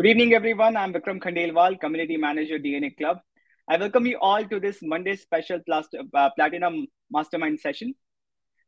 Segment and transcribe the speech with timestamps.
[0.00, 0.78] Good evening, everyone.
[0.78, 3.18] I'm Vikram Khandelwal, Community Manager, DNA Club.
[3.68, 7.92] I welcome you all to this Monday special uh, Platinum Mastermind session.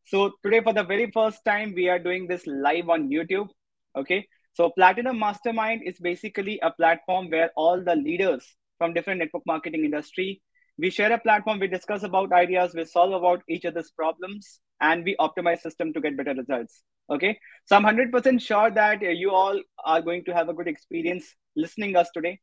[0.04, 3.48] So today, for the very first time, we are doing this live on YouTube.
[3.96, 4.28] Okay.
[4.52, 8.44] So Platinum Mastermind is basically a platform where all the leaders
[8.76, 10.42] from different network marketing industry,
[10.76, 15.04] we share a platform, we discuss about ideas, we solve about each other's problems, and
[15.04, 16.82] we optimize system to get better results.
[17.08, 17.38] Okay.
[17.64, 21.96] So I'm 100% sure that you all are going to have a good experience listening
[21.96, 22.40] us today.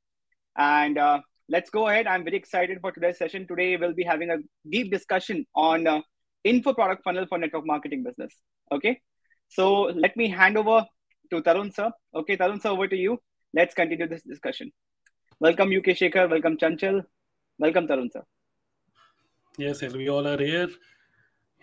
[0.57, 2.07] And uh, let's go ahead.
[2.07, 3.45] I'm very excited for today's session.
[3.47, 4.37] Today, we'll be having a
[4.69, 6.01] deep discussion on uh,
[6.43, 8.33] info product funnel for network marketing business.
[8.71, 9.01] Okay.
[9.49, 10.85] So let me hand over
[11.31, 11.91] to Tarun sir.
[12.15, 13.17] Okay, Tarun sir, over to you.
[13.53, 14.71] Let's continue this discussion.
[15.39, 17.03] Welcome UK Shekhar Welcome Chanchal.
[17.57, 18.23] Welcome Tarun sir.
[19.57, 20.69] Yes, yes, we all are here.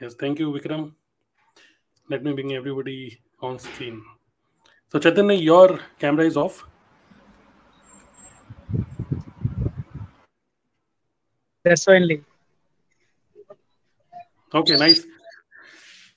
[0.01, 0.93] Yes, thank you, Vikram.
[2.11, 4.03] Let me bring everybody on screen.
[4.93, 6.65] So Chaitanya, your camera is off.
[11.65, 12.23] That's only.
[14.55, 15.07] Okay, nice.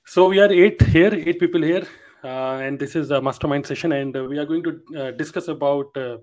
[0.06, 1.88] So we are eight here, eight people here,
[2.24, 5.48] uh, and this is a mastermind session, and uh, we are going to uh, discuss
[5.48, 6.18] about uh,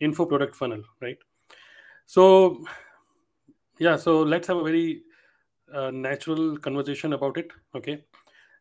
[0.00, 1.18] info product funnel, right?
[2.06, 2.64] So,
[3.78, 5.02] yeah, so let's have a very
[5.74, 8.04] uh, natural conversation about it, okay?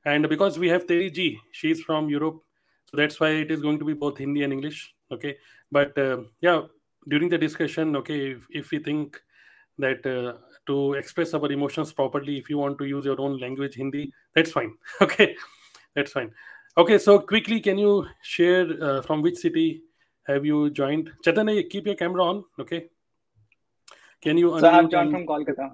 [0.06, 2.42] And because we have Teri Ji, she's from Europe,
[2.86, 5.38] so that's why it is going to be both Hindi and English, okay?
[5.72, 6.62] But uh, yeah,
[7.08, 9.22] during the discussion, okay, if, if we think
[9.78, 10.06] that
[10.68, 14.52] to express our emotions properly if you want to use your own language hindi that's
[14.52, 15.36] fine okay?
[15.96, 16.31] That's fine.
[16.78, 19.84] Okay so quickly can you share uh, from which city
[20.28, 21.12] have you joined?
[21.23, 22.88] Chaitanya keep your camera on okay?
[24.22, 25.72] Can you so i'm joined from kolkata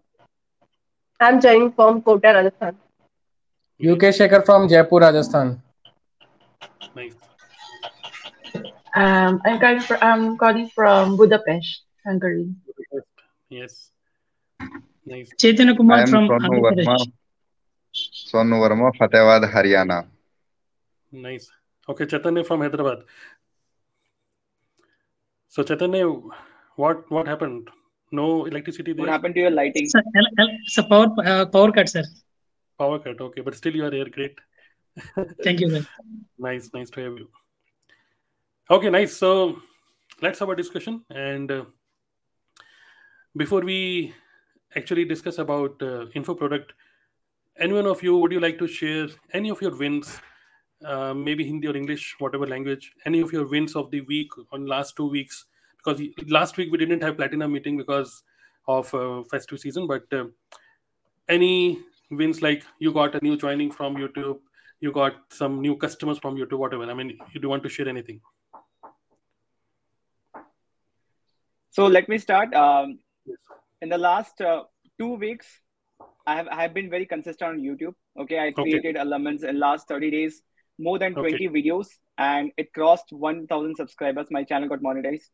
[1.20, 2.76] i'm joining from kota rajasthan
[3.94, 5.58] uk shekhar from jaipur rajasthan
[6.96, 7.18] nice
[8.96, 12.48] um i'm calling from, i'm calling from budapest hungary
[13.50, 13.92] yes
[15.08, 15.32] Nice.
[15.40, 16.98] Chaitanya Kumar from Sonu Verma.
[17.96, 20.06] Sonu Verma, Fatehwad, Haryana.
[21.14, 21.50] Nice.
[21.88, 23.06] Okay, Chaitanya from Hyderabad.
[25.48, 26.12] So Chaitanya,
[26.76, 27.70] what what happened?
[28.12, 29.06] No electricity there.
[29.06, 29.88] What happened to your lighting?
[29.88, 32.04] Sir, it's a power uh, power cut, sir.
[32.78, 33.20] Power cut.
[33.20, 34.06] Okay, but still you are here.
[34.10, 34.40] Great.
[35.44, 35.88] Thank you, sir.
[36.40, 37.28] nice, nice to have you.
[38.70, 39.16] Okay, nice.
[39.16, 39.58] So
[40.22, 41.52] let's have a discussion and.
[41.52, 41.66] Uh,
[43.38, 44.14] before we
[44.76, 46.74] actually discuss about uh, info product
[47.60, 50.20] any one of you would you like to share any of your wins
[50.86, 54.66] uh, maybe hindi or english whatever language any of your wins of the week on
[54.66, 55.46] last two weeks
[55.88, 58.24] because last week we didn't have platinum meeting because
[58.68, 60.26] of uh, festive season but uh,
[61.30, 61.80] any
[62.12, 64.40] wins like you got a new joining from youtube
[64.80, 67.90] you got some new customers from youtube whatever i mean you do want to share
[67.90, 68.20] anything
[71.70, 73.00] so let me start um,
[73.82, 74.64] in the last uh,
[75.00, 75.48] two weeks,
[76.26, 77.94] I have I have been very consistent on YouTube.
[78.20, 79.00] Okay, I created okay.
[79.00, 80.42] elements in last 30 days,
[80.80, 81.48] more than 20 okay.
[81.48, 81.88] videos,
[82.18, 84.28] and it crossed 1,000 subscribers.
[84.32, 85.30] My channel got monetized,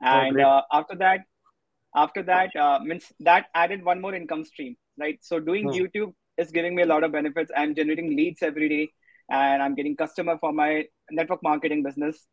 [0.00, 1.20] and oh, uh, after that,
[1.94, 5.18] after that uh, means that added one more income stream, right?
[5.22, 5.70] So doing hmm.
[5.70, 7.50] YouTube is giving me a lot of benefits.
[7.56, 8.90] I'm generating leads every day,
[9.30, 12.26] and I'm getting customer for my network marketing business,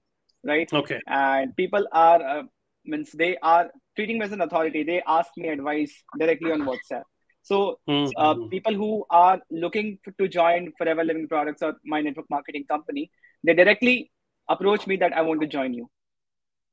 [0.44, 0.72] right?
[0.72, 1.00] Okay.
[1.08, 2.44] And people are uh,
[2.86, 4.84] means they are treating me as an authority.
[4.84, 7.04] They ask me advice directly on WhatsApp.
[7.42, 8.10] So mm-hmm.
[8.18, 13.12] uh, people who are looking to join Forever Living Products or my network marketing company,
[13.44, 14.12] they directly
[14.50, 15.90] approach me that I want to join you,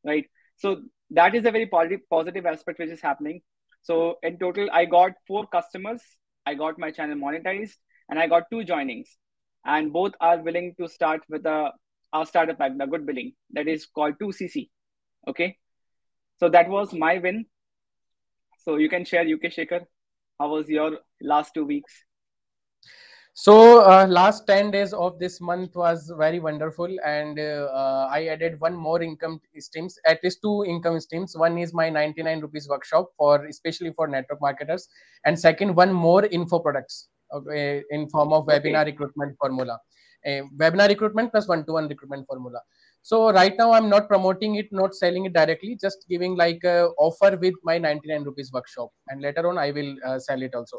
[0.04, 0.24] right?
[0.56, 3.40] So that is a very positive aspect which is happening.
[3.82, 6.00] So in total, I got four customers.
[6.46, 7.74] I got my channel monetized,
[8.08, 9.08] and I got two joinings,
[9.64, 11.70] and both are willing to start with a
[12.12, 14.68] our startup pack, the good billing that is called 2CC.
[15.28, 15.56] Okay,
[16.38, 17.46] so that was my win.
[18.58, 19.86] So you can share UK Shekhar.
[20.38, 22.04] How was your last two weeks?
[23.34, 28.60] So uh, last 10 days of this month was very wonderful and uh, I added
[28.60, 31.34] one more income streams, at least two income streams.
[31.34, 34.86] One is my 99 rupees workshop for especially for network marketers
[35.24, 38.90] and second one more info products okay, in form of webinar okay.
[38.90, 39.78] recruitment formula.
[40.26, 42.60] A webinar recruitment plus one-to-one recruitment formula
[43.04, 46.86] so right now i'm not promoting it not selling it directly just giving like a
[46.96, 50.78] offer with my 99 rupees workshop and later on i will uh, sell it also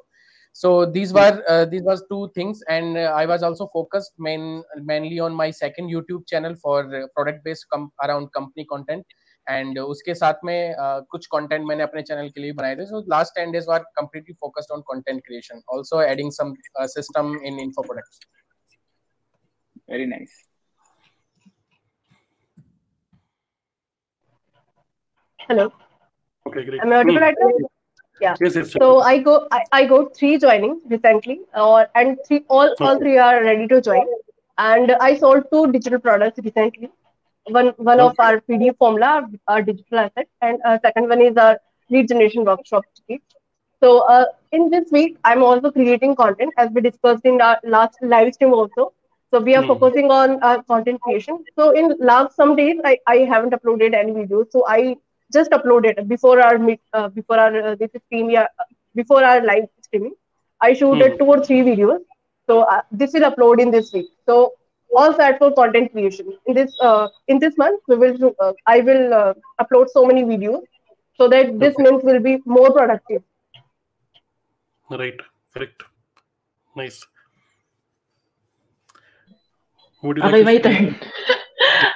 [0.52, 1.18] so these hmm.
[1.18, 5.34] were uh, these was two things and uh, i was also focused main mainly on
[5.34, 10.44] my second youtube channel for uh, product based com- around company content and उसके साथ
[10.44, 13.66] में uh, कुछ content मैंने अपने channel के लिए बनाए थे so last ten days
[13.68, 16.54] were completely focused on content creation also adding some
[16.96, 18.20] system in info products
[19.90, 20.36] very nice
[25.40, 25.62] Hello.
[26.46, 26.80] Okay, great.
[26.82, 27.22] Am I audible Hmm.
[27.22, 27.68] right now?
[28.19, 28.37] Yeah.
[28.39, 28.75] Yes, yes.
[28.79, 33.17] So I go I, I got three joining recently, or and three all all three
[33.17, 34.05] are ready to join.
[34.57, 36.89] And I sold two digital products recently.
[37.45, 38.19] One one of Okay.
[38.19, 41.57] our PDF formula, our digital asset, and uh, second one is our
[41.89, 43.21] lead generation workshop ticket.
[43.83, 47.97] So uh, in this week, I'm also creating content as we discussed in our last
[48.01, 48.93] live stream also.
[49.33, 49.65] So we are Hmm.
[49.65, 51.45] focusing on uh, content creation.
[51.57, 54.51] So in last some days, I, I haven't uploaded any videos.
[54.51, 54.95] So I
[55.31, 58.47] just uploaded before our meet, uh, before our uh, this stream, yeah,
[58.95, 60.13] before our live streaming.
[60.61, 61.17] I shooted Hmm.
[61.19, 61.99] two or three videos.
[62.47, 64.07] So uh, this will upload in this week.
[64.25, 64.53] So
[64.95, 66.33] all set for content creation.
[66.45, 70.23] In this uh, in this month, we will uh, I will uh, upload so many
[70.23, 70.61] videos
[71.17, 71.87] so that this Okay.
[71.87, 73.23] month will be more productive.
[74.89, 75.19] Right.
[75.53, 75.83] Correct.
[76.75, 77.05] Nice.
[80.03, 80.59] Would you like Okay, to my share?
[80.59, 80.95] turn.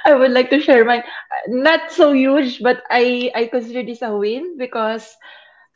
[0.04, 1.02] I would like to share mine.
[1.48, 5.16] Not so huge, but I I consider this a win because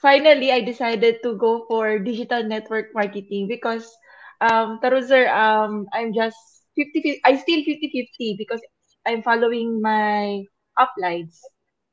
[0.00, 3.86] finally I decided to go for digital network marketing because
[4.40, 6.38] um Tarun sir, um I'm just
[6.76, 8.60] 50 I still 50-50 because
[9.06, 10.44] I'm following my
[10.78, 11.38] uplines,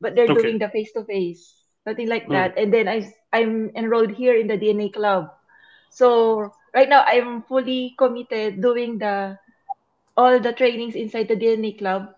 [0.02, 0.34] but they're Okay.
[0.34, 2.32] doing the face to face, something like Hmm.
[2.32, 2.58] that.
[2.58, 5.30] And then I I'm enrolled here in the DNA club.
[5.90, 9.38] So right now I'm fully committed doing the
[10.20, 12.10] all the trainings inside the DNA club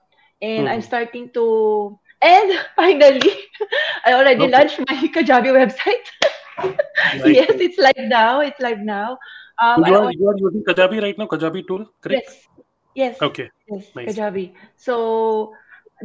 [0.41, 0.91] and I'm Hmm.
[0.91, 3.31] starting to and finally
[4.05, 4.63] I already Okay.
[4.63, 6.07] launched my Kajabi website.
[7.25, 8.41] Yes, it's live now.
[8.41, 9.17] It's live now.
[9.61, 12.29] Um, you, are, you are using Kajabi right now, Kajabi tool, correct?
[12.29, 12.47] yes,
[12.95, 13.49] yes, Okay.
[13.67, 14.07] yes, Nice.
[14.07, 14.53] Kajabi.
[14.77, 15.53] So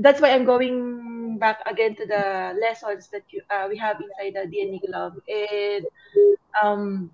[0.00, 4.34] that's why I'm going back again to the lessons that you, uh, we have inside
[4.34, 5.86] the DNA club and
[6.62, 7.10] um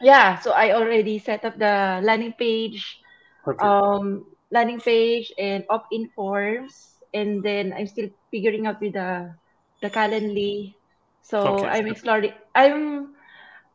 [0.00, 2.98] yeah so i already set up the landing page
[3.46, 3.68] Okay.
[3.68, 9.30] um landing page and opt-in forms and then i'm still figuring out with the
[9.82, 10.74] the calendly
[11.22, 11.68] so Okay.
[11.68, 13.14] i'm exploring i'm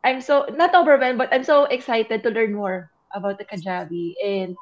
[0.04, 4.56] i'm so not overwhelmed but i'm so excited to learn more about the kajabi and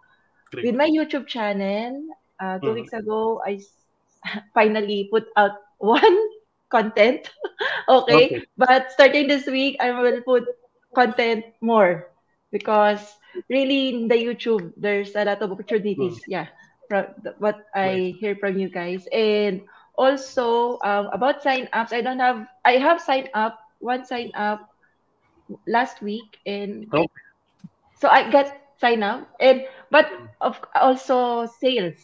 [0.62, 1.92] with my youtube channel
[2.42, 2.72] uh, 2 Mhm.
[2.72, 3.58] weeks ago I
[4.54, 6.18] finally put out one
[6.70, 7.30] content
[7.88, 8.48] okay Okay.
[8.56, 10.44] but starting this week i will put
[10.94, 12.06] content more
[12.52, 13.17] because
[13.48, 16.46] really in the youtube there's a lot of opportunities yeah
[16.88, 17.06] from
[17.38, 18.20] what i Nice.
[18.20, 19.60] hear from you guys and
[19.96, 24.60] also um, about sign ups i don't have i have signed up one sign up
[25.66, 27.06] last week and Okay.
[27.94, 30.06] so i got sign up and but
[30.40, 31.98] of also sales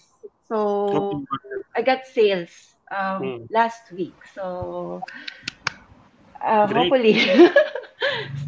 [0.47, 1.63] so good.
[1.77, 3.47] i got sales um, Hmm.
[3.51, 5.03] last week so
[6.45, 7.19] uh, hopefully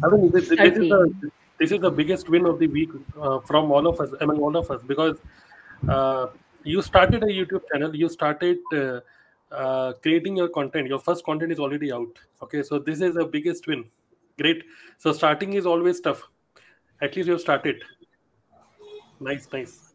[0.03, 1.09] I mean, this, this is the
[1.59, 2.89] this is the biggest win of the week
[3.19, 5.17] uh, from all of us, among all of us, because
[5.89, 6.27] uh,
[6.63, 8.99] you started a YouTube channel, you started uh,
[9.51, 10.87] uh, creating your content.
[10.87, 12.19] Your first content is already out.
[12.43, 13.85] Okay, so this is the biggest win.
[14.37, 14.63] Great.
[14.97, 16.23] So starting is always tough.
[17.01, 17.83] At least you have started.
[19.19, 19.93] Nice, nice,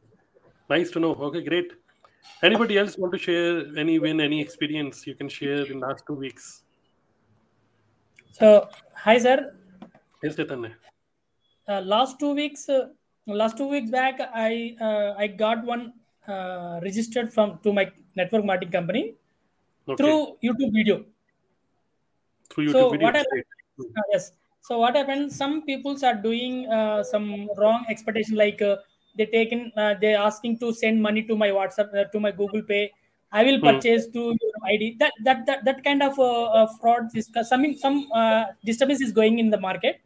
[0.68, 1.14] nice to know.
[1.14, 1.72] Okay, great.
[2.42, 6.04] Anybody else want to share any win, any experience you can share in the last
[6.06, 6.62] two weeks?
[8.32, 9.54] So, hi, sir.
[10.22, 10.76] Yes, Chaitanya.
[11.68, 12.88] Uh, last two weeks, uh,
[13.26, 15.94] last two weeks back, I uh, I got one
[16.26, 19.14] uh, registered from to my network marketing company
[19.88, 21.04] Okay, through YouTube video.
[22.50, 23.10] through YouTube So video.
[23.10, 23.42] what happened?
[23.96, 24.32] Uh, yes.
[24.60, 25.32] So what happened?
[25.32, 28.76] Some peoples are doing uh, some wrong expectation, like uh,
[29.16, 32.62] they taken uh, they asking to send money to my WhatsApp uh, to my Google
[32.62, 32.92] Pay.
[33.32, 33.80] I will Hmm.
[33.80, 34.96] purchase to your ID.
[35.00, 36.14] That that that, that kind of
[36.80, 40.00] fraud is some some uh, disturbance is going in the market.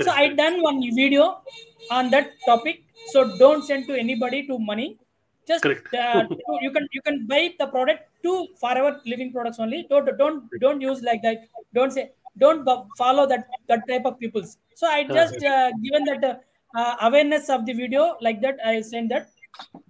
[0.00, 1.42] So I done one video
[1.90, 2.84] on that topic.
[3.12, 4.98] So don't send to anybody to money.
[5.46, 5.64] Just
[5.94, 6.24] uh,
[6.60, 9.86] you can you can buy the product to forever living products only.
[9.88, 11.48] Don't don't don't use like that.
[11.74, 14.58] Don't say don't follow that that type of peoples.
[14.74, 18.58] So I just uh, given that uh, awareness of the video like that.
[18.64, 19.30] I send that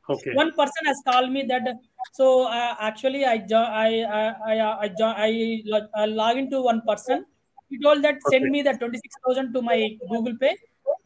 [0.09, 0.39] okay.
[0.41, 1.67] one person has called me that
[2.11, 3.89] so uh, actually i jo- i
[4.19, 4.23] i
[4.53, 5.63] i, I, jo- I,
[5.95, 7.27] I log into one person
[7.71, 8.53] he told that send Okay.
[8.55, 9.79] me the 26000 to my
[10.13, 10.55] google pay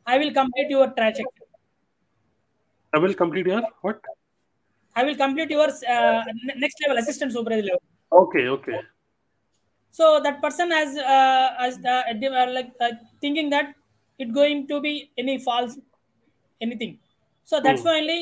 [0.06, 1.44] i will complete your transaction
[2.94, 4.02] I will complete your what?
[5.00, 6.22] i will complete your uh,
[6.64, 8.80] next level assistant supervisor level Okay, okay.
[9.90, 13.74] so that person has uh, has uh, uh, like uh, thinking that
[14.18, 15.78] it going to be any false
[16.60, 16.98] anything
[17.44, 17.88] so that's Hmm.
[17.88, 18.20] why only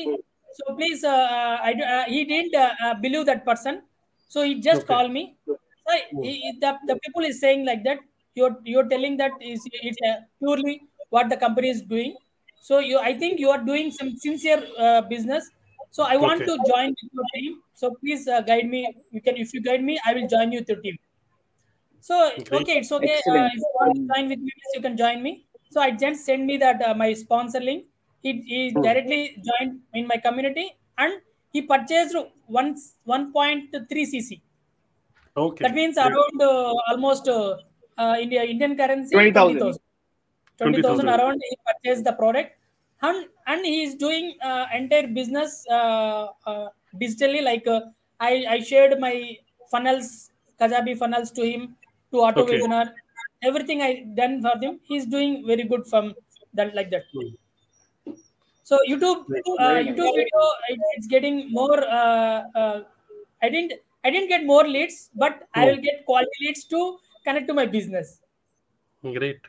[0.57, 3.83] so please uh, uh, I, uh, he didn't uh, uh, believe that person
[4.27, 4.87] so he just Okay.
[4.87, 5.37] called me
[5.87, 7.99] so he, he- the, the people is saying like that
[8.35, 10.75] you're you're telling that is it's uh, purely
[11.09, 12.17] what the company is doing
[12.59, 15.51] so you i think you are doing some sincere uh, business
[15.89, 16.51] so i want Okay.
[16.51, 19.83] to join with your team so please uh, guide me you can if you guide
[19.91, 20.97] me i will join you with your team
[21.99, 22.59] So Okay.
[22.59, 23.15] okay, it's okay.
[23.19, 23.53] Uh, Excellent.
[23.55, 25.47] if you want to join with me, you can join me.
[25.69, 27.87] So I just send me that uh, my sponsor link.
[28.21, 28.87] He, he Hmm.
[28.87, 31.21] directly joined in my community and
[31.51, 32.15] he purchased
[32.47, 34.41] one 1.3 cc.
[35.35, 35.65] Okay.
[35.65, 37.27] That means around uh, almost
[38.03, 39.59] uh, India Indian currency 20,000.
[39.59, 39.81] 20,000
[40.57, 41.07] 20,000.
[41.07, 42.51] 20,000 around he purchased the product
[43.07, 46.67] and and he is doing uh, entire business uh, uh,
[47.03, 47.81] digitally like uh,
[48.19, 49.15] I, I shared my
[49.71, 51.63] funnels kajabi funnels to him
[52.11, 52.51] to auto Okay.
[52.51, 52.85] webinar
[53.49, 53.91] everything i
[54.21, 56.13] done for him he's doing very good from
[56.59, 57.35] that like that Hmm.
[58.69, 59.21] so youtube
[59.63, 60.41] uh, youtube video
[60.95, 62.77] it's getting more uh, uh,
[63.41, 63.73] i didn't
[64.05, 65.69] i didn't get more leads but i Hmm.
[65.69, 66.81] will get quality leads to
[67.23, 68.19] connect to my business.
[69.03, 69.39] Great.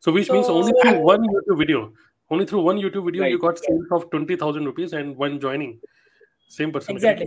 [0.00, 1.92] So, which means only through one YouTube video,
[2.30, 5.80] only through one YouTube video, you got sales of 20,000 rupees and one joining.
[6.48, 6.96] Same person.
[6.96, 7.26] exactly.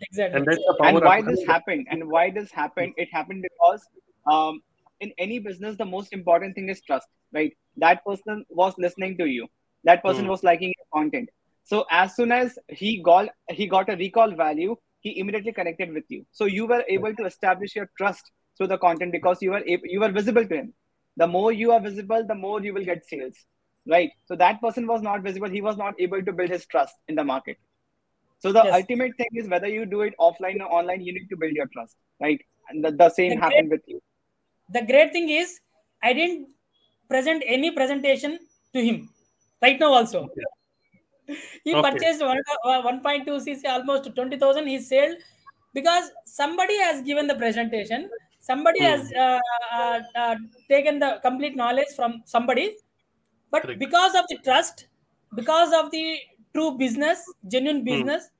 [0.00, 0.38] Exactly.
[0.38, 1.86] And that's the power and of why this happened?
[1.90, 2.94] And why this happened?
[2.96, 3.86] It happened because
[4.30, 4.60] um,
[5.00, 7.52] in any business the most important thing is trust right?
[7.76, 9.46] That person was listening to you.
[9.84, 10.30] That person Hmm.
[10.30, 11.28] was liking your content.
[11.64, 16.04] So as soon as he got he got a recall value he immediately connected with
[16.08, 16.24] you.
[16.32, 20.00] So you were able to establish your trust through the content because you were you
[20.00, 20.74] were visible to him
[21.16, 23.38] the more you are visible the more you will get sales
[23.94, 26.96] right so that person was not visible he was not able to build his trust
[27.08, 27.58] in the market
[28.40, 28.74] so the Yes.
[28.74, 31.66] ultimate thing is whether you do it offline or online, you need to build your
[31.72, 32.40] trust, right?
[32.68, 34.00] And the, the same The happened with you.
[34.76, 35.50] the great thing is
[36.02, 36.48] i didn't
[37.12, 38.38] present any presentation
[38.74, 38.98] to him
[39.62, 40.20] right now also
[41.64, 41.82] he Okay.
[41.82, 45.16] purchased one, uh, 1.2 cc almost 20000 he sold
[45.74, 48.84] because somebody has given the presentation somebody Hmm.
[48.84, 49.40] has uh,
[49.72, 50.36] uh, uh,
[50.68, 52.76] taken the complete knowledge from somebody
[53.50, 53.80] but Correct.
[53.80, 54.88] because of the trust
[55.34, 56.18] because of the
[56.54, 58.30] true business genuine business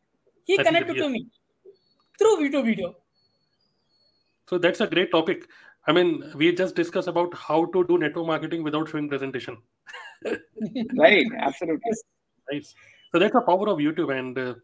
[0.45, 0.63] he Hmm.
[0.65, 1.27] Connected to me
[2.19, 2.95] through youtube video
[4.51, 5.47] So that's a great topic.
[5.87, 9.59] I mean, we just discussed about how to do network marketing without showing presentation.
[10.97, 11.93] Right, absolutely.
[12.53, 12.75] Nice.
[13.13, 14.55] So that's the power of YouTube, and uh,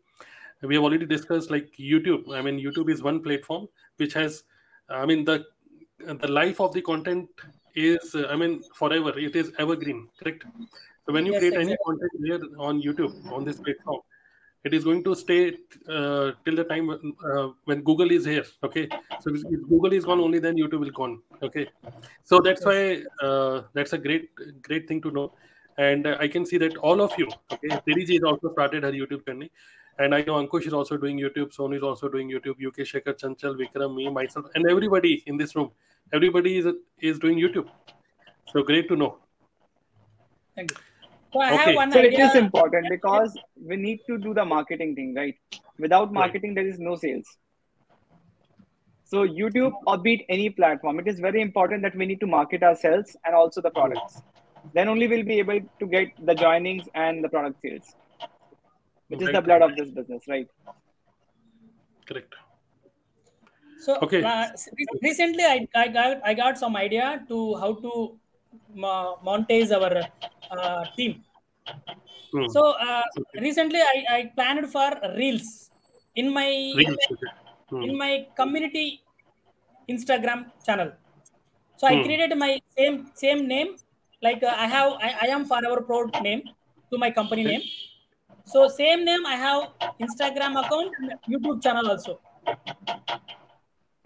[0.63, 2.35] we have already discussed like YouTube.
[2.35, 4.45] I mean, YouTube is one platform which has,
[4.89, 5.45] I mean, the
[5.99, 7.29] the life of the content
[7.75, 9.19] is, uh, I mean, forever.
[9.19, 10.45] It is evergreen, correct?
[11.07, 14.01] So when you Yes, create any content here on YouTube on this platform,
[14.65, 15.49] it is going to stay
[15.89, 18.45] uh, till the time uh, when Google is here.
[18.63, 18.89] Okay,
[19.21, 21.23] so if Google is gone, only then YouTube will gone.
[21.43, 21.69] Okay,
[22.25, 24.31] so that's why uh, that's a great
[24.63, 25.33] great thing to know
[25.77, 28.93] and uh, I can see that all of you, okay, Teriji has also started her
[28.93, 29.51] YouTube journey,
[29.99, 33.15] and I know Ankush is also doing YouTube, Sony is also doing YouTube, UK Shekhar,
[33.19, 35.71] Chanchal, Vikram, me, myself, and everybody in this room,
[36.13, 36.67] everybody is
[36.99, 37.69] is doing YouTube.
[38.47, 39.19] So great to know.
[40.57, 40.77] Thank you.
[41.33, 41.65] So I Okay.
[41.65, 42.27] have one So it idea.
[42.27, 43.39] is important because
[43.71, 45.35] we need to do the marketing thing, right?
[45.79, 47.27] Without marketing, there is no sales.
[49.05, 52.63] So YouTube or beat any platform, it is very important that we need to market
[52.63, 54.23] ourselves and also the products.
[54.73, 57.95] Then only we'll be able to get the joinings and the product sales,
[59.15, 60.49] which is the blood of this business, right?
[62.07, 62.35] Correct.
[63.85, 64.23] So Okay.
[64.23, 64.47] uh,
[65.03, 68.19] recently, I, I got I got some idea to how to
[68.75, 70.09] ma- monetize our
[70.51, 71.23] uh, team.
[72.33, 72.49] Hmm.
[72.49, 73.03] So uh,
[73.41, 75.71] recently, I, I planned for reels
[76.17, 76.49] in my
[76.81, 77.31] Reels, okay.
[77.71, 77.83] Hmm.
[77.85, 79.03] in my community
[79.89, 80.93] Instagram channel.
[81.77, 82.03] So I Hmm.
[82.05, 83.77] created my same same name,
[84.23, 86.43] like uh, I have I, I am Forever Proud name
[86.93, 87.53] to my company Okay.
[87.53, 87.65] name.
[88.45, 89.69] So same name I have
[90.01, 90.93] Instagram account
[91.29, 92.21] YouTube channel also.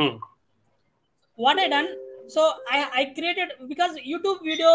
[0.00, 0.16] Hmm.
[1.35, 1.88] What I done?
[2.28, 4.71] So I I created because YouTube video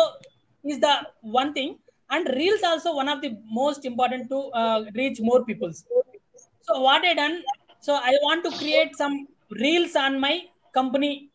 [0.63, 1.77] is the one thing
[2.10, 5.72] and reels also one of the most important to uh, reach more people.
[5.74, 7.41] So what I done?
[7.79, 9.27] So I want to create some
[9.62, 10.41] reels on my
[10.74, 11.29] company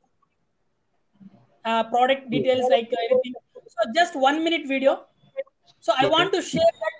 [1.65, 3.35] uh, product details like everything.
[3.67, 5.05] So just one minute video.
[5.81, 6.98] So I want to share that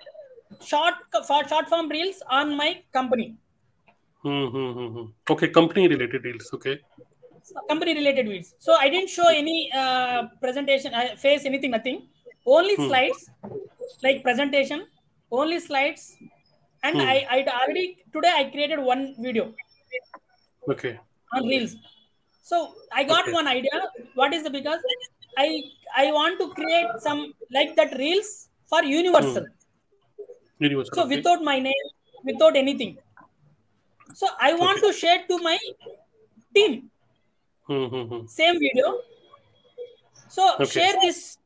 [0.61, 0.95] short
[1.27, 3.37] for short form reels on my company.
[4.23, 5.05] Hmm, hmm, hmm, hmm.
[5.29, 6.49] Okay, company related reels.
[6.53, 6.79] Okay.
[7.67, 8.53] company related reels.
[8.59, 12.07] So I didn't show any uh, presentation, I face anything, nothing.
[12.45, 12.87] Only Hmm.
[12.87, 13.29] slides,
[14.03, 14.87] like presentation,
[15.31, 16.17] only slides.
[16.83, 17.01] And Hmm.
[17.01, 19.53] I, I already today I created one video
[20.67, 20.99] Okay.
[21.33, 21.75] on reels.
[22.41, 23.33] So I got Okay.
[23.33, 23.81] one idea.
[24.15, 24.81] What is the because
[25.37, 25.47] I
[25.95, 29.45] I want to create some like that reels for universal.
[30.59, 30.95] Universal.
[30.95, 31.15] So okay.
[31.17, 31.87] without my name,
[32.23, 32.97] without anything.
[34.13, 34.87] So I want Okay.
[34.87, 35.57] to share to my
[36.53, 36.91] team
[37.67, 38.25] Hmm, hmm, hmm.
[38.27, 39.01] same video
[40.27, 40.65] so Okay.
[40.65, 41.37] share this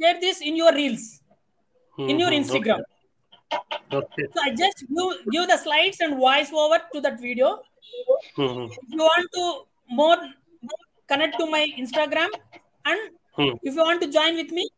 [0.00, 1.20] share this in your reels
[1.96, 2.82] Hmm, in your instagram
[3.92, 4.26] Okay.
[4.34, 7.50] so i just give, give the slides and voice over to that video
[8.36, 9.44] Hmm, if you want to
[10.00, 10.16] more
[11.08, 12.28] connect to my Instagram,
[12.84, 13.00] and
[13.62, 14.68] if you want to join with me,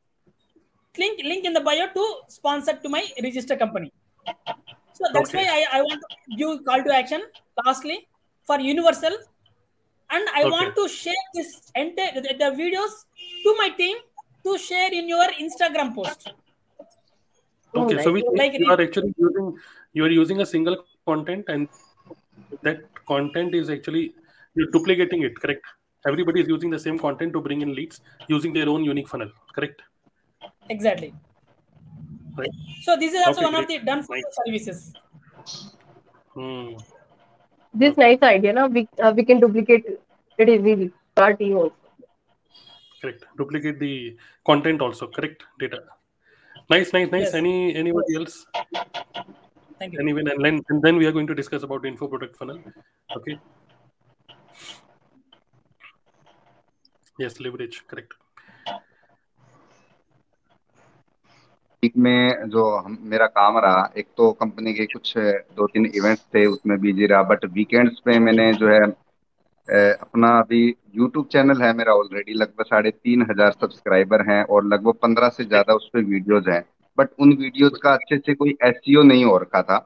[0.99, 3.93] link link in the bio to sponsor to my register company.
[4.93, 5.45] So that's Okay.
[5.47, 7.23] why I, I want to give call to action.
[7.65, 8.07] Lastly,
[8.47, 9.17] for Universal,
[10.11, 10.51] and I Okay.
[10.55, 12.93] want to share this entire the, the videos
[13.45, 13.97] to my team
[14.45, 16.29] to share in your Instagram post.
[17.75, 19.59] Oh, okay, so we Like you are actually using
[19.93, 20.77] you are using a single
[21.07, 21.69] content and
[22.63, 24.15] that content is actually
[24.55, 25.65] you're duplicating it, correct?
[26.07, 29.31] Everybody is using the same content to bring in leads using their own unique funnel,
[29.55, 29.83] correct?
[30.69, 31.15] Exactly.
[32.37, 32.51] Right.
[32.83, 33.87] So this is also Okay, one of the great.
[33.87, 34.25] done for Nice.
[34.45, 34.93] services.
[36.35, 36.75] Hmm.
[37.73, 38.67] This nice idea, na?
[38.67, 39.85] We uh, we can duplicate
[40.39, 40.93] it easily.
[41.17, 41.75] Our team also.
[43.01, 43.25] Correct.
[43.39, 45.45] Duplicate the content also, correct?
[45.59, 45.83] Data.
[46.69, 47.27] Nice, nice, nice.
[47.27, 47.35] Yes.
[47.35, 48.47] Any anybody else?
[49.79, 50.01] Thank you.
[50.01, 52.59] Anyone and then and then we are going to discuss about the info product funnel.
[53.17, 53.39] Okay.
[57.19, 58.13] Yes, leverage, correct.
[61.87, 66.23] Week में जो हम मेरा काम रहा एक तो company के कुछ दो तीन इवेंट्स
[66.35, 68.81] थे उसमें बिज़ी रहा बट वीकेंड्स पे मैंने जो है
[69.69, 70.63] अपना अभी
[70.97, 75.45] यूट्यूब चैनल है मेरा ऑलरेडी लगभग साढ़े तीन हज़ार सब्सक्राइबर हैं और लगभग पंद्रह से
[75.45, 76.63] ज़्यादा उस पर वीडियोज़ हैं।
[76.99, 79.79] बट उन वीडियोज़ का अच्छे से कोई एस नहीं हो रखा था।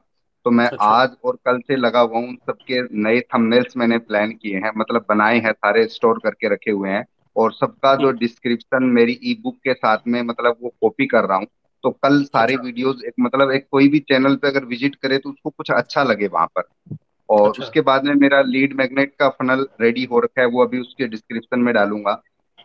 [0.45, 3.97] तो मैं अच्छा। आज और कल से लगा हुआ हूँ उन सबके नए थंबनेल्स मैंने
[4.01, 7.05] प्लान किए हैं मतलब बनाए हैं सारे स्टोर करके रखे हुए हैं।
[7.35, 11.37] और सबका जो डिस्क्रिप्शन मेरी ई बुक के साथ में मतलब वो कॉपी कर रहा
[11.37, 11.45] हूँ।
[11.83, 15.17] तो कल सारे अच्छा। वीडियोस एक मतलब एक कोई भी चैनल पे अगर विज़िट करे
[15.17, 16.95] तो उसको कुछ अच्छा लगे वहाँ पर।
[17.29, 20.65] और अच्छा। उसके बाद में मेरा लीड मैग्नेट का फनल रेडी हो रखा है वो
[20.65, 22.21] अभी उसके डिस्क्रिप्शन में डालूँगा।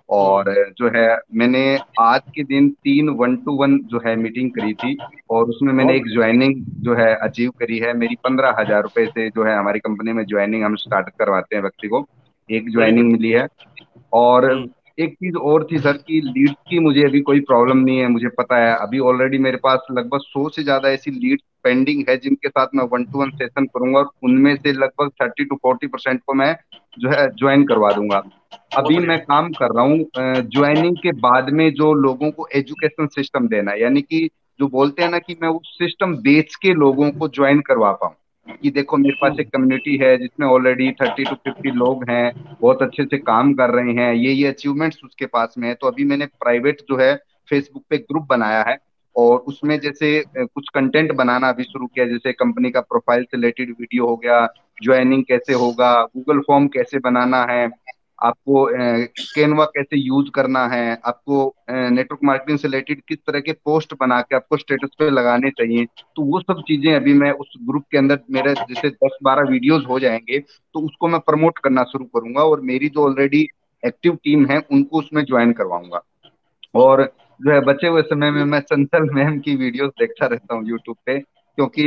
[0.08, 1.62] और जो है मैंने
[2.00, 4.96] आज के दिन तीन वन टू वन जो है मीटिंग करी थी
[5.30, 9.28] और उसमें मैंने एक ज्वाइनिंग जो है अचीव करी है। मेरी पंद्रह हज़ार रुपए से
[9.30, 12.07] जो है हमारी कंपनी में ज्वाइनिंग हम स्टार्ट करवाते हैं व्यक्ति को।
[12.48, 13.46] एक ज्वाइनिंग मिली है।
[14.12, 17.98] और हम्म। एक चीज़ और थी सर कि लीड की मुझे अभी कोई प्रॉब्लम नहीं
[17.98, 22.04] है मुझे पता है। अभी ऑलरेडी मेरे पास लगभग सौ से ज़्यादा ऐसी लीड पेंडिंग
[22.09, 25.56] है जिनके साथ मैं वन टू वन सेशन करूँगा और उनमें से लगभग थर्टी टू
[25.56, 26.54] फोर्टी परसेंट को मैं
[26.98, 28.22] जो है ज्वाइन करवा दूँगा।
[28.76, 30.04] अभी मैं काम कर रहा हूँ
[30.50, 34.28] ज्वाइनिंग के बाद में जो लोगों को एजुकेशन सिस्टम देना यानी कि
[34.61, 38.14] जो बोलते हैं ना कि मैं उस सिस्टम बेच के लोगों को ज्वाइन करवा पाऊँ।
[38.52, 42.82] कि देखो मेरे पास एक कम्युनिटी है जिसमें ऑलरेडी थर्टी टू फिफ्टी लोग हैं, बहुत
[42.82, 46.04] अच्छे से काम कर रहे हैं, ये ये अचीवमेंट्स उसके पास में है। तो अभी
[46.04, 47.14] मैंने प्राइवेट जो है
[47.50, 48.78] फेसबुक पे ग्रुप बनाया है
[49.16, 53.70] और उसमें जैसे कुछ कंटेंट बनाना अभी शुरू किया जैसे कंपनी का प्रोफ़ाइल से रिलेटेड
[53.70, 54.46] वीडियो हो गया
[54.82, 57.66] ज्वाइनिंग कैसे होगा गूगल फॉर्म कैसे बनाना है
[58.18, 58.64] आपको
[59.35, 64.20] कैनवा कैसे यूज़ करना है, आपको नेटवर्क मार्केटिंग से रिलेटेड किस तरह के पोस्ट बना
[64.20, 65.85] के आपको स्टेटस पे लगाने चाहिए
[66.16, 69.85] तो वो सब चीज़ें अभी मैं उस ग्रुप के अंदर मेरे जैसे दस बारह वीडियोस
[69.88, 73.46] हो जाएँगे तो उसको मैं प्रमोट करना शुरू करूँगा और मेरी जो ऑलरेडी
[73.83, 76.00] एक्टिव टीम है, उनको उसमें ज्वाइन करवाऊँगा।
[76.74, 77.02] और
[77.40, 80.96] जो है, बचे हुए समय में मैं चंचल मैम की वीडियोस देखता रहता हूँ यूट्यूब
[81.07, 81.85] पे, क्योंकि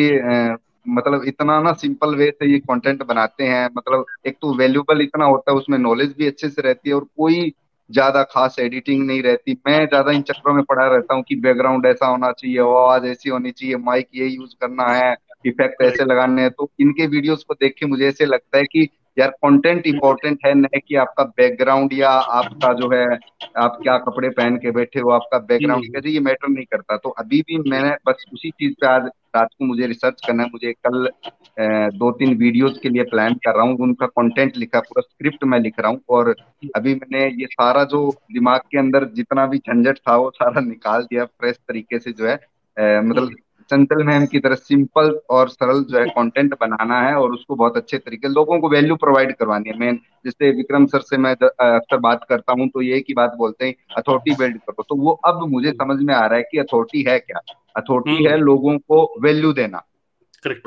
[0.85, 5.25] मतलब इतना ना सिंपल वे से ये कंटेंट बनाते हैं मतलब एक तो वैल्यूबल इतना
[5.25, 7.51] होता है उसमें नॉलेज भी अच्छे से रहती है और कोई
[7.89, 11.85] ज़्यादा खास एडिटिंग नहीं रहती। मैं ज़्यादा इन चक्करों में पढ़ा रहता हूँ कि बैकग्राउंड
[11.85, 15.15] ऐसा होना चाहिए आवाज़ ऐसी होनी चाहिए माइक ये यूज़ करना है
[15.45, 18.87] इफ़ेक्ट ऐसे लगाने हैं। तो इनके वीडियोस को देख के मुझे ऐसे लगता है कि
[19.19, 23.05] यार कंटेंट इंपॉर्टेंट है न कि आपका बैकग्राउंड या आपका जो है
[23.57, 27.09] आप क्या कपड़े पहन के बैठे हो आपका बैकग्राउंड कैसे ये मैटर नहीं करता। तो
[27.09, 30.73] अभी भी मैंने बस उसी चीज़ पे आज रात को मुझे रिसर्च करना है मुझे
[30.87, 31.09] कल
[31.97, 35.59] दो तीन वीडियोस के लिए प्लान कर रहा हूँ उनका कंटेंट लिखा पूरा स्क्रिप्ट मैं
[35.59, 36.35] लिख रहा हूँ और
[36.75, 41.03] अभी मैंने ये सारा जो दिमाग के अंदर जितना भी झंझट था वो सारा निकाल
[41.03, 42.35] दिया फ्रेश तरीके से जो है
[43.01, 43.35] मतलब
[43.69, 47.77] चंचल मैम की तरह सिंपल और सरल जो है कंटेंट बनाना है और उसको बहुत
[47.77, 51.97] अच्छे तरीके लोगों को वैल्यू प्रोवाइड करवानी है। मैं जैसे विक्रम सर से मैं अक्सर
[51.97, 55.49] बात करता हूँ तो ये की बात बोलते हैं अथॉरिटी बिल्ड करो। तो वो अब
[55.49, 57.39] मुझे समझ में आ रहा है कि अथॉरिटी है क्या?
[57.77, 59.85] अथॉरिटी है लोगों को वैल्यू देना।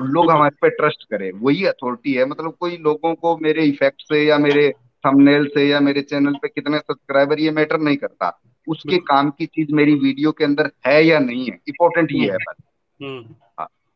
[0.01, 4.25] लोग हमारे पे ट्रस्ट करे वही अथॉरिटी है। मतलब कोई लोगों को मेरे इफ़ेक्ट से
[4.25, 4.75] या मेरे
[5.07, 9.47] थंबनेल से या मेरे चैनल पे कितने सब्सक्राइबर ये मैटर नहीं करता। उसके काम की
[9.47, 11.59] चीज़ मेरी वीडियो के अंदर है या नहीं है?
[11.69, 12.72] इंपॉर्टेंट ये है बस हाँ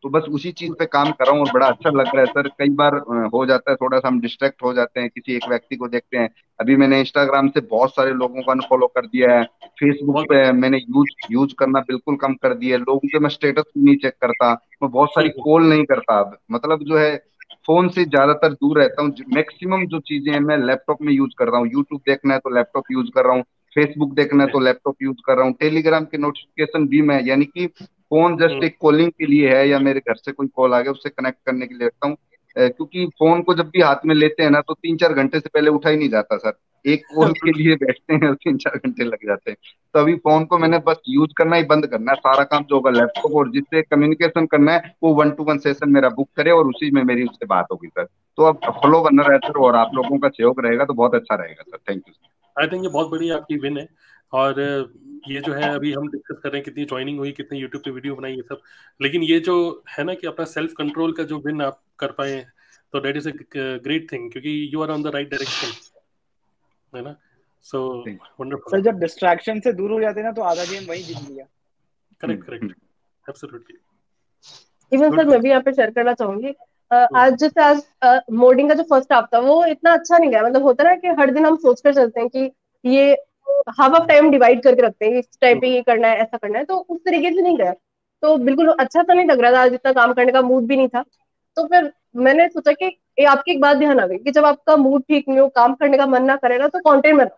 [0.05, 2.27] तो बस उसी चीज़ पे काम कर रहा हूँ और बड़ा अच्छा लग रहा है
[2.27, 2.95] सर। कई बार
[3.35, 6.19] हो जाता है थोड़ा सा हम डिस्ट्रैक्ट हो जाते हैं किसी एक व्यक्ति को देखते
[6.19, 6.29] हैं।
[6.61, 9.45] अभी मैंने इंस्टाग्राम से बहुत सारे लोगों को अनफॉलो कर दिया है।
[9.81, 13.63] फेसबुक पे मैंने यूज़ यूज़ करना बिल्कुल कम कर दिया है। लोगों के मैं स्टेटस
[13.79, 17.17] भी नहीं चेक करता। मैं बहुत सारी कॉल नहीं करता अब। मतलब जो है
[17.67, 21.49] फ़ोन से ज़्यादातर दूर रहता हूँ। मैक्सिमम जो चीज़ें हैं मैं लैपटॉप में यूज़ कर
[21.49, 23.43] रहा हूँ। यूट्यूब देखना है तो लैपटॉप यूज़ कर रहा हूँ।
[23.77, 27.45] फेसबुक देखना है तो लैपटॉप यूज़ कर रहा हूँ। टेलीग्राम के नोटिफिकेशन भी मैं यानी
[27.45, 27.67] कि
[28.11, 30.93] फ़ोन जस्ट एक कॉलिंग के लिए है या मेरे घर से कोई कॉल आ गया
[30.93, 32.17] उससे कनेक्ट करने के लिए रखता हूँ।
[32.57, 35.49] क्योंकि फ़ोन को जब भी हाथ में लेते हैं ना तो तीन चार घंटे से
[35.55, 36.53] पहले उठा ही नहीं जाता सर।
[36.85, 39.57] एक कॉल के लिए बैठते हैं और तीन चार घंटे लग जाते हैं।
[39.95, 42.75] तो अभी फ़ोन को मैंने बस यूज़ करना ही बंद करना है। सारा काम जो
[42.75, 46.51] होगा लैपटॉप और जिससे कम्युनिकेशन करना है वो वन टू वन सेशन मेरा बुक करे
[46.51, 49.77] और उसी में मेरी उससे बात होगी सर। तो अब फ्लो बना रहे सर और
[49.77, 51.79] आप लोगों का सहयोग रहेगा तो बहुत अच्छा रहेगा sir.
[51.89, 52.15] Thank you
[52.57, 53.89] I think ये बहुत बड़ी आपकी विन है।
[54.33, 54.61] और
[55.29, 57.91] ये जो है अभी हम डिस्कस कर रहे हैं कितनी ज्वाइनिंग हुई कितनी यूट्यूब पे
[57.91, 58.61] वीडियो बनाई ये सब।
[59.01, 59.55] लेकिन ये जो
[59.91, 62.45] है ना कि अपना सेल्फ कंट्रोल का जो विन आप कर पाए
[62.93, 65.73] तो that is a great thing क्योंकि you are on the right direction
[66.93, 67.15] है ना?
[67.65, 67.81] सो
[68.41, 71.29] वंडरफुल सर जब डिस्ट्रैक्शन से दूर हो जाते हैं ना तो आधा गेम वही जीत
[71.29, 71.47] लिया।
[72.21, 72.65] Correct correct
[73.25, 73.77] absolutely
[74.93, 76.55] even sir मैं भी यहाँ पे शेयर करना चाहूँगी।
[76.91, 80.63] आज जैसे आज मोडिंग का जो फ़र्स्ट हाफ़ था वो इतना अच्छा नहीं गया। मतलब
[80.63, 82.51] होता है ना कि हर दिन हम सोच कर चलते हैं कि
[82.85, 83.17] ये
[83.71, 86.59] हाफ़ ऑफ़ टाइम डिवाइड करके रखते हैं इस टाइम पे ये करना है ऐसा करना
[86.59, 87.73] है तो उस तरीके से नहीं गया।
[88.23, 90.77] तो बिल्कुल अच्छा सा नहीं लग रहा था आज इतना काम करने का मूड भी
[90.77, 91.03] नहीं था।
[91.57, 95.03] तो फिर मैंने सोचा कि आपकी एक बात ध्यान आ गई कि जब आपका मूड
[95.03, 97.29] ठीक नहीं हो काम करने का मन ना करेगा तो कॉन्टेंट बनाओ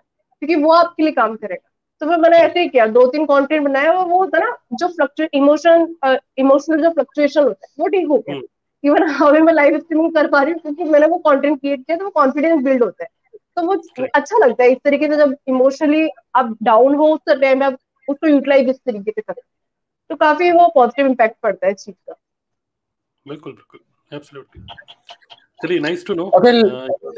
[0.42, 1.68] क्योंकि वो आपके लिए काम करेगा।
[2.02, 4.88] तो फिर मैंने ऐसे ही किया दो तीन कंटेंट बनाया और वो होता ना जो
[4.88, 5.86] फ्लक्चुएट इमोशन
[6.38, 8.40] इमोशनल जो फ्लक्चुएशन होता है वो ठीक हो गया।
[8.84, 11.96] इवन अभी मैं लाइव स्ट्रीमिंग कर पा रही हूँ क्योंकि मैंने वो कंटेंट क्रिएट किया
[11.96, 13.08] तो वो कॉन्फिडेंस बिल्ड होता है।
[13.58, 13.74] तो वो
[14.14, 18.28] अच्छा लगता है इस तरीके से जब इमोशनली आप डाउन हो उस टाइम आप उसको
[18.28, 19.42] यूटिलाइज इस तरीके से करें
[20.10, 22.14] तो काफ़ी वो पॉजिटिव इम्पैक्ट पड़ता है इस चीज़ का।
[23.26, 24.62] बिल्कुल बिल्कुल। एब्सोल्युटली
[25.60, 26.52] चलिए nice to know okay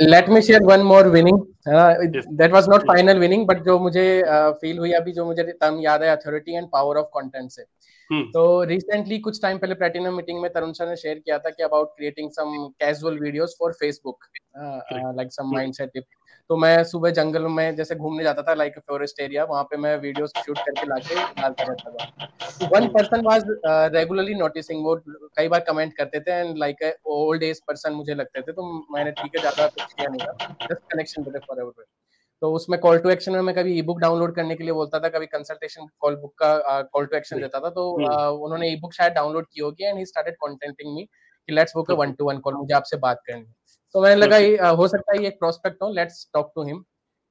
[0.07, 4.72] let me share one more winning that was not final winning but जो मुझे फील
[4.72, 7.64] uh, हुई अभी जो मुझे टर्म याद है authority and power of content से।
[8.11, 8.22] Hmm.
[8.33, 11.62] तो रिसेंटली कुछ टाइम पहले प्लेटिनम मीटिंग में तरुण सर ने शेयर किया था कि
[11.62, 14.24] about creating some casual videos for Facebook
[14.57, 16.05] like some mindset tip
[16.51, 19.97] तो मैं सुबह जंगल में जैसे घूमने जाता था लाइक फॉरेस्ट एरिया वहाँ पे मैं
[19.97, 23.45] वीडियोस शूट करके लाके डालता रहता था। One person was
[23.95, 28.41] regularly noticing वो कई बार कमेंट करते थे and like old age person मुझे लगते
[28.41, 28.65] थे तो
[28.97, 31.85] मैंने ठीक है ज़्यादा कुछ किया नहीं था। Just connection with for ever
[32.43, 35.01] तो उसमें कॉल टू एक्शन में मैं कभी ई बुक डाउनलोड करने के लिए बोलता
[35.01, 38.77] था कभी कंसल्टेशन कॉल बुक का कॉल टू एक्शन देता था तो uh, उन्होंने ई
[38.81, 42.29] बुक शायद डाउनलोड की होगी and he started contacting me कि let's book one to
[42.29, 43.45] one call मुझे आपसे बात करनी
[43.94, 46.85] तो मैंने लगा ये हो सकता है ये एक प्रोस्पेक्ट हो लेट्स टॉक टू हिम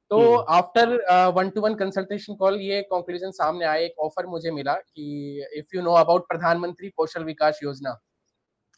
[0.10, 0.96] तो after
[1.36, 5.76] one to one consultation call ये कंक्लूजन सामने आया एक ऑफ़र मुझे मिला कि if
[5.76, 7.94] you know about Pradhan Mantri Kaushal Vikas Yojana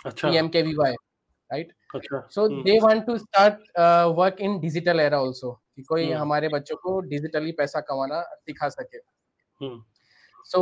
[0.06, 0.94] PMKVY
[1.50, 1.74] right
[2.32, 3.80] so they want to start
[4.18, 6.18] work in digital era also कि कोई hmm.
[6.18, 9.00] हमारे बच्चों को डिजिटली पैसा कमाना सिखा सके।
[10.46, 10.62] So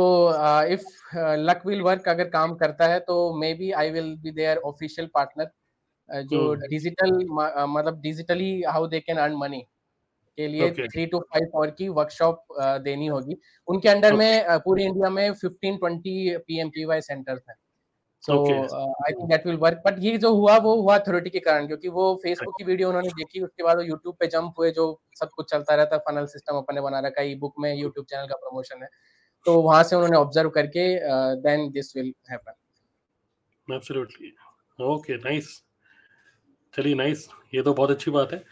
[0.72, 3.16] if luck will work अगर काम करता है तो
[3.54, 5.50] maybe I will be their official partner
[6.10, 9.60] जो डिजिटल uh, मतलब digitally how they can earn money
[10.38, 12.44] के लिए थ्री टू फाइव आवर की वर्कशॉप
[12.84, 13.36] देनी होगी।
[13.68, 14.14] उनके अंडर.
[14.14, 17.56] में पूरी इंडिया में fifteen twenty P M P Y centres हैं।
[18.24, 21.66] So I think that will work but ये जो हुआ वो हुआ अथॉरिटी के कारण
[21.66, 24.84] क्योंकि वो फेसबुक की वीडियो उन्होंने देखी उसके बाद वो यूट्यूब पे जंप हुए जो
[25.20, 28.06] सब कुछ चलता रहता है फनल सिस्टम अपने बना रखा है ई बुक में यूट्यूब
[28.06, 28.88] चैनल का प्रमोशन है।
[29.46, 30.84] तो वहाँ से उन्होंने ऑब्ज़र्व करके
[31.42, 34.32] then this will happen absolutely
[34.78, 35.48] okay nice
[36.74, 38.44] चलिए नाइस ये तो बहुत अच्छी बात है।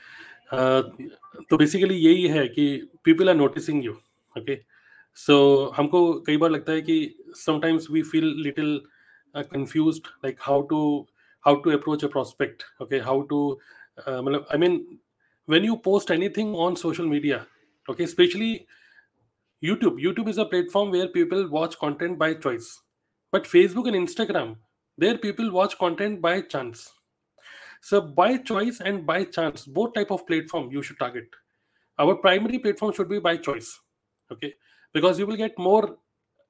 [1.51, 2.67] तो बेसिकली यही है कि
[3.05, 3.93] people are noticing you
[4.37, 4.57] okay
[5.17, 5.37] so
[5.77, 6.97] हमको कई बार लगता है कि
[7.37, 8.81] sometimes we feel little
[9.35, 10.81] confuse like how to
[11.45, 13.41] how to approach a prospect okay how to
[13.99, 14.77] मतलब I mean
[15.49, 17.45] when you post anything on social media
[17.89, 18.53] okay specially
[19.63, 22.77] YouTube YouTube is a platform where people watch content by choice
[23.33, 24.55] but Facebook and Instagram
[24.99, 26.89] there people watch content by chance
[27.81, 31.29] so by choice and by chance both type of platform you should target.
[31.99, 33.79] Our primary platform should be by choice
[34.31, 34.55] okay?
[34.93, 35.99] Because you will get more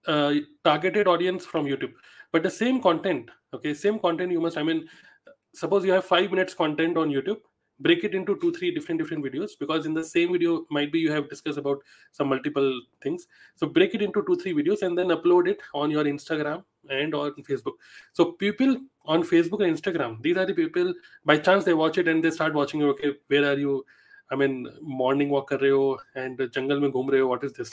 [0.06, 1.92] uh, targeted audience from youtube.
[2.32, 4.86] But the same content okay same content you must i mean
[5.54, 7.40] suppose you have five minutes content on youtube
[7.79, 10.99] break it into two three different different videos because in the same video might be
[10.99, 11.79] you have discussed about
[12.11, 12.69] some multiple
[13.01, 16.63] things so break it into two three videos and then upload it on your instagram
[16.89, 17.73] and on facebook
[18.11, 20.93] so people on facebook and instagram these are the people
[21.25, 23.83] by chance they watch it and they start watching okay where are you
[24.31, 24.53] I mean
[24.99, 27.71] morning walk कर रहे हो and जंगल में घूम रहे हो what is this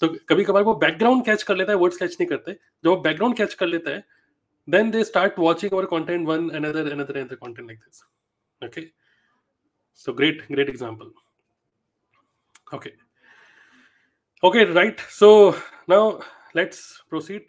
[0.00, 2.96] तो कभी कभार वो बैकग्राउंड कैच कर लेता है वर्ड्स कैच नहीं करते जब वो
[3.00, 4.04] बैकग्राउंड कैच कर लेता है
[4.68, 8.02] then they start watching our content one another another another content like this
[8.66, 8.84] okay
[9.97, 11.11] so great great example.
[12.71, 12.91] Okay.
[14.43, 14.99] Okay right.
[15.09, 15.55] So
[15.87, 16.19] now
[16.53, 17.45] let's proceed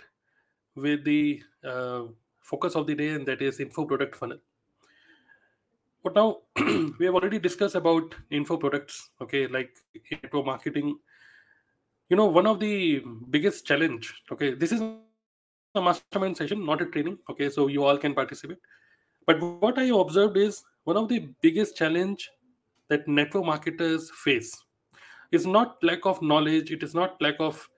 [0.75, 2.05] with the uh,
[2.41, 4.39] focus of the day and that is info product funnel.
[6.03, 6.39] But now
[6.99, 9.77] we have already discussed about info products okay like
[10.11, 10.99] info marketing.
[12.09, 16.87] You know one of the biggest challenge okay this is a mastermind session not a
[16.87, 18.59] training okay so you all can participate.
[19.27, 22.31] But what i observed is one of the biggest challenge
[22.89, 24.57] that network marketers face.
[25.31, 27.69] Is not lack of knowledge it is not lack of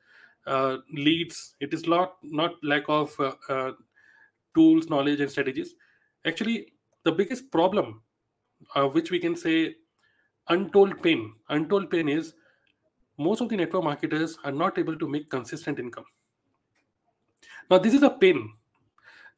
[0.47, 3.73] uh, leads it is not not lack of uh, uh,
[4.55, 5.75] tools knowledge and strategies.
[6.25, 6.73] Actually
[7.05, 8.03] the biggest problem
[8.77, 9.75] uh, which we can say
[10.49, 12.35] untold pain untold pain is
[13.19, 16.05] most of the network marketers are not able to make consistent income.
[17.69, 18.53] Now this is a pain.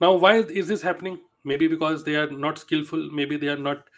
[0.01, 1.21] Now why is this happening?
[1.45, 3.89] Maybe because they are not skillful maybe they are not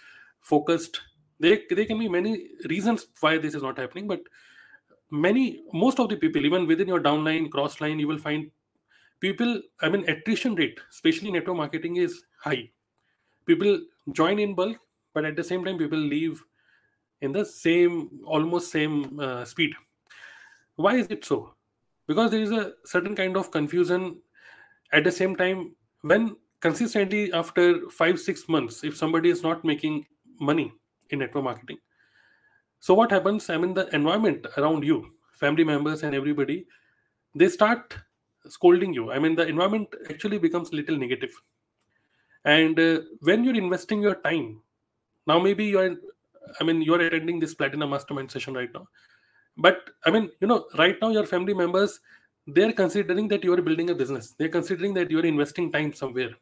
[0.41, 1.01] focused
[1.41, 4.21] there, there can be many reasons why this is not happening but
[5.11, 8.51] many most of the people even within your downline cross line you will find
[9.21, 12.71] people i mean attrition rate especially network marketing is high.
[13.47, 13.81] People
[14.13, 14.77] join in bulk
[15.15, 16.43] but at the same time people leave
[17.21, 19.75] in the same almost same uh, speed.
[20.77, 21.55] Why is it so?
[22.07, 24.21] Because there is a certain kind of confusion
[24.93, 30.07] at the same time when consistently after 5 6 months if somebody is not making
[30.41, 30.73] money
[31.11, 31.79] in network marketing.
[32.81, 36.67] So what happens i mean the environment around you family members and everybody
[37.35, 37.97] they start
[38.49, 39.11] scolding you.
[39.11, 41.35] I mean the environment actually becomes little negative.
[42.45, 44.61] and uh, when you're investing your time
[45.31, 45.97] now maybe you're
[46.61, 48.87] i mean you're attending this platinum mastermind session right now.
[49.57, 52.01] But i mean you know right now your family members
[52.47, 54.35] they're considering that you're building a business.
[54.39, 56.35] They're considering that you're investing time somewhere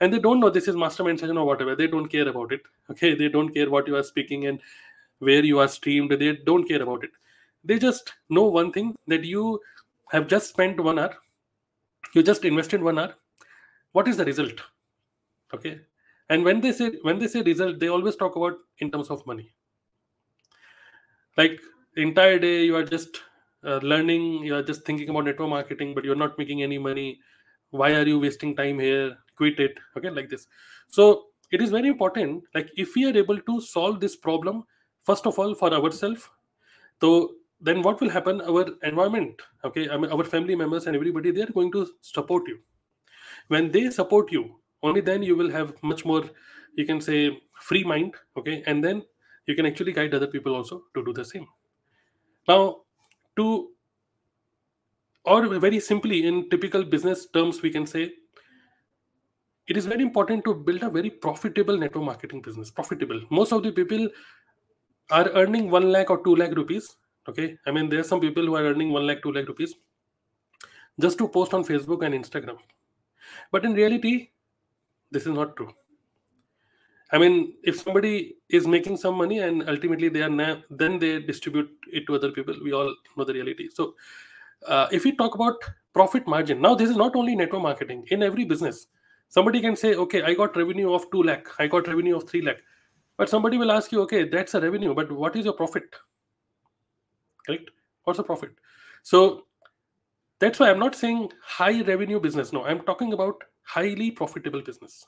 [0.00, 1.74] and they don't know this is mastermind session or whatever.
[1.74, 2.62] They don't care about it.
[2.90, 3.14] Okay?
[3.14, 4.60] They don't care what you are speaking and
[5.18, 6.12] where you are streamed.
[6.12, 7.10] They don't care about it.
[7.64, 9.60] They just know one thing that you
[10.10, 11.14] have just spent one hour.
[12.14, 13.14] You just invested one hour.
[13.92, 14.60] What is the result?
[15.52, 15.80] Okay?
[16.30, 19.26] And when they say when they say result they always talk about in terms of
[19.26, 19.50] money.
[21.36, 21.60] Like
[21.96, 23.22] entire day you are just
[23.64, 27.18] uh, learning you are just thinking about network marketing but you're not making any money
[27.70, 29.16] why are you wasting time here?
[29.36, 29.74] Quit it.
[29.96, 30.46] Okay like this.
[30.88, 34.64] So it is very important like if we are able to solve this problem
[35.04, 36.28] first of all for ourselves
[37.00, 38.40] so then what will happen?
[38.40, 42.46] Our environment okay i mean our family members and everybody they are going to support
[42.46, 42.58] you.
[43.48, 46.24] When they support you only then you will have much more
[46.76, 49.02] you can say free mind okay and then
[49.46, 51.46] you can actually guide other people also to do the same.
[52.46, 52.82] Now
[53.36, 53.70] to
[55.28, 58.10] or very simply in typical business terms we can say
[59.68, 62.70] it is very important to build a very profitable network marketing business.
[62.70, 63.20] Profitable.
[63.30, 64.08] Most of the people
[65.10, 66.96] are earning 1 lakh or 2 lakh rupees.
[67.28, 67.58] Okay?
[67.66, 69.74] I mean there are some people who are earning 1 lakh 2 lakh rupees
[71.00, 72.56] just to post on facebook and instagram.
[73.52, 74.30] But in reality
[75.10, 75.70] this is not true.
[77.12, 81.20] I mean if somebody is making some money and ultimately they are na- then they
[81.20, 83.68] distribute it to other people we all know the reality.
[83.68, 83.94] So
[84.66, 85.56] uh, if we talk about
[85.92, 88.04] profit margin now this is not only network marketing.
[88.10, 88.86] In every business
[89.28, 92.42] somebody can say okay i got revenue of 2 lakh i got revenue of 3
[92.42, 92.62] lakh.
[93.16, 95.84] But somebody will ask you okay that's a revenue but what is your profit?
[97.46, 97.70] Correct?
[98.04, 98.50] What's the profit?
[99.02, 99.44] So
[100.40, 105.04] that's why i'm not saying high revenue business no i'm talking about highly profitable business.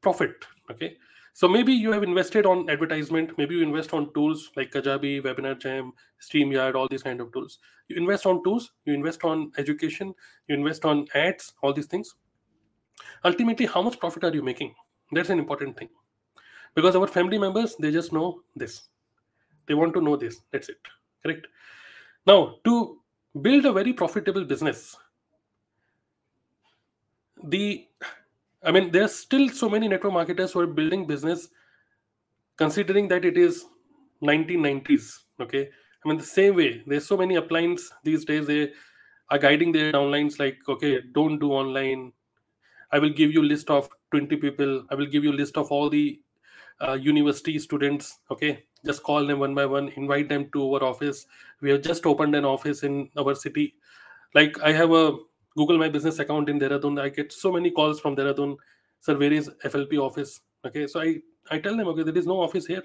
[0.00, 0.96] Profit okay
[1.38, 5.52] so maybe you have invested on advertisement maybe you invest on tools like kajabi webinar
[5.64, 5.92] jam
[6.28, 7.60] streamyard all these kind of tools.
[7.88, 10.12] You invest on tools you invest on education
[10.48, 12.16] you invest on ads all these things.
[13.24, 14.74] Ultimately how much profit are you making?
[15.12, 15.90] That's an important thing.
[16.74, 18.88] Because our family members they just know this.
[19.68, 20.40] They want to know this.
[20.50, 20.78] That's it.
[21.22, 21.46] Correct?
[22.26, 22.98] Now to
[23.42, 24.96] build a very profitable business
[27.44, 27.86] the
[28.68, 31.48] i mean there's still so many network marketers who are building business
[32.62, 33.64] considering that it is
[34.22, 35.68] 1990s okay?
[36.04, 38.72] I mean the same way there's so many uplines these days they
[39.30, 42.12] are guiding their downlines like okay don't do online.
[42.90, 44.84] I will give you list of 20 people.
[44.90, 46.20] I will give you list of all the
[46.80, 48.64] uh, university students okay?
[48.86, 51.26] Just call them one by one invite them to our office.
[51.60, 53.74] We have just opened an office in our city.
[54.34, 55.16] Like i have a
[55.60, 58.56] google my business account in dehradun i get so many calls from dehradun
[59.00, 60.40] sir where is flp office?
[60.66, 61.16] Okay so i
[61.50, 62.82] i tell them okay there is no office here.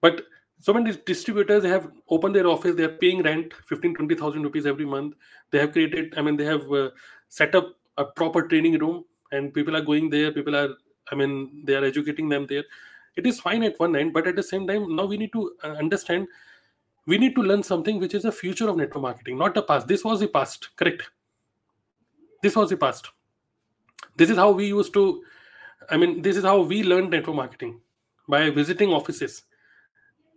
[0.00, 0.22] But
[0.60, 4.66] so many distributors they have opened their office they are paying rent 15 20000 rupees
[4.66, 5.14] every month.
[5.50, 6.90] They have created i mean they have uh,
[7.28, 10.70] set up a proper training room and people are going there people are
[11.12, 12.64] i mean they are educating them there.
[13.16, 15.52] It is fine at one end but at the same time now we need to
[15.62, 16.26] uh, understand
[17.06, 19.86] we need to learn something which is the future of network marketing not the past.
[19.86, 21.10] This was the past correct
[22.46, 23.10] this was the past
[24.22, 25.04] this is how we used to
[25.90, 27.74] i mean this is how we learned network marketing
[28.34, 29.42] by visiting offices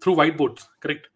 [0.02, 1.08] through whiteboards correct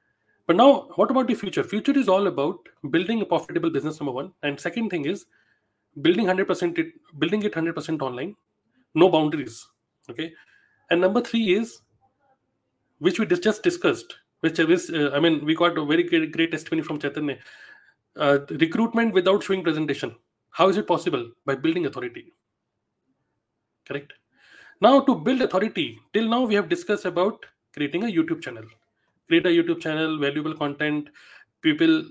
[0.48, 4.18] but now what about the future future is all about building a profitable business number
[4.22, 5.26] one and second thing is
[6.08, 8.36] building 100% it building it 100% online
[8.94, 9.68] no boundaries.
[10.10, 10.34] Okay,
[10.90, 11.82] and number three is
[13.00, 16.52] which we just discussed, which is uh, I mean we got a very great, great
[16.52, 17.38] testimony from Chaitanya.
[18.16, 20.16] Uh, recruitment without showing presentation.
[20.52, 21.32] How is it possible?
[21.46, 22.34] By building authority.
[23.88, 24.14] Correct.
[24.82, 28.64] Now to build authority, till now we have discussed about creating a YouTube channel.
[29.28, 31.10] Create a YouTube channel, valuable content,
[31.62, 32.04] people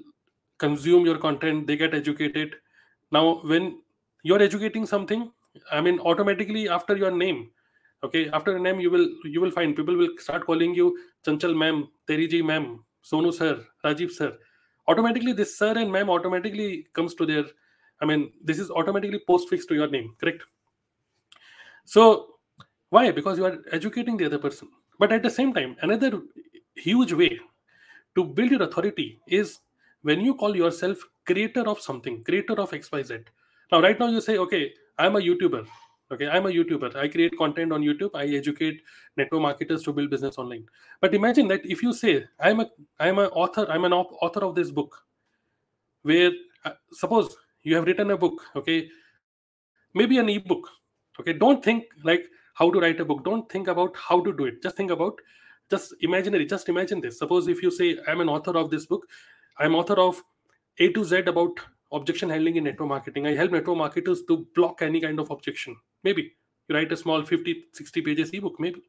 [0.58, 2.54] consume your content, they get educated.
[3.12, 3.82] Now when
[4.22, 5.30] you're educating something,
[5.70, 7.50] I mean automatically after your name,
[8.04, 11.56] okay, after a name you will you will find people will start calling you Chanchal
[11.56, 14.38] ma'am, Teriji ma'am, Sonu sir, Rajiv sir.
[14.88, 17.44] Automatically this sir and ma'am automatically comes to their
[18.00, 20.42] I mean this is automatically postfix to your name, correct?
[21.84, 22.34] So
[22.90, 23.10] why?
[23.10, 24.68] Because you are educating the other person.
[24.98, 26.20] But at the same time, another
[26.74, 27.38] huge way
[28.14, 29.58] to build your authority is
[30.02, 33.24] when you call yourself creator of something, creator of XYZ.
[33.70, 35.66] Now, right now you say, okay, I'm a YouTuber.
[36.12, 36.96] Okay, I'm a YouTuber.
[36.96, 38.10] I create content on YouTube.
[38.14, 38.82] I educate
[39.16, 40.66] network marketers to build business online.
[41.00, 44.56] But imagine that if you say, I'm a I'm an author, I'm an author of
[44.56, 45.04] this book,
[46.02, 46.32] where
[46.64, 48.88] uh, suppose you have written a book, okay,
[49.94, 50.68] maybe an ebook.
[51.18, 53.24] Okay, don't think like how to write a book.
[53.24, 54.62] Don't think about how to do it.
[54.62, 55.20] Just think about
[55.70, 57.18] just imaginary just imagine this.
[57.18, 59.06] Suppose if you say i'm an author of this book.
[59.58, 60.22] I'm author of
[60.78, 61.60] a to z about
[61.92, 63.26] objection handling in network marketing.
[63.26, 65.76] I help network marketers to block any kind of objection.
[66.02, 66.32] Maybe.
[66.68, 68.82] You write a small 50 60 pages ebook maybe.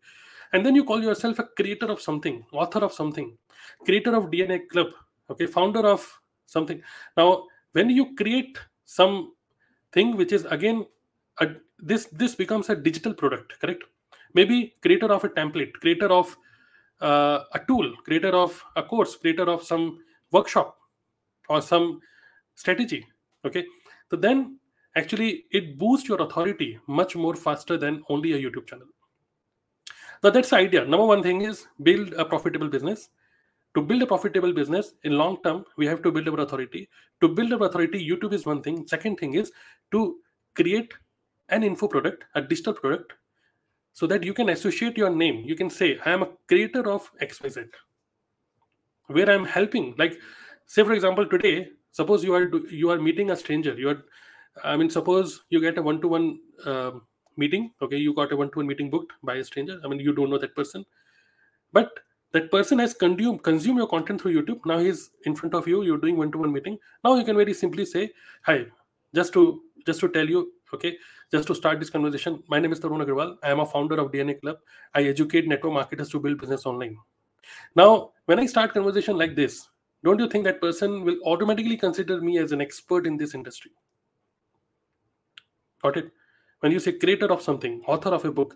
[0.53, 3.37] And then you call yourself a creator of something author of something
[3.85, 4.87] creator of dna club
[5.29, 5.45] okay?
[5.45, 6.07] Founder of
[6.45, 6.81] something.
[7.17, 9.33] Now when you create some
[9.93, 10.85] thing which is again
[11.39, 11.47] a,
[11.79, 13.83] this this becomes a digital product correct?
[14.33, 16.37] Maybe creator of a template creator of
[17.01, 19.99] uh, a tool creator of a course creator of some
[20.31, 20.77] workshop
[21.49, 21.99] or some
[22.55, 23.05] strategy
[23.45, 23.65] okay?
[24.09, 24.59] So then
[24.95, 28.87] actually it boosts your authority much more faster than only a youtube channel.
[30.23, 30.85] Now that's the idea.
[30.85, 33.09] Number one thing is build a profitable business
[33.73, 36.89] to build a profitable business in long term we have to build our authority
[37.21, 39.51] to build our authority youtube is one thing second thing is
[39.91, 40.17] to
[40.55, 40.93] create
[41.51, 43.13] an info product, a digital product,
[43.93, 45.43] so that you can associate your name.
[45.45, 47.67] You can say, I am a creator of XYZ,
[49.07, 49.93] where I'm helping.
[49.97, 50.17] Like,
[50.65, 53.73] say, for example, today, suppose you are you are meeting a stranger.
[53.73, 54.03] You are,
[54.63, 56.91] I mean, suppose you get a one-to-one uh,
[57.35, 57.71] meeting.
[57.81, 59.79] Okay, you got a one-to-one meeting booked by a stranger.
[59.83, 60.85] I mean, you don't know that person,
[61.73, 61.91] but
[62.33, 64.65] that person has consumed consume your content through YouTube.
[64.65, 65.83] Now he's in front of you.
[65.83, 66.77] You're doing one-to-one meeting.
[67.03, 68.11] Now you can very simply say,
[68.43, 68.65] "Hi,"
[69.13, 70.97] just to just to tell you Okay,
[71.31, 73.37] just to start this conversation, my name is Tarun Agarwal.
[73.43, 74.57] I am a founder of DNA Club.
[74.93, 76.97] I educate network marketers to build business online.
[77.75, 79.67] Now, when I start conversation like this,
[80.03, 83.71] don't you think that person will automatically consider me as an expert in this industry?
[85.83, 86.11] Got it?
[86.61, 88.55] When you say creator of something, author of a book,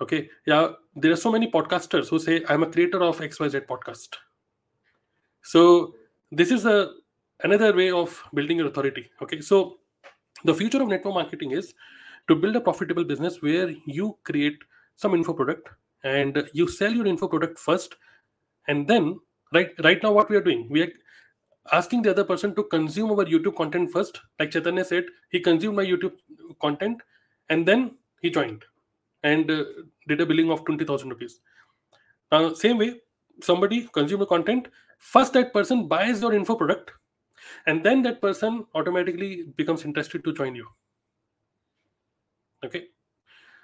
[0.00, 4.16] okay, yeah, there are so many podcasters who say I'm a creator of XYZ podcast.
[5.42, 5.94] So
[6.30, 6.92] this is a
[7.42, 9.10] another way of building your authority.
[9.22, 9.78] Okay, so
[10.44, 11.74] the future of network marketing is
[12.28, 14.58] to build a profitable business where you create
[14.94, 15.68] some info product
[16.04, 17.96] and you sell your info product first.
[18.68, 19.18] And then
[19.52, 20.92] right right now what we are doing we are
[21.72, 24.20] asking the other person to consume our youtube content first.
[24.38, 26.12] Like chaitanya said he consumed my youtube
[26.60, 27.00] content
[27.48, 28.64] and then he joined
[29.22, 29.64] and uh,
[30.08, 31.40] did a billing of 20000 rupees.
[32.30, 33.00] Now same way
[33.40, 36.92] somebody consume content first that person buys your info product
[37.66, 40.66] and then that person automatically becomes interested to join you.
[42.64, 42.84] Okay?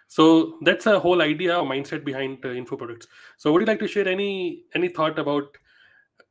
[0.09, 3.07] So that's a whole idea or mindset behind uh, info products.
[3.37, 5.57] So would you like to share any any thought about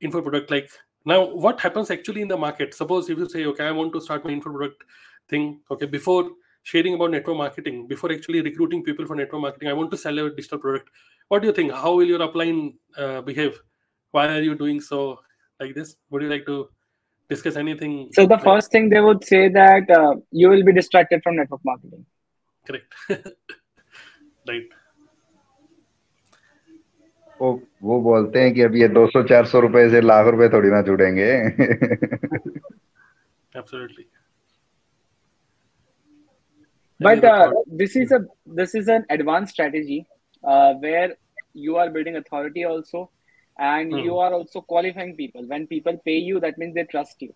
[0.02, 0.52] info product?
[0.52, 0.70] Like
[1.06, 2.74] now what happens actually in the market?
[2.74, 4.84] Suppose if you say okay i want to start my info product
[5.30, 6.30] thing okay before
[6.67, 10.19] sharing about network marketing before actually recruiting people for network marketing i want to sell
[10.19, 10.89] a digital product
[11.29, 12.61] what do you think how will your upline
[12.97, 13.61] uh, behave
[14.13, 15.19] why are you doing so
[15.61, 16.69] like this would you like to
[17.29, 21.23] discuss anything so the first thing they would say that uh, you will be distracted
[21.25, 22.07] from network marketing
[22.67, 22.95] correct
[24.53, 24.79] right
[27.43, 27.51] वो
[27.83, 31.31] वो बोलते हैं कि अभी ये 200 400 रुपए से लाख रुपए थोड़ी ना जुड़ेंगे
[33.61, 34.05] absolutely
[37.00, 40.06] but uh, this is a this is an advanced strategy
[40.44, 41.16] uh, where
[41.54, 43.10] you are building authority also
[43.60, 44.00] and hmm.
[44.00, 47.34] you are also qualifying people when people pay you that means they trust you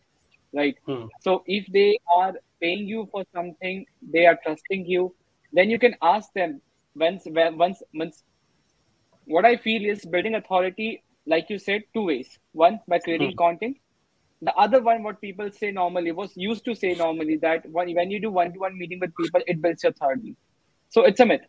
[0.53, 1.05] right hmm.
[1.21, 5.13] so if they are paying you for something they are trusting you
[5.53, 6.61] then you can ask them
[6.95, 8.23] once once once
[9.25, 13.43] what i feel is building authority like you said two ways one by creating hmm.
[13.45, 13.77] content
[14.41, 18.11] the other one what people say normally was used to say normally that when, when
[18.11, 20.35] you do one-to-one meeting with people it builds your authority
[20.95, 21.47] So it's a myth.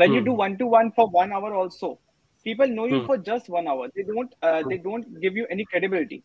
[0.00, 0.26] When you Hmm.
[0.26, 2.00] do one to one for one hour, also
[2.44, 3.06] people know you Hmm.
[3.06, 3.88] for just one hour.
[3.96, 4.34] They don't.
[4.42, 6.18] Uh, they don't give you any credibility,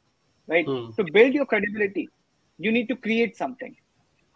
[0.53, 0.67] right?
[0.67, 0.89] Hmm.
[0.97, 2.05] To build your credibility,
[2.57, 3.75] you need to create something,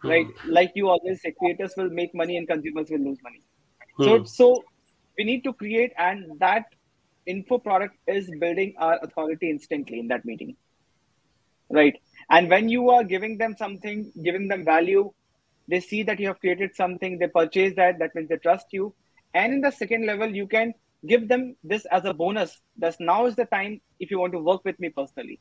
[0.04, 0.28] right?
[0.58, 3.42] Like you always say, creators will make money and consumers will lose money.
[3.98, 4.24] So Hmm.
[4.24, 4.50] so
[5.18, 6.64] we need to create, and that
[7.26, 10.56] info product is building our authority instantly in that meeting,
[11.74, 11.94] right?
[12.30, 15.12] And when you are giving them something, giving them value,
[15.68, 18.94] they see that you have created something, they purchase that, that means they trust you.
[19.34, 20.74] And in the second level, you can
[21.06, 22.60] give them this as a bonus.
[22.76, 25.40] Thus, now is the time if you want to work with me personally.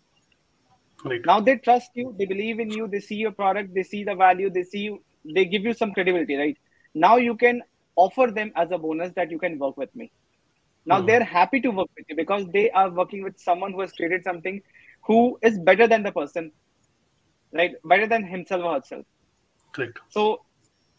[1.05, 1.25] Right.
[1.25, 4.15] Now they trust you, they believe in you, they see your product, they see the
[4.15, 5.03] value, they see you,
[5.33, 6.57] they give you some credibility, right?
[6.93, 7.61] Now you can
[7.95, 10.11] offer them as a bonus that you can work with me.
[10.85, 11.01] Now Hmm.
[11.01, 14.23] they're happy to work with you because they are working with someone who has created
[14.23, 14.61] something
[15.05, 16.51] who is better than the person,
[17.53, 17.73] right?
[17.83, 19.05] Better than himself or herself.
[19.73, 19.99] Correct.
[20.09, 20.41] So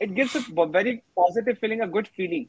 [0.01, 2.49] it gives a very positive feeling, a good feeling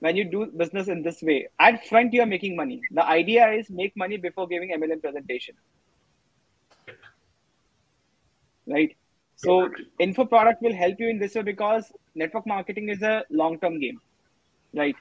[0.00, 1.48] when you do business in this way.
[1.60, 2.80] At front, you are making money.
[2.90, 5.54] The idea is make money before giving MLM presentation,
[8.66, 8.96] right?
[9.36, 13.78] So info product will help you in this way because network marketing is a long-term
[13.80, 14.00] game,
[14.74, 14.96] right?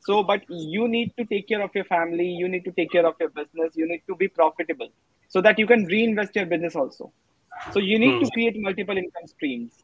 [0.00, 2.26] So, but you need to take care of your family.
[2.26, 3.74] You need to take care of your business.
[3.74, 4.88] You need to be profitable
[5.28, 7.12] so that you can reinvest your business also.
[7.70, 8.30] So you need to Hmm.
[8.30, 9.74] create multiple income streams,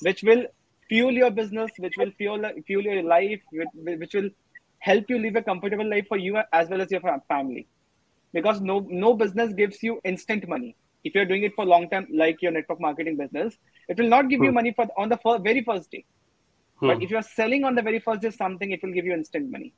[0.00, 0.44] which will
[0.88, 4.30] fuel your business, which will fuel fuel your life, which, will
[4.80, 7.68] help you live a comfortable life for you as well as your family.
[8.32, 10.76] Because no no business gives you instant money.
[11.04, 13.56] If you're doing it for long time like your network marketing business,
[13.88, 14.54] it will not give you Hmm.
[14.54, 16.04] money for on the very first day.
[16.84, 17.02] But Hmm.
[17.02, 19.74] if you're selling on the very first day something, it will give you instant money.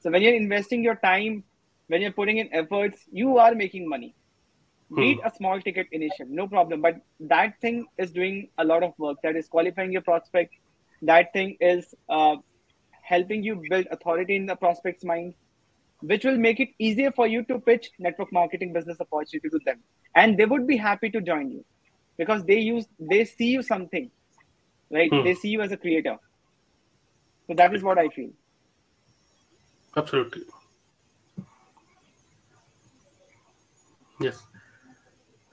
[0.00, 1.44] So when you're investing your time,
[1.88, 4.14] when you're putting in efforts, you are making money.
[4.90, 5.14] Hmm.
[5.24, 6.80] a small ticket initial, no problem.
[6.80, 9.16] But that thing is doing a lot of work.
[9.22, 10.54] That is qualifying your prospect.
[11.02, 12.36] That thing is uh,
[13.02, 15.34] helping you build authority in the prospect's mind,
[16.00, 19.80] which will make it easier for you to pitch network marketing business opportunity to them.
[20.14, 21.64] And they would be happy to join you
[22.16, 24.10] because they use they see you something,
[24.90, 25.10] right?
[25.12, 25.24] Hmm.
[25.24, 26.16] They see you as a creator.
[27.48, 28.30] So that is what I feel.
[29.96, 30.42] Absolutely.
[34.20, 34.46] Yes.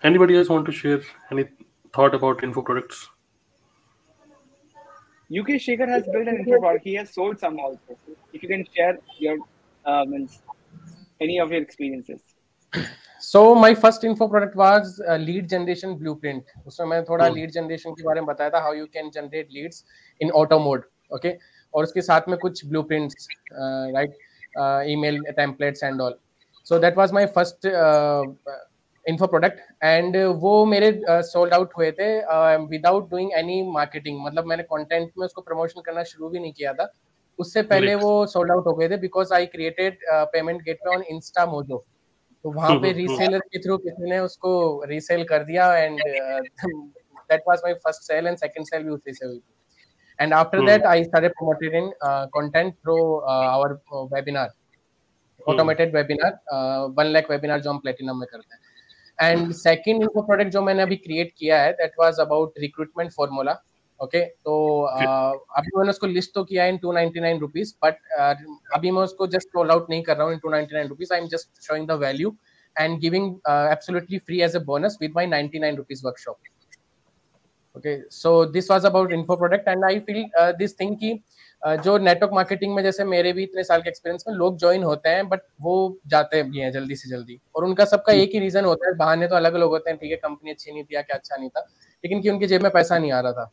[0.04, 1.02] Anybody else want to share
[1.32, 1.46] any
[1.94, 3.10] thought about info products?
[5.32, 6.84] UK Shaker has built an info product.
[6.84, 7.98] He has sold some also.
[8.34, 9.38] If you can share your
[9.86, 10.28] um,
[11.22, 12.22] any of your experiences.
[13.22, 18.04] So my first info product was lead generation blueprint उसमें मैंने थोड़ा lead generation के
[18.04, 19.84] बारे में बताया था how you can generate leads
[20.22, 20.86] in auto mode
[21.16, 21.34] okay
[21.74, 24.16] और उसके साथ में कुछ blueprints right
[25.02, 26.18] email templates and all
[26.68, 27.68] so that was my first
[29.06, 32.10] info product and वो मेरे सोल्ड uh, आउट हुए थे
[32.66, 36.74] विदाउट डूइंग एनी मार्केटिंग मतलब मैंने कंटेंट में उसको प्रमोशन करना शुरू भी नहीं किया
[36.74, 36.92] था।
[37.40, 41.04] उससे पहले वो सोल्ड आउट हो गए थे because I created payment gateway on
[41.46, 41.84] Instamojo
[42.46, 44.52] तो वहाँ पे रीसेलर के थ्रू किसी ने उसको
[44.86, 49.26] रीसेल कर दिया and that was my first sale and second sale भी उसी से
[49.26, 49.42] हुई
[50.20, 53.74] and after that I started promoting content through our
[54.16, 54.50] webinar
[55.46, 58.62] webinar uh, one lakh webinar जो हम प्लेटिनम में करते हैं।
[59.20, 63.52] एंड सेकंड इनको प्रोडक्ट जो मैंने अभी क्रिएट किया है that was about recruitment formula
[64.00, 67.98] okay तो अभी मैंने उसको लिस्ट तो किया है in two ninety nine rupees but
[68.74, 71.14] अभी मैं उसको जस्ट रोल आउट नहीं कर रहा हूँ in two ninety nine rupees
[71.14, 72.36] I am just showing the value
[72.76, 76.38] and giving absolutely free as a bonus with my ninety nine rupees workshop
[77.76, 80.26] okay so this was about info product and I feel
[80.58, 81.12] this thing की
[81.64, 85.10] जो network marketing में जैसे मेरे भी इतने साल के experience में लोग ज्वाइन होते
[85.10, 85.76] हैं बट वो
[86.08, 89.28] जाते भी हैं जल्दी से जल्दी और उनका सबका एक ही रीजन होता है बहाने
[89.28, 91.50] तो अलग अलग होते हैं ठीक है कंपनी अच्छी नहीं थी या क्या अच्छा नहीं
[91.50, 91.68] था
[92.04, 93.52] लेकिन कि उनकी जेब में पैसा नहीं आ रहा था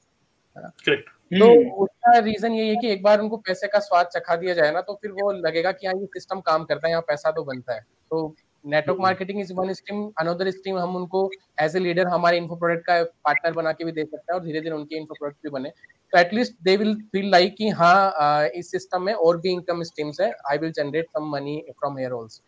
[0.57, 1.09] Correct.
[1.31, 1.73] तो Hmm.
[1.79, 4.81] उसका रीजन ये है कि एक बार उनको पैसे का स्वाद चखा दिया जाए ना
[4.81, 7.75] तो फिर वो लगेगा कि हाँ ये सिस्टम काम करता है यहाँ पैसा तो बनता
[7.75, 7.81] है
[8.11, 8.23] तो
[8.65, 11.21] network marketing is one stream another stream हम उनको
[11.63, 14.45] एज ए लीडर हमारे इन्फो प्रोडक्ट का पार्टनर बना के भी दे सकते हैं और
[14.47, 15.71] धीरे धीरे उनके इन्फो प्रोडक्ट भी बने।
[16.13, 20.21] तो at least they will feel like कि हाँ इस सिस्टम में और भी इनकम स्ट्रीम्स
[20.21, 22.45] है। I will generate some money from here also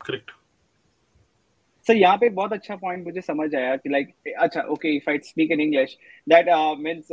[0.00, 0.30] Correct.
[1.86, 5.18] Sir यहाँ पे बहुत अच्छा पॉइंट मुझे समझ आया कि लाइक अच्छा okay if I
[5.24, 5.96] speak in English
[6.26, 6.48] that
[6.80, 7.12] means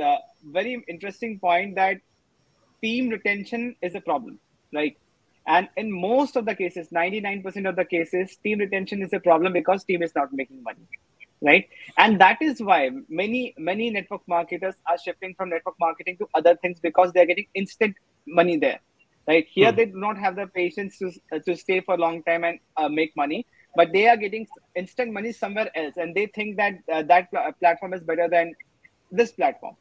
[0.55, 2.01] very interesting point that
[2.83, 4.31] team retention is a problem.
[4.73, 4.95] Right
[5.47, 9.53] and in most of the cases 99% of the cases team retention is a problem
[9.53, 10.87] because team is not making money
[11.41, 11.65] right
[11.97, 16.55] and that is why many many network marketers are shifting from network marketing to other
[16.61, 17.95] things because they're getting instant
[18.27, 18.79] money there
[19.27, 19.77] right here Hmm.
[19.77, 22.59] they do not have the patience to uh, to stay for a long time and
[22.77, 26.73] uh, make money but they are getting instant money somewhere else and they think that
[26.91, 28.53] uh, that pl- platform is better than
[29.11, 29.75] this platform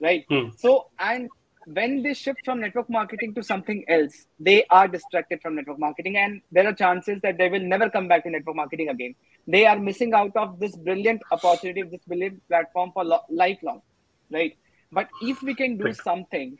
[0.00, 0.24] right?
[0.28, 0.48] Hmm.
[0.56, 1.30] So, and
[1.72, 6.16] when they shift from network marketing to something else, they are distracted from network marketing,
[6.16, 9.14] and there are chances that they will never come back to network marketing again.
[9.46, 13.82] They are missing out of this brilliant opportunity, this brilliant platform for lo- lifelong,
[14.30, 14.56] right?
[14.92, 15.96] But if we can do Right.
[15.96, 16.58] something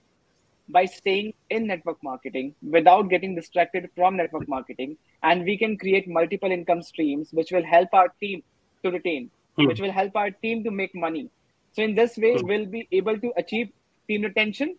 [0.68, 6.06] by staying in network marketing without getting distracted from network marketing, and we can create
[6.06, 8.42] multiple income streams, which will help our team
[8.84, 9.64] to retain, Hmm.
[9.66, 11.30] which will help our team to make money.
[11.72, 12.46] So in this way, Hmm.
[12.46, 13.72] we'll be able to achieve
[14.08, 14.76] team retention.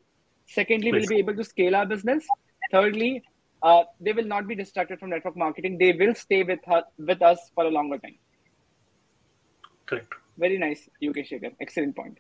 [0.50, 2.26] Secondly, we'll be able to scale our business.
[2.72, 3.24] Thirdly,
[3.62, 5.78] uh, they will not be distracted from network marketing.
[5.78, 8.18] They will stay with her, with us for a longer time.
[9.86, 10.14] Correct.
[10.38, 11.52] Very nice, UK Shekhar.
[11.62, 12.18] Excellent point.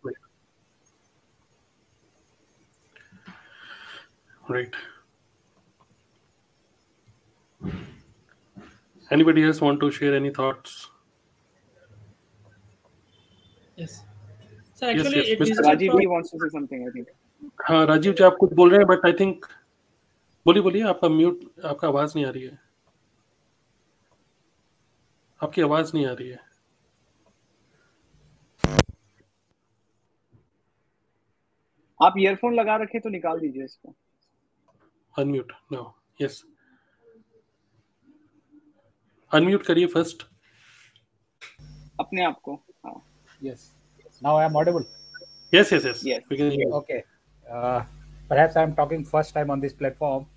[4.48, 4.74] Right.
[9.12, 10.92] Anybody else want to share any thoughts?
[13.76, 14.04] Yes.
[14.76, 15.62] So actually, yes, it Mr.
[15.62, 17.08] Rajiv wants to say something, I think.
[17.60, 19.46] हाँ राजीव जी आप कुछ बोल रहे हैं but I think
[20.46, 22.60] बोलिए बोलिए आपका mute आपका आवाज़ नहीं आ रही है।
[25.44, 26.40] आपकी आवाज़ नहीं आ रही है।
[32.00, 33.94] आप ईयरफोन लगा रखे तो निकाल दीजिए इसको।
[35.16, 35.92] अनम्यूट नाउ
[36.22, 36.44] यस
[39.32, 40.28] अनम्यूट करिए फ़र्स्ट
[42.00, 42.56] अपने आप को
[42.86, 43.02] हाँ।
[43.42, 43.62] Yes.
[44.24, 44.86] Now I am audible.
[45.54, 47.02] Yes yes yes Yes.
[47.52, 47.84] Uh,
[48.28, 50.28] perhaps I'm talking first time on this platform,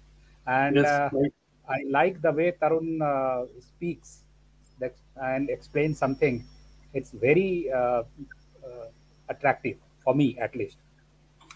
[0.47, 1.11] and yes, uh.
[1.69, 4.25] I like the way Tarun uh, speaks
[4.81, 6.45] that, and explains something.
[6.95, 8.03] It's very uh,
[8.65, 8.89] uh,
[9.29, 10.79] attractive for me, at least.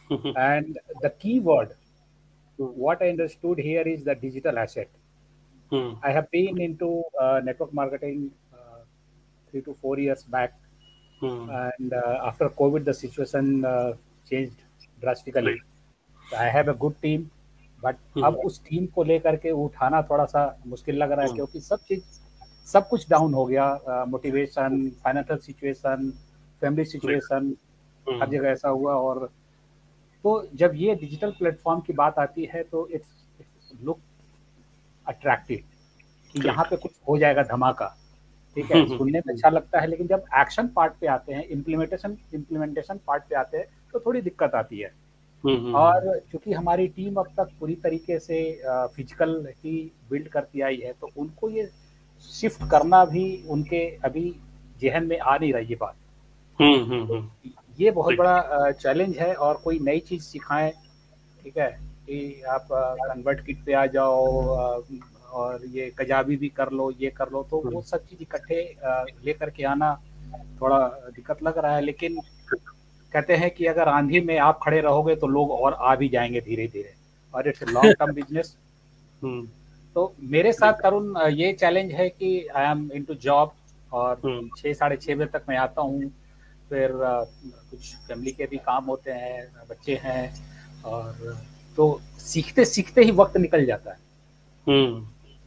[0.37, 1.75] and the key word,
[2.59, 2.65] hmm.
[2.65, 4.89] what I understood here is the digital asset.
[5.71, 5.95] Hmm.
[6.03, 7.03] I have been into
[7.43, 8.31] network marketing
[9.51, 10.55] three to four years back,
[11.21, 11.49] hmm.
[11.51, 13.65] and after COVID, the situation
[14.29, 14.63] changed
[16.27, 17.25] I have a good team,
[17.83, 18.27] but hmm.
[18.27, 21.61] अब उस team को लेकर के उठाना थोड़ा सा मुश्किल लग रहा है हम्म। क्योंकि
[21.61, 22.03] सब चीज़
[22.67, 26.11] सब कुछ डाउन हो गया motivation financial situation
[26.63, 27.55] family situation
[28.07, 29.29] हर जगह ऐसा हुआ और
[30.25, 34.01] तो जब ये डिजिटल प्लेटफॉर्म की बात आती है तो इट्स लुक
[35.07, 35.59] अट्रैक्टिव
[36.35, 37.95] कि यहाँ पे कुछ हो जाएगा धमाका
[38.57, 38.79] ठीक है?
[38.79, 43.01] हम्म, सुनने में अच्छा लगता है लेकिन जब एक्शन पार्ट पे आते हैं इम्प्लीमेंटेशन इम्प्लीमेंटेशन
[43.07, 43.67] पार्ट पे आते हैं
[43.97, 44.95] तो थोड़ी दिक्कत आती है।
[45.75, 48.39] और चूँकि हमारी टीम अब तक पूरी तरीके से
[48.95, 49.35] फ़िज़िकल
[49.65, 49.75] ही
[50.11, 51.69] बिल्ड करती आई है तो उनको ये
[52.25, 54.25] शिफ्ट करना भी उनके अभी
[54.81, 55.97] जहन में आ नहीं रही ये बात।
[57.81, 60.71] ये बहुत बड़ा चैलेंज है और कोई नई चीज़ सिखाएँ
[61.43, 61.71] ठीक है
[62.07, 64.25] कि आप कन्वर्ट किट पे आ जाओ
[65.33, 68.63] और ये कजाबी भी कर लो ये कर लो तो वो सब चीज़ इकट्ठे
[69.25, 69.95] लेकर के आना
[70.61, 70.79] थोड़ा
[71.17, 72.21] दिक्कत लग रहा है लेकिन
[73.13, 76.41] कहते हैं कि अगर आंधी में आप खड़े रहोगे तो लोग और आ भी जाएँगे
[76.41, 76.95] धीरे धीरे
[77.35, 78.57] और इट्स लॉन्ग टर्म बिज़नेस
[79.97, 83.53] तो मेरे साथ तरुण ये चैलेंज है कि आई एम इनटू जॉब
[83.93, 86.11] और हम्म। छः साढ़े छः बजे तक मैं आता हूँ।
[86.71, 90.23] फिर कुछ फैमिली के भी काम होते हैं बच्चे हैं
[90.85, 91.37] और
[91.77, 93.99] तो सीखते सीखते ही वक्त निकल जाता है।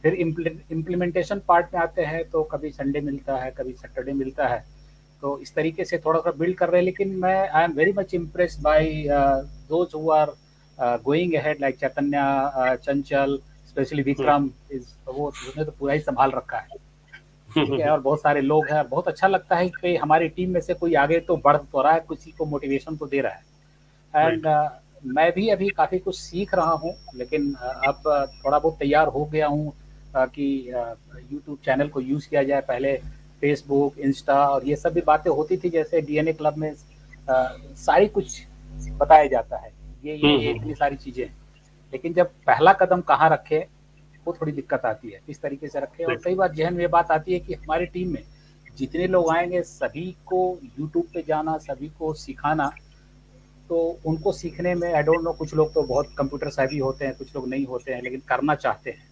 [0.04, 4.64] फिर इम्प्लीमेंटेशन पार्ट में आते हैं तो कभी संडे मिलता है कभी सैटरडे मिलता है।
[5.22, 7.92] तो इस तरीके से थोड़ा सा बिल्ड कर रहे हैं लेकिन मैं I am very
[7.92, 8.92] much impressed by
[9.70, 10.32] those who are
[10.78, 12.18] going ahead like Chaitanya
[12.58, 16.78] uh, Chanchal specially Vikram is वो उसने तो पूरा ही संभाल रखा है।
[17.48, 20.50] ठीक है और बहुत सारे लोग हैं और बहुत अच्छा लगता है कि हमारी टीम
[20.50, 23.32] में से कोई आगे तो बढ़ तो रहा है किसी को मोटिवेशन तो दे रहा
[23.32, 24.46] है। एंड
[25.16, 29.08] मैं भी अभी काफ़ी कुछ सीख रहा हूँ लेकिन uh, अब uh, थोड़ा बहुत तैयार
[29.08, 32.92] हो गया हूँ uh, कि यूट्यूब चैनल को यूज़ किया जाए पहले
[33.40, 38.06] फेसबुक इंस्टा और ये सब भी बातें होती थी जैसे डीएनए क्लब में uh, सारी
[38.08, 38.40] कुछ
[38.90, 39.72] बताया जाता है।
[40.04, 41.36] ये ये, ये इतनी सारी चीज़ें हैं।
[41.92, 43.66] लेकिन जब पहला कदम कहाँ रखे
[44.26, 46.88] वो थोड़ी दिक्कत आती है किस तरीके से रखे। और कई बार जहन में ये
[46.88, 48.22] बात आती है कि हमारी टीम में
[48.78, 52.70] जितने लोग आएँगे सभी को यूट्यूब पे जाना सभी को सिखाना
[53.68, 57.14] तो उनको सीखने में आई डोंट नो कुछ लोग तो बहुत कंप्यूटर साहबी होते हैं
[57.14, 59.09] कुछ लोग नहीं होते हैं लेकिन करना चाहते हैं।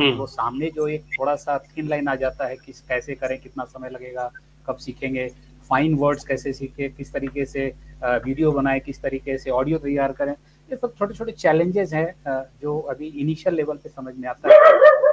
[0.00, 3.64] वो सामने जो एक थोड़ा सा थिन लाइन आ जाता है किस कैसे करें कितना
[3.64, 4.30] समय लगेगा
[4.66, 5.28] कब सीखेंगे
[5.70, 7.66] फाइन वर्ड्स कैसे सीखे किस तरीके से
[8.04, 12.14] वीडियो बनाए किस तरीके से ऑडियो तैयार करें ये सब छोटे छोटे चैलेंजेस हैं
[12.62, 14.56] जो अभी इनिशियल लेवल पे समझ में आता है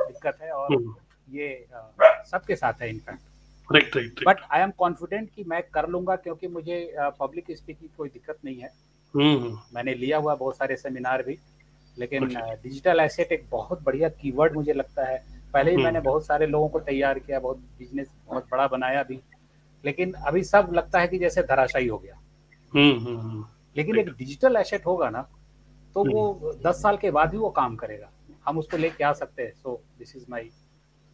[0.08, 0.76] दिक्कत है और
[1.32, 1.66] ये
[2.32, 4.24] सबके साथ है in fact.
[4.28, 6.78] But I am confident कि मैं कर लूँगा क्योंकि मुझे
[7.20, 8.72] पब्लिक स्पीकिंग कोई दिक्कत नहीं है।
[9.74, 11.38] मैंने लिया हुआ बहुत सारे सेमिनार भी।
[12.00, 12.28] लेकिन
[12.64, 15.24] डिजिटल एसेट एक बहुत बढ़िया कीवर्ड मुझे लगता है।
[15.54, 19.04] पहले ही हम्म। मैंने बहुत सारे लोगों को तैयार किया बहुत बिज़नेस बहुत बड़ा बनाया
[19.04, 19.20] भी।
[19.86, 22.22] लेकिन अभी सब लगता है कि जैसे धराशायी हो गया।
[23.78, 25.22] लेकिन एक डिजिटल एसेट होगा ना
[25.96, 28.10] तो वो हम्म। दस साल के बाद भी वो काम करेगा।
[28.46, 30.50] हम उसको लेके आ सकते हैं। सो दिस इज़ माई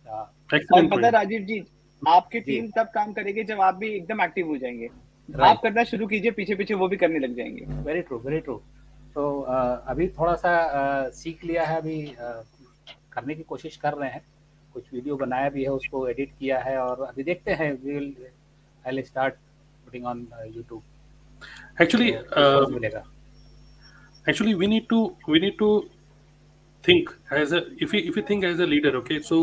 [0.08, 1.64] पता राजीव जी
[2.08, 4.90] आपकी टीम तब काम करेगी जब आप भी एकदम एक्टिव हो जाएँगे।
[5.30, 8.62] आप करना शुरू कीजिए पीछे पीछे वो भी करने लग जाएँगे। वेरी ट्रू वेरी ट्रू
[9.16, 9.26] तो
[9.92, 10.54] अभी थोड़ा सा
[11.16, 12.00] सीख लिया है अभी
[13.14, 14.24] करने की कोशिश कर रहे हैं
[14.74, 18.14] कुछ वीडियो बनाया भी है उसको एडिट किया है और अभी देखते हैं we will
[18.88, 19.36] I start
[19.86, 22.12] putting on YouTube actually
[22.76, 23.04] मिलेगा
[24.28, 25.70] actually we need to we need to
[26.84, 29.40] think as a if we if we think as a leader okay so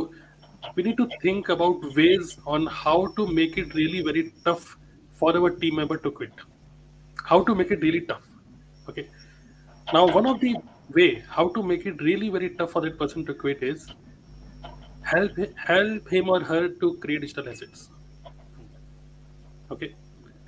[0.76, 4.76] we need to think about ways on how to make it really very tough
[5.20, 6.46] for our team member to quit
[7.30, 8.26] how to make it really tough
[8.88, 9.06] okay
[9.92, 10.56] now one of the
[10.94, 13.88] way how to make it really very tough for that person to quit is
[15.02, 17.90] help help him or her to create digital assets.
[19.70, 19.94] Okay?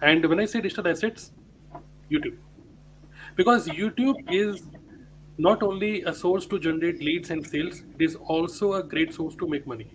[0.03, 1.33] And when i say digital assets
[2.11, 2.37] youtube.
[3.37, 4.63] Because youtube is
[5.39, 9.35] not only a source to generate leads and sales it is also a great source
[9.37, 9.91] to make money.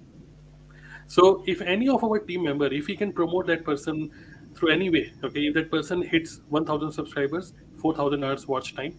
[1.07, 4.11] So if any of our team member if we can promote that person
[4.55, 8.95] through any way okay if that person hits 1000 subscribers 4000 hours watch time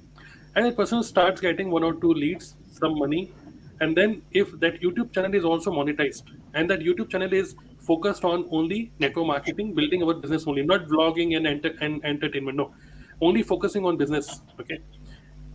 [0.54, 3.32] and a person starts getting one or two leads some money
[3.80, 7.54] and then if that youtube channel is also monetized and that youtube channel is
[7.90, 12.56] focused on only network marketing building our business only not vlogging and, enter- and entertainment
[12.56, 12.74] no.
[13.22, 14.78] Only focusing on business okay.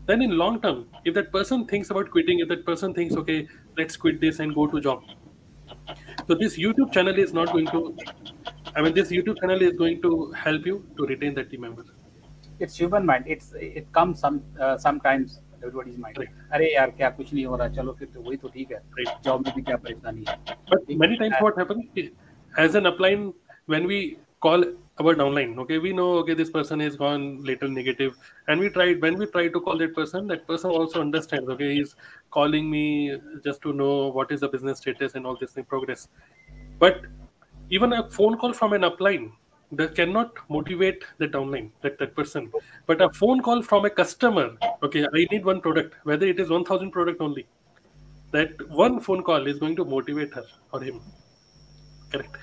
[0.05, 3.47] Then in long term if that person thinks about quitting if that person thinks okay
[3.77, 5.03] let's quit this and go to job.
[6.27, 7.81] So this youtube channel is not going to
[8.75, 10.11] i mean this youtube channel is going to
[10.45, 11.85] help you to retain that team member
[12.60, 16.32] it's human mind it's it comes some uh, sometimes everybody's mind right.
[16.52, 19.22] अरे यार क्या कुछ नहीं हो रहा चलो फिर तो वही तो ठीक है right.
[19.24, 20.36] जॉब में भी क्या परेशानी है
[20.72, 22.10] but many times what happens
[22.64, 23.32] as an upline
[23.74, 24.00] when we
[24.46, 24.64] call
[25.02, 28.16] our downline okay we know okay this person is gone little negative
[28.48, 31.68] and we tried when we try to call that person that person also understands okay
[31.74, 31.94] he's
[32.38, 32.84] calling me
[33.44, 36.08] just to know what is the business status and all this in progress
[36.78, 37.02] but
[37.70, 39.30] even a phone call from an upline
[39.71, 42.51] that cannot motivate the downline that that person.
[42.85, 44.51] But a phone call from a customer
[44.83, 47.45] okay i need one product whether it is 1000 product only
[48.31, 51.01] that one phone call is going to motivate her or him.
[52.11, 52.37] Correct.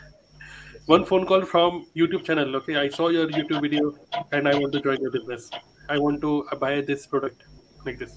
[0.87, 3.95] One phone call from youtube channel okay i saw your youtube video
[4.33, 5.51] and i want to join your business.
[5.89, 7.45] I want to buy this product
[7.87, 8.17] like this.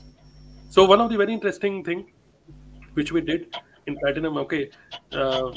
[0.70, 2.12] So one of the very interesting thing
[2.94, 3.56] which we did
[3.88, 4.70] in platinum okay
[5.14, 5.52] uh,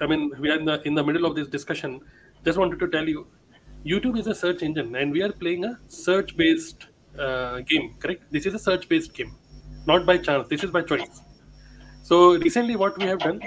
[0.00, 2.00] i mean we are in the in the middle of this discussion
[2.44, 3.26] just wanted to tell you
[3.84, 6.86] youtube is a search engine and we are playing a search based
[7.18, 8.22] uh, game correct?
[8.30, 9.34] This is a search based game
[9.86, 10.46] not by chance.
[10.48, 11.22] This is by choice.
[12.02, 13.40] So recently what we have done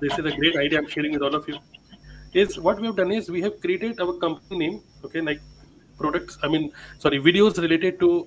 [0.00, 1.58] this is a great idea i'm sharing with all of you
[2.34, 5.40] is what we have done is we have created our company name okay like
[5.96, 8.26] products i mean sorry videos related to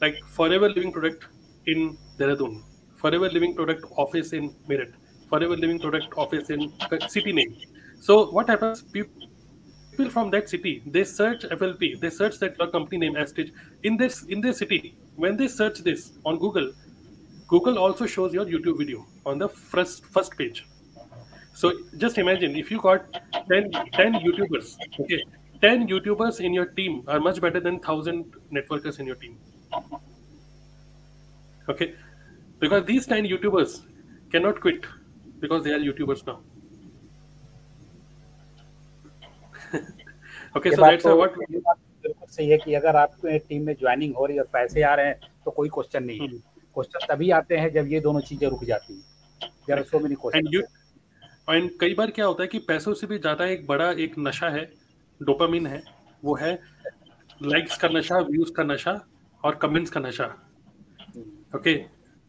[0.00, 1.24] like forever living product
[1.66, 2.62] in dehradun
[3.02, 4.92] forever living product office in meerut
[5.30, 6.72] forever living product office in
[7.08, 7.54] city name.
[8.00, 9.28] So what happens people
[10.00, 13.96] people from that city they search FLP, they search that your company name Astage in
[13.96, 14.96] this in their city.
[15.16, 16.72] When they search this on Google,
[17.48, 20.66] Google also shows your YouTube video on the first first page.
[21.52, 23.04] So just imagine if you got
[23.48, 25.22] 10, 10 YouTubers, okay,
[25.60, 29.36] 10 YouTubers in your team are much better than 1000 networkers in your team.
[31.68, 31.94] Okay,
[32.60, 33.82] because these 10 YouTubers
[34.32, 34.86] cannot quit
[35.40, 36.40] because they are YouTubers now.
[40.54, 41.36] that's तो, what?
[42.02, 44.94] बिल्कुल सही है कि अगर आपके team में joining हो रही है और पैसे आ
[44.94, 48.20] रहे हैं तो कोई क्वेश्चन नहीं है। Question hmm. तभी आते हैं जब ये दोनों
[48.20, 49.02] चीज़ें रुक जाती हैं।
[49.66, 50.62] There are so many question
[51.48, 54.48] and कई बार क्या होता है कि पैसों से भी ज़्यादा एक बड़ा एक नशा
[54.48, 54.64] है
[55.20, 55.82] डोपामिन है
[56.24, 56.52] वो है
[57.42, 59.00] लाइक्स का नशा व्यूज़ का नशा
[59.44, 60.24] और कमेंट्स का नशा।
[61.54, 61.76] Okay okay?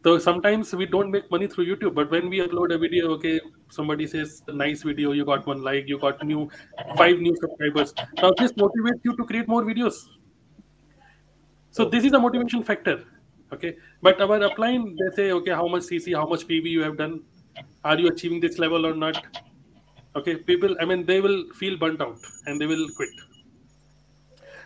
[0.04, 3.40] So sometimes we don't make money through YouTube, but when we upload a video, okay,
[3.70, 6.50] somebody says nice video, you got one like, you got new
[6.96, 7.94] five new subscribers.
[8.16, 10.08] Now this motivates you to create more videos.
[11.70, 13.04] So this is a motivation factor.
[13.52, 13.76] Okay.
[14.00, 17.20] But our upline, they say, okay, how much CC, how much PV you have done?
[17.84, 19.24] Are you achieving this level or not?
[20.16, 23.10] Okay, people, I mean, they will feel burnt out and they will quit.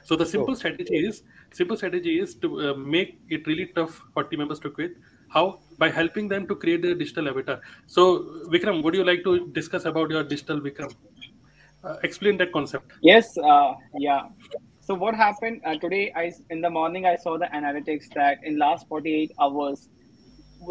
[0.03, 4.25] So the simple strategy is simple strategy is to uh, make it really tough for
[4.25, 4.93] team members to quit
[5.37, 5.61] how?
[5.79, 7.61] By helping them to create their digital avatar.
[7.87, 8.05] So,
[8.53, 10.95] Vikram, would you like to discuss about your digital Vikram?
[11.85, 12.93] Uh, explain that concept.
[13.03, 14.23] Yes, uh, yeah.
[14.81, 16.13] So what happened uh, today?
[16.17, 19.89] I in the morning I saw the analytics that in last 48 hours,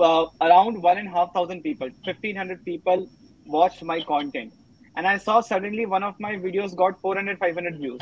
[0.07, 3.05] uh, around one and a half thousand people, 1500 people
[3.57, 4.53] watched my content,
[4.95, 7.99] and I saw suddenly one of my videos got 400, 500 views.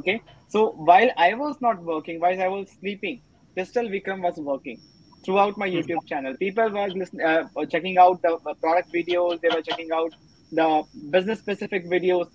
[0.00, 0.22] Okay.
[0.48, 3.20] So while I was not working, while I was sleeping,
[3.56, 4.80] Digital Vikram was working
[5.24, 6.34] throughout my YouTube channel.
[6.38, 9.40] People were listening, uh, checking out the product videos.
[9.40, 10.12] They were checking out
[10.50, 12.26] the business specific videos,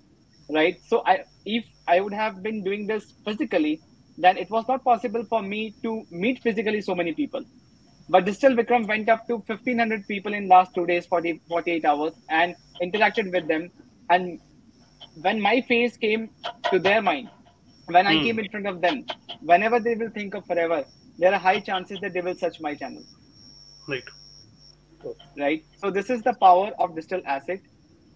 [0.50, 0.76] right?
[0.86, 3.82] So I, if I would have been doing this physically,
[4.16, 7.44] then it was not possible for me to meet physically so many people.
[8.08, 12.12] But Digital Vikram went up to 1500 people in last two days, 40, 48 hours
[12.28, 13.70] and interacted with them.
[14.10, 14.40] And
[15.14, 16.30] when my face came
[16.72, 17.30] to their mind,
[17.86, 18.20] when I Hmm.
[18.20, 19.06] came in front of them,
[19.40, 20.84] whenever they will think of forever,
[21.18, 23.04] there are high chances that they will search my channel,
[23.88, 24.04] Right.
[25.38, 25.64] right?
[25.76, 27.60] So this is the power of digital asset.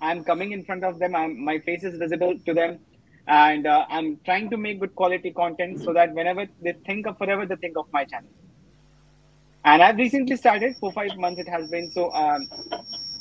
[0.00, 1.14] I'm coming in front of them.
[1.14, 2.80] I'm, my face is visible to them,
[3.26, 7.18] and uh, I'm trying to make good quality content so that whenever they think of
[7.18, 8.30] forever, they think of my channel.
[9.64, 11.40] And I've recently started four five months.
[11.40, 12.48] It has been so um,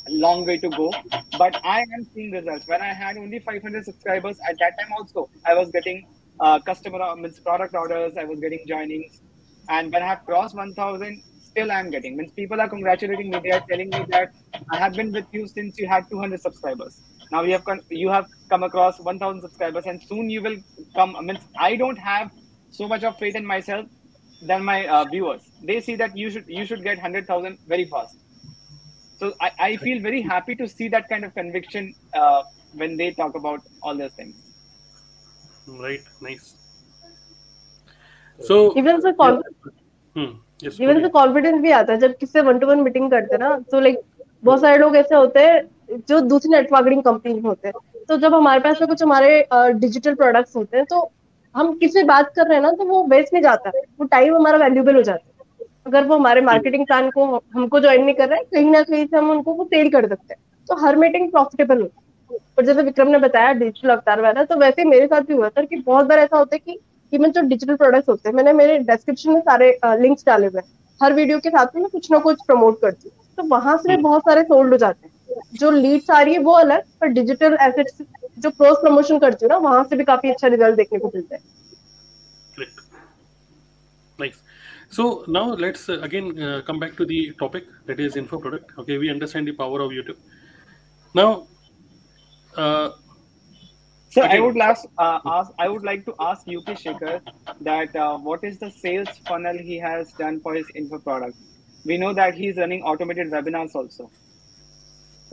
[0.09, 0.99] long way to go,
[1.37, 2.67] but I am seeing results.
[2.67, 6.05] When I had only 500 subscribers at that time, also I was getting
[6.39, 8.13] uh, customer uh, means product orders.
[8.19, 9.21] I was getting joinings,
[9.69, 12.17] and when I have crossed 1,000, still I'm getting.
[12.17, 13.39] Means people are congratulating me.
[13.43, 14.31] They are telling me that
[14.71, 17.01] I have been with you since you had 200 subscribers.
[17.31, 20.57] Now you have you have come across 1,000 subscribers, and soon you will
[20.95, 21.15] come.
[21.25, 22.31] Means I don't have
[22.69, 23.85] so much of faith in myself
[24.41, 25.41] than my uh, viewers.
[25.63, 28.17] They see that you should you should get 100,000 very fast.
[29.19, 32.41] So I, I feel very happy to see that kind of conviction uh,
[32.73, 34.35] when they talk about all those things.
[35.67, 36.03] Right.
[36.19, 36.55] Nice.
[38.41, 38.57] So.
[38.77, 39.11] Even से
[40.15, 40.31] Hmm.
[40.63, 40.79] Yes.
[40.81, 43.57] Even से confidence भी आता है जब किससे one to one meeting करते हैं ना
[43.71, 43.99] तो लाइक
[44.43, 48.35] बहुत सारे लोग ऐसे होते हैं जो दूसरी नेटवर्किंग कंपनी में होते हैं तो जब
[48.35, 51.09] हमारे पास में कुछ हमारे डिजिटल प्रोडक्ट्स होते हैं तो
[51.55, 54.35] हम किससे बात कर रहे हैं ना तो वो वेस्ट नहीं जाता है वो टाइम
[54.35, 57.25] हमारा वैल्यूबल हो जाता है अगर वो हमारे मार्केटिंग प्लान को
[57.55, 60.07] हमको ज्वाइन नहीं कर रहे हैं कहीं ना कहीं से हम उनको वो सेल कर
[60.07, 61.95] सकते हैं तो हर मीटिंग प्रॉफिटेबल होती
[62.31, 65.49] है और जैसे विक्रम ने बताया डिजिटल अवतार वाला तो वैसे मेरे साथ भी हुआ
[65.49, 66.79] था कि बहुत बार ऐसा होता है कि
[67.13, 69.69] इवन जो डिजिटल प्रोडक्ट्स होते हैं मैंने मेरे डिस्क्रिप्शन में सारे
[70.01, 70.67] लिंक्स डाले हुए हैं।
[71.01, 73.97] हर वीडियो के साथ में मैं कुछ ना कुछ प्रमोट करती हूँ। तो वहाँ से
[73.97, 75.13] बहुत सारे सोल्ड हो जाते हैं।
[75.59, 78.01] जो लीड्स आ रही है वो अलग पर डिजिटल एसेट्स
[78.39, 81.35] जो क्रॉस प्रमोशन करती हूँ ना वहाँ से भी काफ़ी अच्छा रिज़ल्ट देखने को मिलता
[81.35, 81.41] है।
[84.95, 85.03] So
[85.33, 88.73] now let's uh, again uh, come back to the topic that is info product.
[88.79, 90.17] Okay, we understand the power of YouTube.
[91.15, 91.47] Now,
[92.53, 92.89] uh,
[94.11, 97.21] So I would ask, uh, ask I would like to ask UK Shekhar
[97.61, 101.37] that uh, what is the sales funnel he has done for his info product?
[101.85, 104.11] We know that he's running automated webinars also,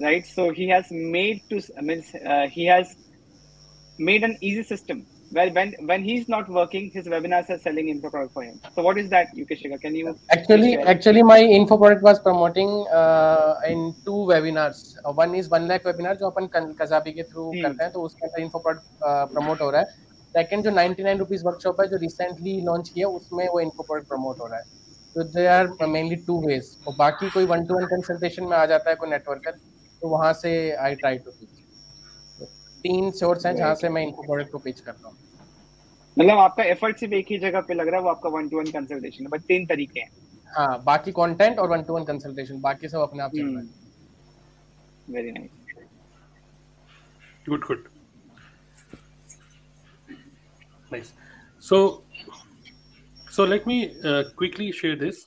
[0.00, 0.24] right?
[0.24, 2.94] So he has made to I mean uh, he has
[3.98, 8.10] made an easy system where when when he's not working, his webinars are selling info
[8.10, 8.60] product for him.
[8.74, 9.80] So what is that, UK Shekhar?
[9.80, 14.96] Can you Actually, actually, my info product was promoting uh, in two webinars.
[15.04, 18.02] Uh, one is one lakh webinar जो अपन Kajabi के through हम्म। करते हैं तो
[18.02, 21.96] उसके अंदर info product promote हो रहा है सेकंड जो 99 रुपीस वर्कशॉप है जो
[21.98, 24.76] रिसेंटली लॉन्च किया उसमें वो info product प्रमोट हो रहा है
[25.14, 28.64] तो they are mainly two ways और बाकी कोई वन टू वन कंसल्टेशन में आ
[28.72, 29.52] जाता है कोई नेटवर्कर
[30.02, 31.57] तो वहाँ से आई ट्राई टू पिच
[32.82, 35.16] तीन सोर्स हैं जहाँ से मैं इनको प्रोडक्ट को पिच करता हूँ
[36.16, 38.58] मतलब आपका एफर्ट सिर्फ़ एक ही जगह पे लग रहा है वो आपका वन टू
[38.58, 40.10] वन कंसल्टेशन है बट तीन तरीके हैं
[40.56, 45.14] हाँ बाकी कंटेंट और वन टू वन कंसल्टेशन बाकी सब अपने आप चल रहा है
[45.14, 45.58] very nice
[47.48, 47.84] good, good.
[50.92, 51.12] Nice.
[51.60, 52.02] So,
[53.30, 55.26] so let me uh, quickly share this.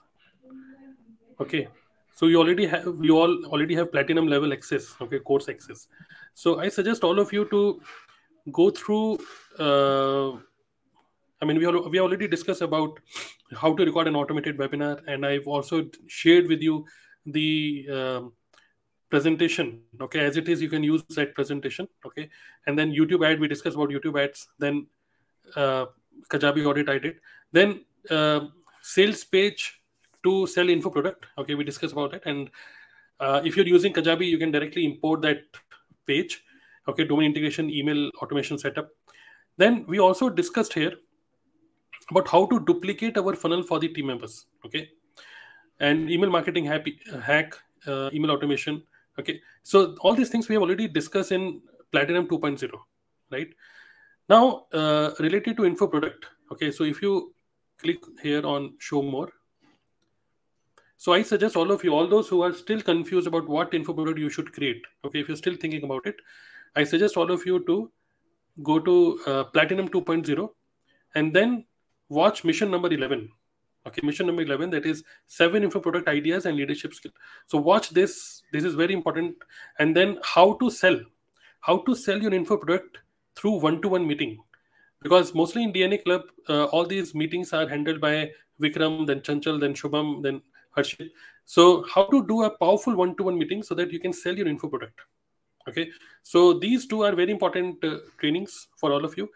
[1.39, 1.67] Okay.
[2.15, 4.95] So you already have you all already have platinum level access.
[5.01, 5.87] Okay, course access.
[6.33, 7.81] So I suggest all of you to
[8.51, 9.19] go through.
[9.59, 10.31] Uh,
[11.41, 12.99] I mean, we al- we already discussed about
[13.55, 16.85] how to record an automated webinar, and I've also shared with you
[17.25, 18.33] the um,
[19.09, 19.81] presentation.
[19.99, 21.87] Okay, as it is, you can use that presentation.
[22.05, 22.29] Okay,
[22.67, 23.39] and then YouTube ad.
[23.39, 24.47] We discussed about YouTube ads.
[24.59, 24.87] Then
[25.55, 25.85] uh,
[26.29, 27.15] Kajabi audit I did.
[27.51, 28.47] Then uh,
[28.81, 29.81] sales page
[30.23, 31.25] to sell info product.
[31.37, 32.23] Okay, we discussed about it.
[32.25, 32.49] And
[33.19, 35.43] uh, if you're using Kajabi, you can directly import that
[36.11, 36.43] page.
[36.87, 38.89] Okay, domain integration, email automation setup.
[39.57, 40.93] Then we also discussed here
[42.09, 44.45] about how to duplicate our funnel for the team members.
[44.65, 44.89] Okay,
[45.79, 47.57] and email marketing happy, hack,
[47.87, 48.81] uh, email automation.
[49.19, 52.69] Okay, so all these things we have already discussed in Platinum 2.0,
[53.31, 53.53] right?
[54.29, 56.25] Now, uh, related to info product.
[56.51, 57.33] Okay, so if you
[57.77, 59.29] click here on show more,
[61.01, 63.91] so I suggest all of you, all those who are still confused about what info
[63.91, 64.83] product you should create.
[65.03, 66.17] Okay, if you're still thinking about it,
[66.75, 67.91] I suggest all of you to
[68.61, 70.49] go to uh, Platinum 2.0
[71.15, 71.65] and then
[72.09, 73.29] watch mission number 11
[73.87, 77.11] okay mission number 11 that is seven info product ideas and leadership skill
[77.47, 79.35] so watch this this is very important
[79.79, 80.99] and then how to sell
[81.61, 82.99] how to sell your info product
[83.35, 84.37] through one-to-one meeting
[85.01, 88.31] because mostly in DNA Club, uh, all these meetings are handled by
[88.61, 90.41] Vikram, then Chanchal, then Shubham, then
[90.75, 91.11] Harshit.
[91.45, 94.67] So how to do a powerful one-to-one meeting so that you can sell your info
[94.67, 94.99] product.
[95.67, 95.89] Okay,
[96.23, 99.29] so these two are very important uh, trainings for all of you.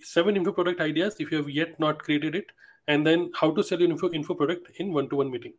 [0.00, 2.46] Seven info product ideas if you have yet not created it,
[2.86, 5.54] and then how to sell your info info product in one-to-one meeting.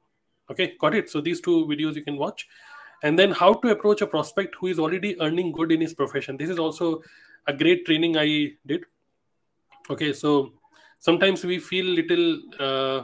[0.51, 1.09] Okay, got it.
[1.09, 2.47] So these two videos you can watch,
[3.03, 6.38] and then how to approach a prospect who is already earning good in his profession.
[6.38, 7.01] This is also
[7.47, 8.86] a great training I did.
[9.89, 10.53] Okay, so
[10.99, 13.03] sometimes we feel little, uh,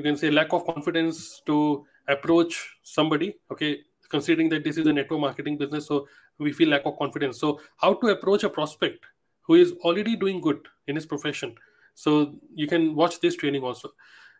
[0.00, 3.34] you can say, lack of confidence to approach somebody.
[3.52, 6.06] Okay, considering that this is a network marketing business, so
[6.38, 7.38] we feel lack of confidence.
[7.38, 9.04] So how to approach a prospect
[9.42, 11.54] who is already doing good in his profession.
[11.94, 13.90] So you can watch this training also.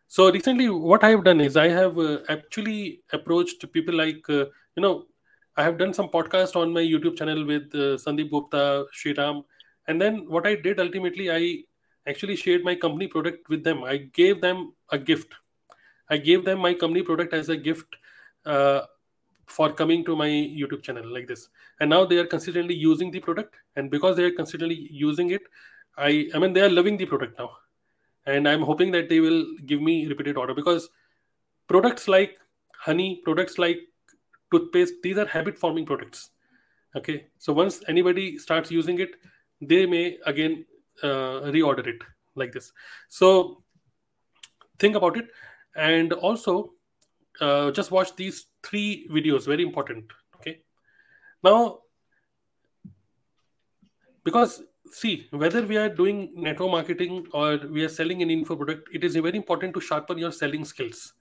[0.08, 4.46] So recently, what I have done is I have uh, actually approached people like uh,
[4.76, 5.04] you know
[5.56, 9.44] I have done some podcast on my YouTube channel with uh, Sandeep Gupta, Shriram,
[9.88, 11.64] and then what I did ultimately I
[12.08, 13.84] actually shared my company product with them.
[13.84, 15.34] I gave them a gift.
[16.10, 17.96] I gave them my company product as a gift
[18.44, 18.80] uh,
[19.46, 21.48] for coming to my YouTube channel like this.
[21.80, 25.42] And now they are consistently using the product, and because they are consistently using it,
[25.96, 27.50] I I mean they are loving the product now,
[28.26, 30.88] and I'm hoping that they will give me repeated order because
[31.68, 32.36] products like
[32.76, 33.78] honey, products like
[34.52, 36.30] toothpaste, these are habit forming products.
[36.96, 39.10] Okay, so once anybody starts using it,
[39.60, 40.64] they may again
[41.02, 42.02] uh, reorder it
[42.34, 42.72] like this.
[43.08, 43.62] So
[44.78, 45.28] think about it,
[45.76, 46.72] and also
[47.40, 49.46] uh, just watch these three videos.
[49.46, 50.04] Very important.
[50.36, 50.62] Okay,
[51.42, 51.80] now
[54.24, 58.88] because see whether we are doing network marketing or we are selling an info product,
[58.92, 61.12] it is very important to sharpen your selling skills.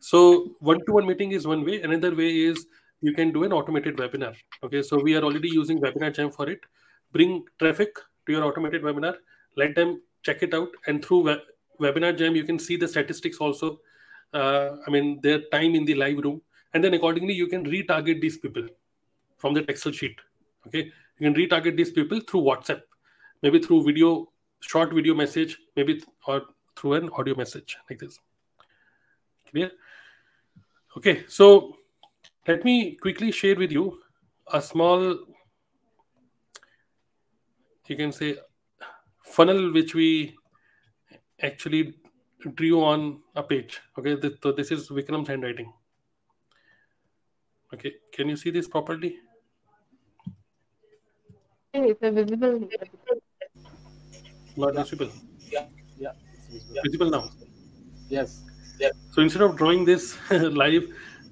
[0.00, 1.82] So one-to-one meeting is one way.
[1.82, 2.66] Another way is
[3.00, 4.36] you can do an automated webinar.
[4.62, 6.60] Okay, so we are already using Webinar Jam for it.
[7.12, 7.96] Bring traffic
[8.26, 9.16] to your automated webinar.
[9.56, 11.42] Let them check it out, and through we-
[11.80, 13.80] Webinar Jam, you can see the statistics also.
[14.32, 16.42] Uh, I mean, their time in the live room,
[16.74, 18.66] and then accordingly, you can retarget these people
[19.38, 20.20] from the Excel sheet.
[20.66, 22.82] Okay, you can retarget these people through WhatsApp,
[23.42, 26.42] maybe through video, short video message, maybe or
[26.76, 28.18] through an audio message like this.
[29.50, 29.70] Clear?
[30.96, 31.76] Okay, so
[32.46, 34.00] let me quickly share with you
[34.52, 35.18] a small,
[37.86, 38.36] you can say,
[39.22, 40.36] funnel which we
[41.40, 41.94] actually
[42.54, 43.80] drew on a page.
[43.98, 45.72] Okay, so this is Vikram's handwriting.
[47.74, 49.16] Okay, can you see this properly?
[51.74, 52.68] It's a visible.
[54.56, 55.10] Not visible.
[55.50, 55.66] Yeah,
[55.98, 56.12] yeah,
[56.50, 56.80] visible.
[56.84, 57.30] Visible now.
[58.08, 58.44] Yes.
[58.80, 58.90] Yeah.
[59.12, 60.84] So instead of drawing this live,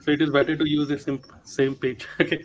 [0.02, 2.06] so it is better to use the same, same page.
[2.20, 2.44] Okay.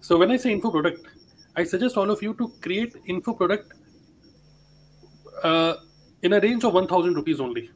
[0.00, 1.06] So when I say info product,
[1.54, 3.72] I suggest all of you to create info product
[5.44, 5.74] uh,
[6.22, 7.70] in a range of 1000 rupees only,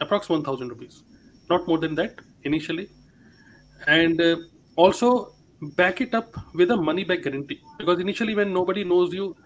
[0.00, 1.02] approx 1000 rupees,
[1.50, 2.88] not more than that initially.
[3.86, 4.36] And uh,
[4.76, 5.34] also
[5.76, 9.36] back it up with a money back guarantee because initially when nobody knows you,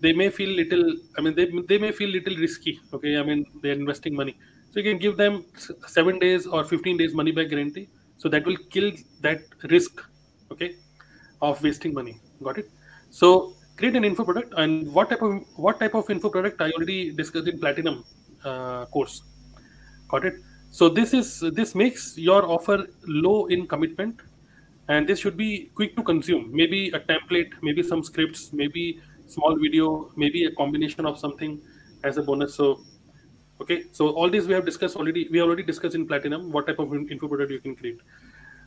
[0.00, 2.80] they may feel little, I mean, they, they may feel little risky.
[2.92, 3.18] Okay.
[3.18, 4.36] I mean, they're investing money.
[4.70, 5.44] So you can give them
[5.86, 7.88] seven days or 15 days money back guarantee.
[8.18, 9.40] So that will kill that
[9.70, 10.02] risk,
[10.50, 10.76] okay,
[11.40, 12.20] of wasting money.
[12.42, 12.70] Got it?
[13.10, 16.70] So create an info product and what type of what type of info product I
[16.72, 18.04] already discussed in platinum
[18.44, 19.22] uh, course.
[20.08, 20.34] Got it?
[20.70, 24.20] So this is this makes your offer low in commitment,
[24.88, 26.50] and this should be quick to consume.
[26.54, 31.60] Maybe a template, maybe some scripts, maybe small video, maybe a combination of something
[32.04, 32.54] as a bonus.
[32.54, 32.80] So
[33.60, 36.66] okay so all these we have discussed already we have already discussed in platinum what
[36.66, 38.00] type of info product you can create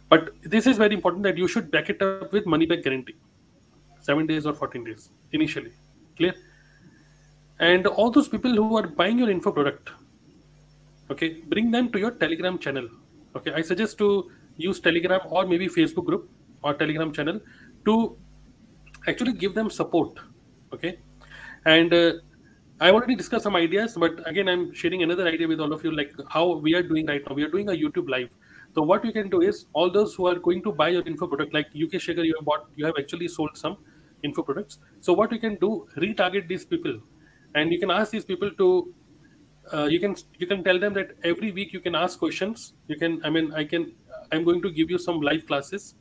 [0.10, 3.16] but this is very important that you should back it up with money back guarantee
[4.02, 5.72] seven days or 14 days initially
[6.18, 6.34] clear
[7.60, 9.92] and all those people who are buying your info product
[11.10, 12.88] okay bring them to your telegram channel.
[13.36, 16.30] Okay i suggest to use telegram or maybe facebook group
[16.64, 17.40] or telegram channel
[17.86, 18.18] to
[19.08, 20.20] actually give them support.
[20.74, 21.00] Okay
[21.66, 22.14] and uh,
[22.80, 25.92] i already discussed some ideas but again i'm sharing another idea with all of you
[25.92, 27.36] like how we are doing right now.
[27.36, 28.30] We are doing a youtube live.
[28.76, 31.28] So what you can do is all those who are going to buy your info
[31.28, 33.78] product like uk Shekhar you have bought you have actually sold some
[34.24, 34.80] info products.
[35.00, 37.00] So what you can do retarget these people.
[37.56, 38.94] And you can ask these people to
[39.74, 42.74] uh, you can you can tell them that every week you can ask questions.
[42.88, 43.94] You can i mean i can
[44.32, 45.96] i'm going to give you some live classes.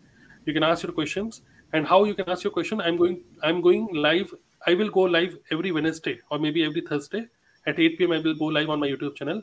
[0.46, 1.42] You can ask your questions.
[1.74, 4.32] And how you can ask your question i'm going i'm going live.
[4.66, 7.26] I will go live every wednesday or maybe every thursday.
[7.66, 9.42] At 8 pm i will go live on my youtube channel.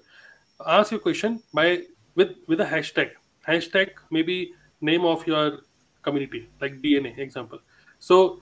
[0.66, 1.84] Ask your question by
[2.16, 3.12] with with a hashtag.
[3.48, 5.60] Hashtag maybe name of your
[6.02, 7.60] community like dna example.
[8.00, 8.42] So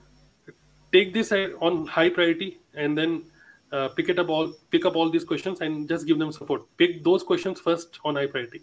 [0.92, 3.24] take this on high priority and then
[3.74, 6.62] uh, pick it up all pick up all these questions and just give them support.
[6.76, 8.62] Pick those questions first on high priority.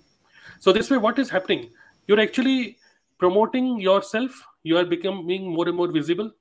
[0.59, 1.70] So this way what is happening?
[2.07, 2.78] You're actually
[3.18, 4.32] promoting yourself.
[4.64, 6.32] You are becoming more and more visible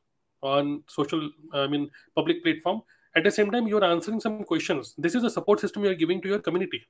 [0.42, 2.82] on social i mean public platform.
[3.16, 4.94] At the same time you're answering some questions.
[4.96, 6.82] This is a support system you're giving to your community.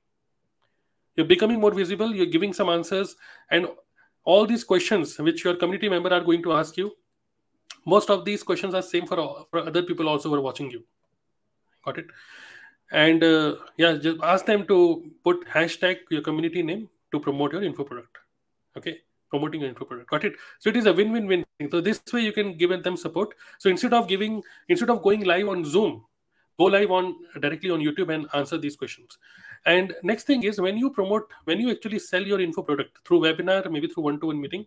[1.15, 2.15] You're becoming more visible.
[2.15, 3.15] You're giving some answers.
[3.49, 3.67] And
[4.23, 6.91] all these questions which your community member are going to ask you
[7.85, 10.83] most of these questions are same for, for other people also who are watching you
[11.85, 12.05] got it.
[12.91, 17.63] And uh, yeah just ask them to put hashtag your community name to promote your
[17.63, 18.17] info product.
[18.77, 18.97] Okay?
[19.29, 20.09] Promoting your info product.
[20.09, 20.33] Got it?
[20.59, 21.69] So it is a win-win-win thing.
[21.71, 23.33] so this way you can give them support.
[23.59, 26.03] So instead of giving instead of going live on zoom
[26.61, 29.17] go live on directly on youtube and answer these questions.
[29.65, 33.21] And next thing is when you promote when you actually sell your info product through
[33.21, 34.65] webinar maybe through one-to-one meeting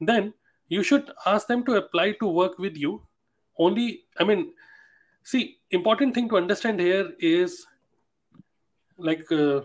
[0.00, 0.32] then
[0.68, 3.00] you should ask them to apply to work with you
[3.58, 3.86] only
[4.18, 4.52] i mean
[5.24, 7.66] see important thing to understand here is
[8.98, 9.60] like uh,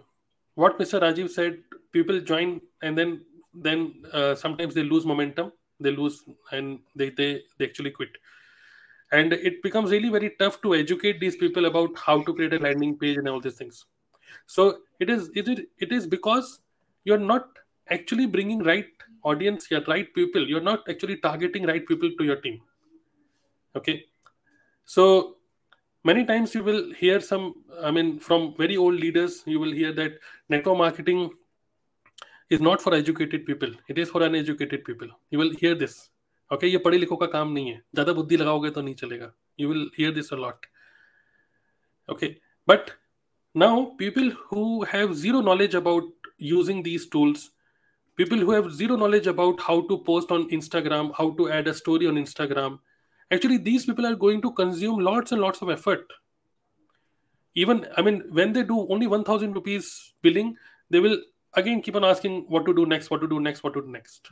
[0.55, 1.57] what mr rajiv said
[1.91, 3.21] people join and then
[3.53, 8.09] then uh, sometimes they lose momentum they lose and they, they they actually quit.
[9.11, 12.59] And it becomes really very tough to educate these people about how to create a
[12.59, 13.85] landing page and all these things.
[14.45, 16.59] So it is it is, it is because
[17.05, 17.47] you're not
[17.89, 18.85] actually bringing right
[19.23, 22.61] audience here right people you're not actually targeting right people to your team.
[23.75, 24.05] Okay?
[24.85, 25.37] So
[26.04, 27.46] many times you will hear some
[27.82, 31.30] i mean from very old leaders you will hear that network marketing
[32.50, 35.96] is not for educated people it is for uneducated people you will hear this
[36.52, 39.32] okay ये पढ़े लिखों का काम नहीं है ज्यादा बुद्धि लगाओगे तो नहीं चलेगा
[39.62, 40.66] you will hear this a lot
[42.14, 42.30] okay
[42.72, 42.92] but
[43.54, 47.50] now people who have zero knowledge about using these tools
[48.16, 51.74] people who have zero knowledge about how to post on instagram how to add a
[51.82, 52.78] story on instagram
[53.31, 56.05] actually these people are going to consume lots and lots of effort.
[57.55, 60.55] Even i mean when they do only 1000 rupees billing
[60.89, 61.17] they will
[61.53, 63.87] again keep on asking what to do next what to do next what to do
[63.87, 64.29] next.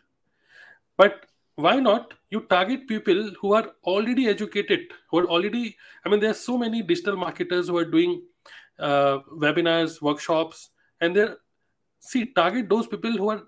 [0.98, 1.26] But
[1.56, 2.14] why not?
[2.30, 5.76] You target people who are already educated who are already
[6.06, 8.22] i mean there are so many digital marketers who are doing
[8.80, 10.70] uh, webinars workshops
[11.02, 11.38] and they're
[12.00, 13.44] see target those people who are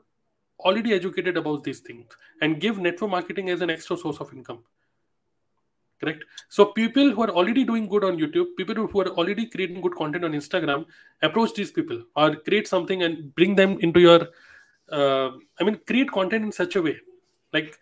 [0.60, 2.06] already educated about these things
[2.42, 4.64] and give network marketing as an extra source of income
[6.00, 6.24] correct?
[6.48, 9.96] So people who are already doing good on youtube people who are already creating good
[9.96, 10.86] content on instagram
[11.22, 14.20] approach these people or create something and bring them into your
[14.92, 15.30] uh,
[15.60, 16.98] i mean create content in such a way.
[17.54, 17.78] Like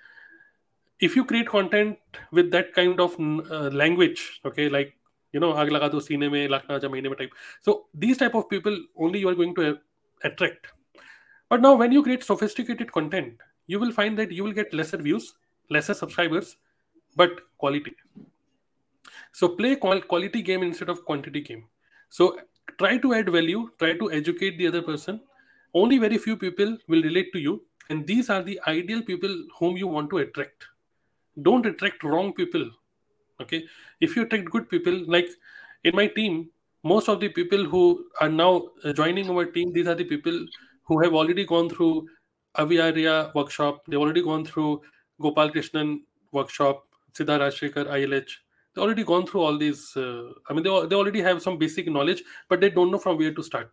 [1.00, 1.98] if you create content
[2.32, 4.94] with that kind of uh, language okay like
[5.34, 7.34] you know aag laga do sine mein lakhna ja mein type.
[7.62, 9.78] So these type of people only you are going to
[10.24, 10.68] attract.
[11.50, 14.98] But now when you create sophisticated content you will find that you will get lesser
[14.98, 15.34] views
[15.70, 16.56] lesser subscribers
[17.18, 17.96] but quality.
[19.34, 21.66] So play quality game instead of quantity game.
[22.10, 22.38] So
[22.80, 25.22] try to add value try to educate the other person.
[25.74, 29.78] Only very few people will relate to you and these are the ideal people whom
[29.78, 30.66] you want to attract.
[31.42, 32.70] Don't attract wrong people
[33.42, 33.64] okay?
[34.02, 35.30] If you attract good people like
[35.84, 36.50] in my team
[36.84, 40.46] most of the people who are now uh, joining our team these are the people
[40.84, 42.08] who have already gone through
[42.58, 43.84] aviaria workshop.
[43.88, 44.82] They've already gone through
[45.22, 46.02] gopal krishnan
[46.32, 46.87] workshop
[47.18, 48.32] Siddharth Rajsekar, ILH,
[48.78, 49.96] they already gone through all these.
[49.98, 53.18] Uh, I mean, they, they already have some basic knowledge, but they don't know from
[53.18, 53.72] where to start.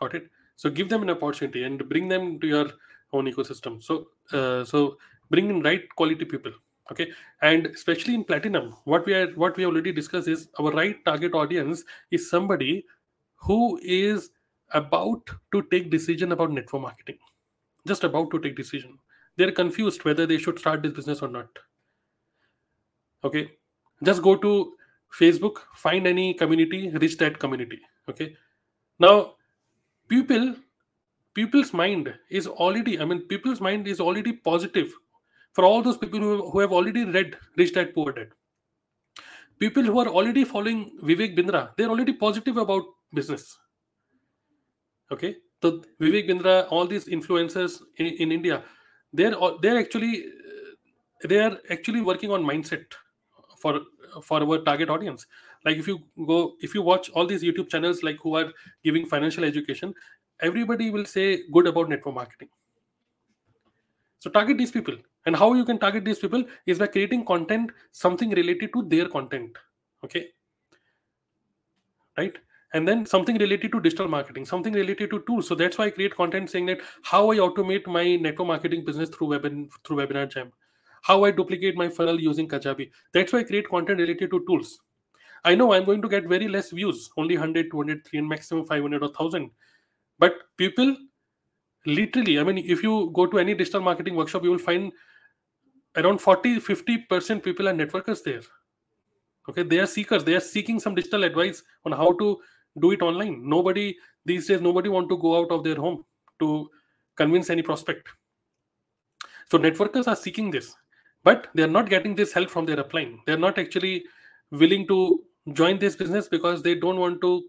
[0.00, 0.30] Got it?
[0.56, 2.66] So give them an opportunity and bring them to your
[3.12, 3.82] own ecosystem.
[3.82, 4.96] So, uh, so
[5.30, 6.52] bring in right quality people.
[6.90, 7.12] Okay,
[7.42, 11.34] and especially in platinum, what we are what we already discussed is our right target
[11.34, 12.86] audience is somebody
[13.36, 14.30] who is
[14.70, 17.18] about to take decision about network marketing,
[17.86, 18.98] just about to take decision
[19.38, 21.48] they're confused whether they should start this business or not.
[23.24, 23.52] Okay?
[24.02, 24.74] Just go to
[25.18, 27.80] facebook find any community reach that community.
[28.08, 28.36] Okay?
[28.98, 29.34] Now
[30.08, 30.54] people
[31.34, 34.92] people's mind is already i mean people's mind is already positive.
[35.52, 38.28] For all those people who, who have already read rich dad poor dad
[39.58, 42.82] people who are already following vivek bindra they're already positive about
[43.14, 43.56] business.
[45.12, 45.36] Okay?
[45.62, 48.62] So vivek bindra all these influencers in, in india
[49.12, 52.84] they're they're actually uh, they are actually working on mindset
[53.58, 53.80] for
[54.22, 55.26] for our target audience.
[55.64, 58.52] Like if you go if you watch all these youtube channels like who are
[58.84, 59.92] giving financial education
[60.40, 62.48] everybody will say good about network marketing.
[64.20, 64.96] So target these people.
[65.26, 69.08] And how you can target these people is by creating content something related to their
[69.08, 69.58] content.
[70.04, 70.28] Okay?
[72.16, 72.36] Right
[72.74, 75.48] and then something related to digital marketing something related to tools.
[75.48, 79.08] So that's why i create content saying that how i automate my network marketing business
[79.08, 79.42] through web
[79.84, 80.52] through webinar jam.
[81.02, 82.90] How i duplicate my funnel using kajabi.
[83.14, 84.80] That's why i create content related to tools.
[85.44, 89.02] I know i'm going to get very less views only 100 200 300 maximum 500
[89.02, 89.50] or 1000
[90.18, 90.96] but people
[91.86, 94.92] literally i mean if you go to any digital marketing workshop you will find
[95.96, 98.42] around 40 50% people are networkers there.
[99.48, 100.24] Okay they are seekers.
[100.24, 102.38] They are seeking some digital advice on how to
[102.80, 103.48] do it online.
[103.48, 106.04] Nobody these days nobody want to go out of their home
[106.40, 106.68] to
[107.16, 108.08] convince any prospect.
[109.50, 110.74] So networkers are seeking this
[111.24, 113.18] but they are not getting this help from their upline.
[113.26, 114.04] They are not actually
[114.50, 117.44] willing to join this business because they don't want to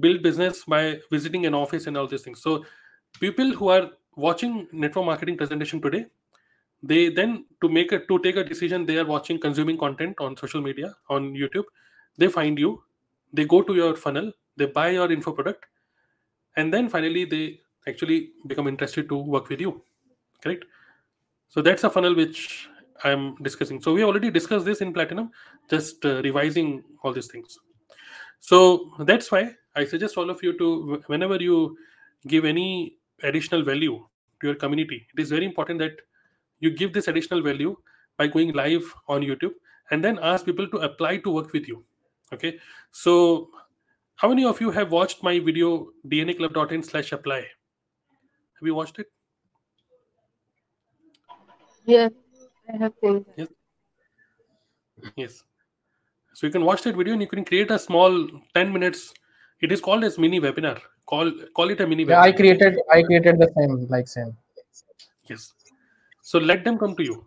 [0.00, 2.42] build business by visiting an office and all these things.
[2.42, 2.64] So
[3.20, 6.06] people who are watching network marketing presentation today
[6.82, 10.36] they then to make a to take a decision they are watching consuming content on
[10.36, 11.64] social media on youtube.
[12.18, 12.82] They find you
[13.32, 15.66] they go to your funnel they buy your info product
[16.56, 17.58] and then finally they
[17.88, 19.82] actually become interested to work with you
[20.42, 20.64] correct?
[21.48, 22.68] So that's a funnel which
[23.04, 23.80] i'm discussing.
[23.80, 25.30] So we already discussed this in platinum
[25.68, 27.58] just uh, revising all these things.
[28.40, 31.76] So that's why i suggest all of you to whenever you
[32.26, 34.04] give any additional value
[34.40, 35.92] to your community it is very important that
[36.60, 37.76] you give this additional value
[38.16, 39.54] by going live on youtube
[39.90, 41.84] and then ask people to apply to work with you
[42.32, 42.58] okay.
[42.90, 43.50] So
[44.16, 47.38] how many of you have watched my video dnaclub.in slash apply?
[47.38, 49.06] Have you watched it?
[51.84, 52.12] Yes,
[52.72, 53.48] I have seen yes.
[55.16, 55.44] Yes.
[56.34, 59.12] So you can watch that video and you can create a small 10 minutes.
[59.60, 60.78] It is called as mini webinar.
[61.06, 64.36] Call call it a mini Yeah, I created I created the same like same.
[65.28, 65.52] yes.
[66.22, 67.26] So let them come to you.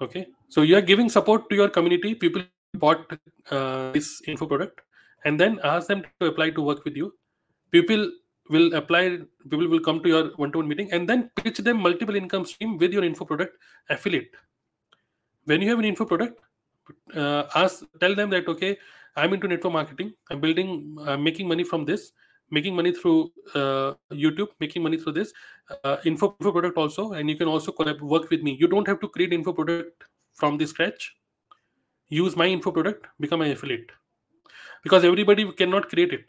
[0.00, 0.28] Okay.
[0.48, 2.14] So you are giving support to your community.
[2.14, 2.42] People
[2.74, 3.18] bought
[3.50, 4.80] uh, this info product
[5.24, 7.12] and then ask them to apply to work with you.
[7.70, 8.10] People
[8.48, 9.18] will apply
[9.48, 12.92] people will come to your one-to-one meeting and then pitch them multiple income stream with
[12.92, 13.56] your info product
[13.88, 14.30] affiliate.
[15.44, 16.40] When you have an info product
[17.14, 18.76] uh, ask tell them that okay
[19.16, 20.12] i'm into network marketing.
[20.30, 22.12] I'm building I'm making money from this
[22.50, 25.32] making money through uh, youtube making money through this
[25.84, 27.12] uh, info, info product also.
[27.12, 28.56] And you can also collab, work with me.
[28.58, 30.04] You don't have to create info product
[30.34, 31.14] from the scratch
[32.10, 33.90] use my info product become an affiliate.
[34.82, 36.24] Because everybody cannot create it.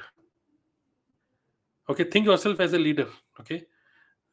[1.90, 3.08] Okay think yourself as a leader
[3.40, 3.64] okay?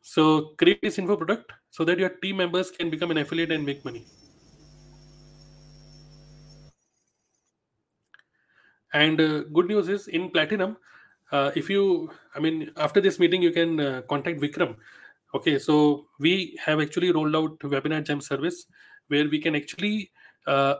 [0.00, 3.66] So create this info product so that your team members can become an affiliate and
[3.66, 4.06] make money.
[8.92, 10.76] And uh, good news is in platinum
[11.32, 14.76] uh, if you i mean after this meeting you can uh, contact vikram
[15.34, 15.58] okay?
[15.58, 18.66] So we have actually rolled out webinar jam service
[19.08, 20.10] where we can actually
[20.46, 20.76] uh,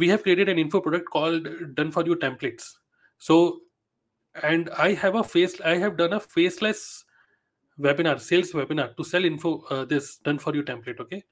[0.00, 2.70] we have created an info product called done for you templates.
[3.18, 3.40] So
[4.42, 7.04] and i have a face i have done a faceless
[7.86, 11.24] webinar sales webinar to sell info uh, this done for you template okay?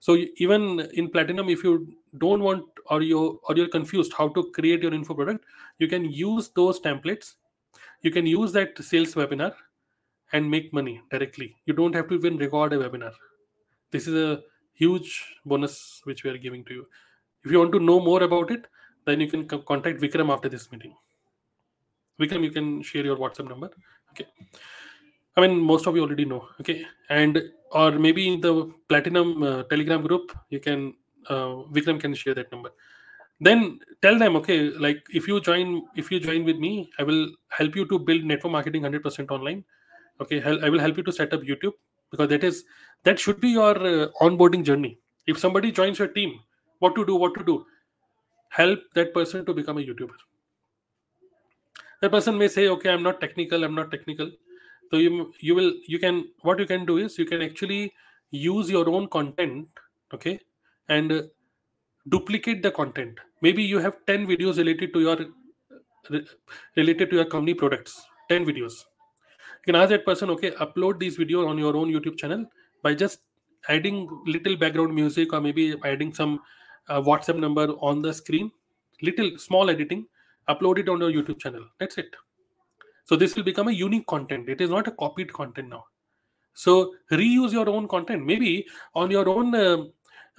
[0.00, 4.50] So even in platinum if you don't want or you or you're confused how to
[4.52, 5.44] create your info product
[5.78, 7.34] you can use those templates.
[8.02, 9.52] You can use that sales webinar
[10.32, 11.54] and make money directly.
[11.66, 13.12] You don't have to even record a webinar.
[13.92, 14.42] This is a
[14.72, 16.86] huge bonus which we are giving to you
[17.44, 18.66] if you want to know more about it
[19.06, 20.94] then you can contact vikram after this meeting.
[22.20, 23.70] Vikram you can share your whatsapp number.
[24.10, 24.26] Okay.
[25.36, 26.48] I mean most of you already know.
[26.60, 26.84] Okay.
[27.08, 30.94] And or maybe in the platinum uh, telegram group you can
[31.28, 32.70] uh, vikram can share that number.
[33.40, 37.28] Then tell them okay like if you join if you join with me i will
[37.48, 39.64] help you to build network marketing 100% online.
[40.20, 40.42] Okay.
[40.42, 41.72] I will help you to set up youtube
[42.10, 42.64] because that is
[43.02, 44.98] that should be your uh, onboarding journey.
[45.26, 46.38] If somebody joins your team
[46.82, 47.64] what to do what to do.
[48.60, 50.22] Help that person to become a youtuber.
[52.00, 54.30] The person may say okay i'm not technical i'm not technical.
[54.90, 57.92] So you you will you can what you can do is you can actually
[58.30, 59.68] use your own content
[60.14, 60.40] okay
[60.88, 61.22] and uh,
[62.08, 63.18] duplicate the content.
[63.40, 65.16] Maybe you have 10 videos related to your
[66.10, 66.26] re-
[66.76, 68.84] related to your company products 10 videos.
[69.66, 72.44] You can ask that person okay upload these videos on your own youtube channel
[72.82, 73.20] by just
[73.68, 76.40] adding little background music or maybe adding some
[76.88, 78.50] uh, whatsapp number on the screen.
[79.00, 80.06] Little small editing.
[80.48, 81.64] Upload it on your youtube channel.
[81.78, 82.14] That's it.
[83.04, 84.48] So this will become a unique content.
[84.48, 85.84] It is not a copied content now.
[86.54, 88.24] So reuse your own content.
[88.24, 89.84] Maybe on your own uh,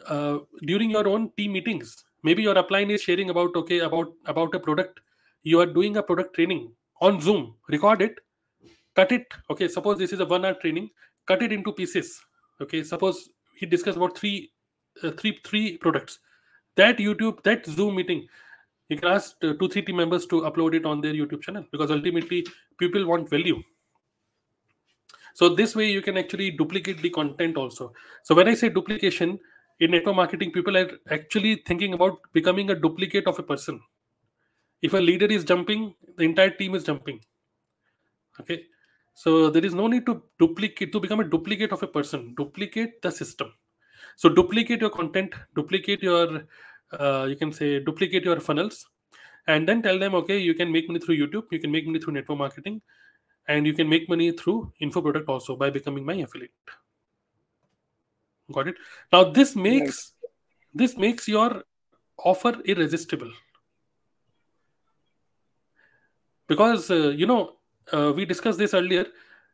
[0.08, 4.56] uh, during your own team meetings maybe your upline is sharing about okay about about
[4.56, 5.02] a product.
[5.44, 6.72] You are doing a product training
[7.02, 7.56] on zoom.
[7.70, 8.20] Record it.
[8.96, 9.26] Cut it.
[9.50, 10.90] Okay suppose this is a one hour training.
[11.28, 12.20] Cut it into pieces.
[12.62, 14.52] Okay suppose he discussed about three
[15.04, 16.20] uh, three three products
[16.76, 18.28] that youtube that zoom meeting
[18.90, 21.92] you can ask two three team members to upload it on their youtube channel because
[21.92, 22.46] ultimately
[22.80, 23.62] people want value
[25.34, 27.92] so this way you can actually duplicate the content also
[28.24, 29.40] so when i say duplication
[29.80, 33.82] in network marketing, people are actually thinking about becoming a duplicate of a person.
[34.82, 37.20] If a leader is jumping, the entire team is jumping.
[38.40, 38.66] Okay.
[39.14, 42.34] So there is no need to duplicate to become a duplicate of a person.
[42.36, 43.54] Duplicate the system.
[44.16, 46.46] So duplicate your content, duplicate your
[47.00, 48.86] uh, you can say duplicate your funnels,
[49.48, 52.00] and then tell them, okay, you can make money through YouTube, you can make money
[52.00, 52.82] through network marketing,
[53.48, 56.52] and you can make money through info product also by becoming my affiliate.
[58.52, 58.76] Got it?
[59.12, 60.32] Now this makes right.
[60.74, 61.64] this makes your
[62.18, 63.32] offer irresistible
[66.48, 67.54] because uh, you know
[67.92, 69.06] uh, we discussed this earlier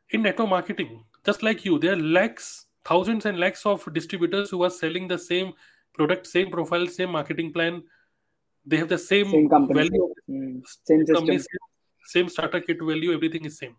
[0.10, 4.64] in network marketing just like you there are lakhs thousands and lakhs of distributors who
[4.64, 5.54] are selling the same
[5.94, 7.84] product same profile same marketing plan.
[8.66, 10.14] They have the same, same value.
[10.30, 10.62] Mm.
[10.84, 11.40] same company,
[12.06, 13.76] same starter kit value everything is same.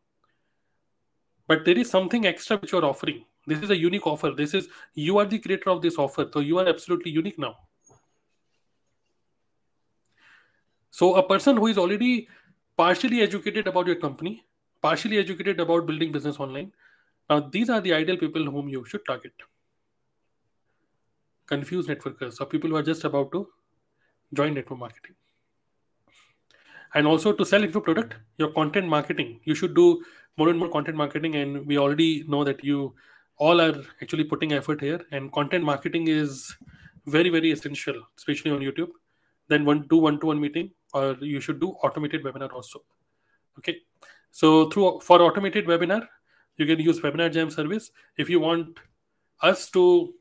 [1.47, 3.25] But there is something extra which you are offering.
[3.47, 4.31] This is a unique offer.
[4.31, 6.29] This is you are the creator of this offer.
[6.33, 7.57] So you are absolutely unique now.
[10.91, 12.29] So a person who is already
[12.77, 14.45] partially educated about your company
[14.83, 16.73] partially educated about building business online
[17.31, 19.33] now these are the ideal people whom you should target.
[21.47, 23.47] Confused networkers or people who are just about to
[24.35, 25.15] join network marketing.
[26.95, 29.41] And also to sell info product your content marketing.
[29.45, 30.03] You should do
[30.37, 32.95] more and more content marketing and we already know that you
[33.37, 36.55] all are actually putting effort here and content marketing is
[37.07, 38.91] very very essential especially on youtube.
[39.49, 42.83] Then one do one-to-one meeting or you should do automated webinar also.
[43.59, 43.77] Okay?
[44.31, 46.07] So through for automated webinar
[46.61, 47.91] you can use webinar jam service.
[48.17, 48.79] If you want
[49.43, 50.15] us to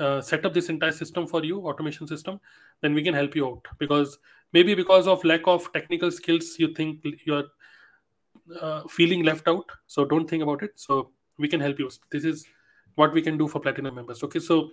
[0.00, 2.40] uh, set up this entire system for you automation system
[2.80, 3.66] then we can help you out.
[3.78, 4.18] Because
[4.52, 7.44] maybe because of lack of technical skills you think you're
[8.60, 9.70] uh, feeling left out.
[9.86, 10.72] So don't think about it.
[10.76, 11.90] So we can help you.
[12.10, 12.46] This is
[12.94, 14.22] what we can do for platinum members.
[14.22, 14.70] Okay so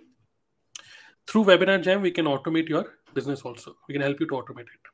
[1.27, 3.75] through webinar jam we can automate your business also.
[3.88, 4.93] We can help you to automate it.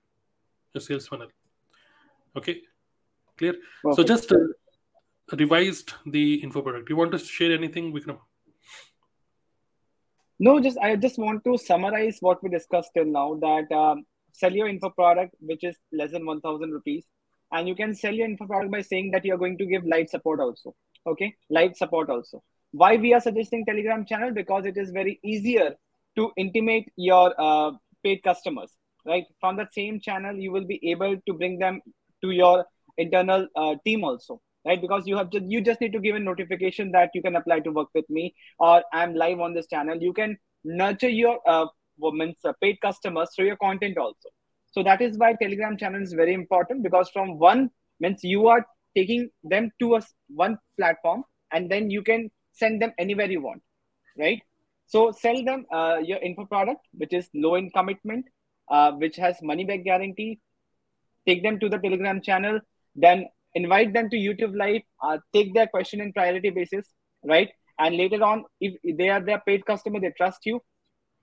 [0.74, 1.28] Your sales funnel.
[2.36, 2.62] Okay
[3.38, 3.56] clear?
[3.86, 3.96] Okay.
[3.96, 4.36] so just uh,
[5.34, 6.90] revised the info product.
[6.90, 8.20] You want to share anything vikram?
[10.40, 14.52] No just i just want to summarize what we discussed till now that um, sell
[14.52, 17.06] your info product which is less than 1000 rupees
[17.52, 20.08] and you can sell your info product by saying that you're going to give live
[20.08, 20.76] support also
[21.08, 21.34] okay?
[21.50, 22.44] Live support also.
[22.72, 24.32] Why we are suggesting telegram channel?
[24.32, 25.76] Because it is very easier
[26.18, 27.72] to intimate your uh,
[28.04, 28.72] paid customers
[29.06, 29.26] right?
[29.40, 31.82] From that same channel you will be able to bring them
[32.24, 32.66] to your
[32.98, 34.82] internal uh, team also right?
[34.82, 37.60] Because you have just you just need to give a notification that you can apply
[37.62, 39.98] to work with me or i'm live on this channel.
[40.08, 41.68] You can nurture your uh,
[41.98, 44.30] women's uh, paid customers through your content also.
[44.72, 47.70] So that is why telegram channel is very important because from one
[48.00, 48.66] means you are
[48.96, 53.62] taking them to a one platform and then you can send them anywhere you want
[54.20, 54.42] right?
[54.88, 58.26] So sell them uh, your info product which is low in commitment
[58.70, 60.40] uh, which has money back guarantee.
[61.26, 62.60] Take them to the telegram channel
[62.96, 63.28] then
[63.60, 66.86] invite them to youtube live uh, take their question in priority basis
[67.24, 67.50] right?
[67.80, 70.62] And later on if they are their paid customer they trust you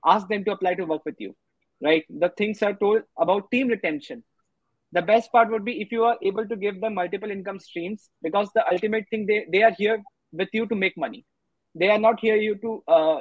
[0.06, 1.34] ask them to apply to work with you
[1.82, 2.04] right?
[2.08, 4.22] The things are told about team retention.
[4.92, 8.10] The best part would be if you are able to give them multiple income streams
[8.22, 10.02] because the ultimate thing they, they are here
[10.32, 11.24] with you to make money.
[11.74, 13.20] They are not here you to uh,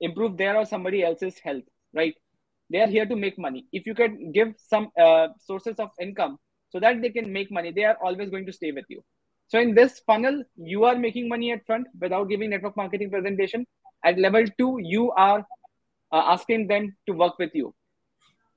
[0.00, 1.64] improve their or somebody else's health
[1.94, 2.14] right?
[2.70, 3.66] They are here to make money.
[3.72, 6.38] If you can give some uh, sources of income
[6.70, 7.72] so that they can make money.
[7.72, 9.02] They are always going to stay with you.
[9.48, 13.66] So in this funnel you are making money at front without giving network marketing presentation.
[14.04, 15.40] At level 2 you are
[16.12, 17.74] uh, asking them to work with you.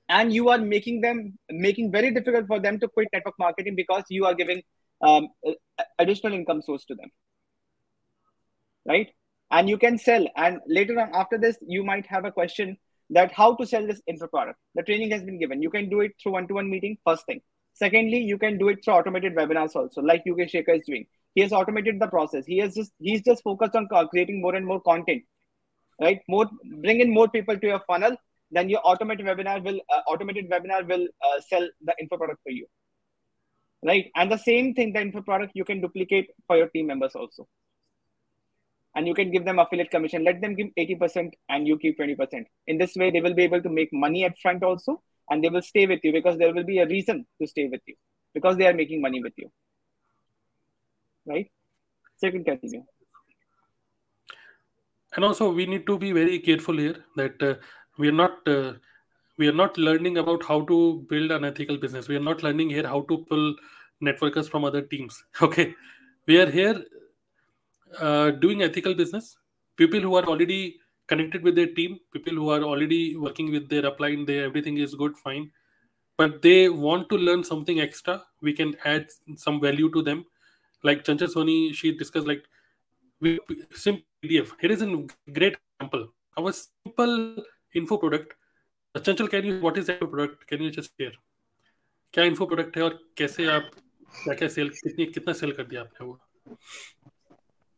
[0.09, 4.03] And you are making them making very difficult for them to quit network marketing because
[4.09, 4.61] you are giving
[5.01, 5.29] um,
[5.97, 7.09] additional income source to them.
[8.85, 9.09] Right?
[9.49, 10.27] And you can sell.
[10.35, 12.77] And later on after this you might have a question
[13.09, 14.59] that how to sell this info product.
[14.75, 15.63] The training has been given.
[15.63, 17.41] You can do it through one-to-one meeting first thing
[17.73, 21.05] secondly you can do it through automated webinars also like uk Shekhar is doing.
[21.35, 22.45] He has automated the process.
[22.45, 25.23] He has just he's just focused on creating more and more content
[26.01, 26.21] right?
[26.27, 26.49] More
[26.81, 28.15] bring in more people to your funnel
[28.51, 32.51] then your automated webinar will uh, automated webinar will uh, sell the info product for
[32.51, 32.67] you
[33.85, 34.09] right?
[34.15, 37.47] And the same thing the info product you can duplicate for your team members also.
[38.95, 40.23] And you can give them affiliate commission.
[40.23, 43.61] Let them give 80% and you keep 20% in this way they will be able
[43.61, 46.63] to make money at front also and they will stay with you because there will
[46.63, 47.95] be a reason to stay with you
[48.33, 49.51] because they are making money with you.
[51.25, 51.49] Right?
[52.17, 52.83] So you can continue
[55.15, 57.55] and also we need to be very careful here that uh,
[57.97, 58.73] we are not uh,
[59.37, 62.07] we are not learning about how to build an ethical business.
[62.07, 63.55] We are not learning here how to pull
[64.01, 65.23] networkers from other teams.
[65.41, 65.73] Okay?
[66.27, 66.83] We are here
[67.99, 69.35] uh, doing ethical business,
[69.75, 73.83] people who are already connected with their team people who are already working with their
[73.83, 75.51] upline their everything is good fine.
[76.17, 78.23] But they want to learn something extra.
[78.41, 80.25] We can add some value to them.
[80.83, 82.43] Like chanchal soni she discussed like
[83.19, 83.39] we
[83.73, 84.87] simple pdf here is a
[85.33, 86.07] great example.
[86.37, 87.43] Our simple
[87.73, 88.33] info product.
[88.95, 90.47] Chanchal can you what is that product?
[90.47, 91.13] Can you just share?
[92.13, 93.69] क्या info product है और कैसे आप
[94.23, 96.19] क्या क्या cell कितनी कितना cell कर दिया आपने वो?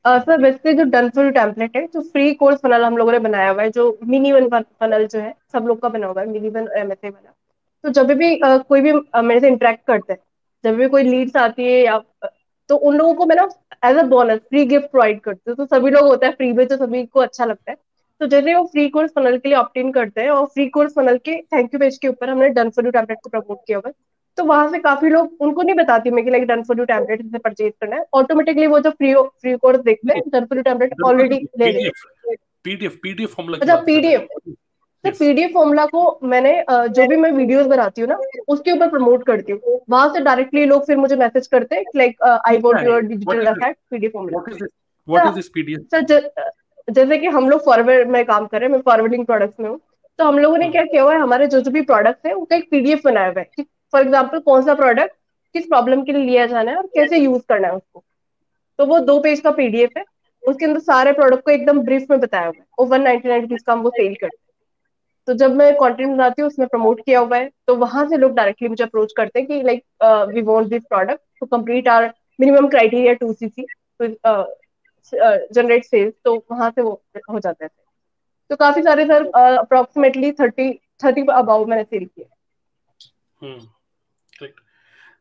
[0.05, 3.49] सर बेसिकली जो डन फॉर टेम्पलेट है जो फ्री कोर्स फनल हम लोगों ने बनाया
[3.49, 6.49] हुआ है जो मिनी वन फनल जो है सब लोग का बना हुआ है मिनी
[6.49, 7.33] वन एम एस वाला।
[7.83, 10.19] तो जब भी uh, कोई भी uh, मेरे से इंटरेक्ट करते हैं
[10.63, 11.97] जब भी कोई लीड्स आती है या
[12.69, 13.47] तो उन लोगों को मैं ना
[13.85, 16.65] as a bonus free gift provide करती हूँ। तो सभी लोग होता है फ्री में
[16.67, 17.77] तो सभी को अच्छा लगता है।
[18.21, 21.17] तो जैसे वो फ्री कोर्स फनल के लिए ऑप्ट करते हैं और फ्री कोर्स फनल
[21.25, 23.87] के थैंक यू पेज के ऊपर हमने डन फॉर यू टेम्पलेट को प्रमोट किया हुआ
[23.87, 23.93] है।
[24.37, 27.21] तो वहाँ से काफ़ी लोग उनको नहीं बताती मैं कि like done for you template
[27.23, 30.63] से परचेज करना है। ऑटोमेटिकली वो जो फ्री फ्री कोर्स देखते हैं done for you
[30.63, 32.35] template already ले लेते
[32.65, 34.27] पीडीएफ पीडीएफ फॉर्मूला अच्छा पीडीएफ
[35.03, 38.17] तो पीडीएफ फॉर्मूला को मैंने जो भी मैं वीडियोस बनाती हूँ ना
[38.47, 42.23] उसके ऊपर प्रमोट करती हूँ। वहाँ से डायरेक्टली लोग फिर मुझे मैसेज करते हैं like
[42.23, 44.39] I want your digital asset PDF formula
[45.07, 46.31] what is this PDF sir
[46.87, 49.79] जैसे कि हम लोग फॉरवर्ड में काम कर रहे हैं मैं फॉरवर्डिंग प्रोडक्ट्स में हूँ।
[50.19, 52.55] तो हम लोगों ने क्या किया हुआ है हमारे जो जो भी प्रोडक्ट्स है उनका
[52.55, 53.63] एक पीडीएफ बनाया हुआ है।
[53.93, 55.13] फॉर एग्ज़ाम्पल कौन सा प्रोडक्ट
[55.55, 58.03] किस प्रॉब्लम के लिए लिया जाना है और कैसे यूज़ करना है उसको?
[58.79, 60.03] तो वो दो पेज का पीडीएफ है,
[60.43, 63.41] उसके अंदर सारे प्रोडक्ट को एकदम ब्रीफ में बताया हुआ है। वो वन नाइनटी नाइन
[63.41, 64.43] रुपीज़ का हम वो सेल करते हैं।
[65.27, 68.33] तो जब मैं कंटेंट बनाती हूँ, उसमें प्रमोट किया हुआ है तो वहाँ से लोग
[68.35, 69.83] डायरेक्टली मुझे अप्रोच करते हैं कि like
[70.29, 73.65] we want this product to complete or minimum criteria to C C
[75.53, 77.69] generate sales तो वहाँ से वो हो जाता है।
[78.49, 80.71] तो काफ़ी सारे sir approximately thirty
[81.03, 82.33] thirty about मैंने सेल किया
[83.41, 83.57] Hmm.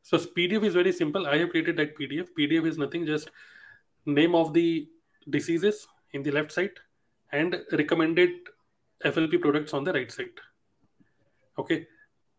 [0.05, 1.27] So PDF is very simple.
[1.27, 2.29] I have created that PDF.
[2.39, 3.31] PDF is nothing, just
[4.05, 4.87] name of the
[5.31, 6.73] diseases in the left side
[7.33, 8.31] and recommended
[9.03, 10.43] FLP products on the right side.
[11.59, 11.87] Okay.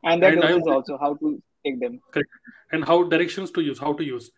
[0.03, 1.99] And that and also how to take them.
[2.11, 2.29] Correct.
[2.71, 4.29] And how directions to use, how to use.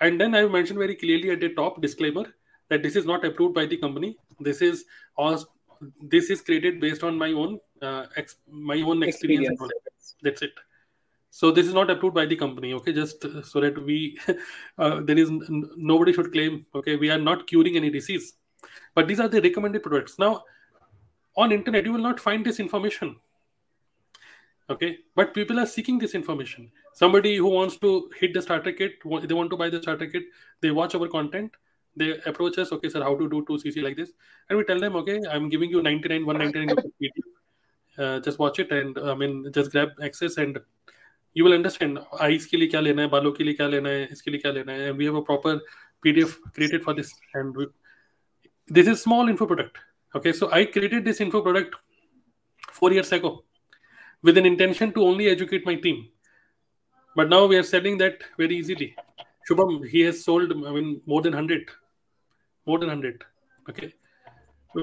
[0.00, 2.26] And then I mentioned very clearly at the top disclaimer
[2.68, 4.16] that this is not approved by the company.
[4.38, 4.84] This is
[5.16, 5.44] all
[6.00, 9.48] this is created based on my own uh, ex- my own experience.
[9.48, 10.14] experience.
[10.22, 10.52] That's it
[11.34, 12.92] so this is not approved by the company okay?
[12.92, 14.18] Just so that we
[14.78, 16.96] uh, there is nobody should claim okay?
[16.96, 18.34] We are not curing any disease.
[18.94, 20.18] But these are the recommended products.
[20.18, 20.44] Now
[21.34, 23.16] on internet you will not find this information
[24.68, 24.98] okay?
[25.16, 26.70] But people are seeking this information.
[26.92, 30.24] Somebody who wants to hit the starter kit they want to buy the starter kit
[30.60, 31.50] they watch our content
[31.96, 34.12] they approach us okay sir how to do 2cc like this?
[34.50, 37.10] And we tell them okay i'm giving you 99 199
[37.96, 40.58] uh, just watch it and i mean just grab access and
[41.33, 44.07] you will understand eyes के लिए क्या लेना है बालों के लिए क्या लेना है
[44.11, 45.59] इसके लिए क्या लेना है and we have a proper
[46.05, 47.67] pdf created for this and we,
[48.67, 49.77] this is small info product
[50.15, 51.75] okay so i created this info product
[52.79, 53.31] four years ago
[54.23, 56.07] with an intention to only educate my team
[57.15, 58.89] but now we are selling that very easily
[59.49, 61.73] shubham he has sold i mean more than 100
[62.65, 63.25] more than 100
[63.69, 63.93] okay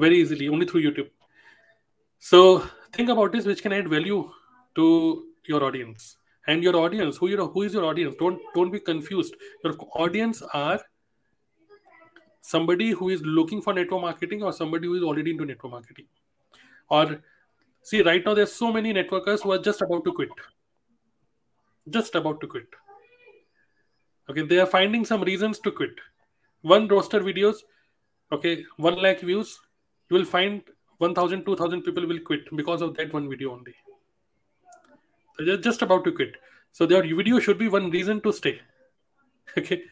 [0.06, 1.10] very easily only through youtube
[2.32, 2.40] so
[2.98, 4.20] think about this which can add value
[4.78, 4.86] to
[5.52, 6.16] your audience
[6.48, 8.16] and your audience who you know who is your audience?
[8.20, 9.36] Don't don't be confused.
[9.64, 10.80] Your audience are
[12.41, 16.06] somebody who is looking for network marketing or somebody who is already into network marketing.
[16.90, 17.22] Or
[17.84, 20.30] see right now there's so many networkers who are just about to quit.
[21.90, 22.68] Just about to quit.
[24.30, 25.91] Okay they are finding some reasons to quit.
[26.61, 27.57] One roster videos
[28.32, 29.60] okay one lakh views
[30.10, 30.61] you will find
[30.99, 33.74] 1000 2000 people will quit because of that one video only
[35.45, 36.36] they're just about to quit.
[36.72, 38.60] So their video should be one reason to stay.
[39.57, 39.84] okay.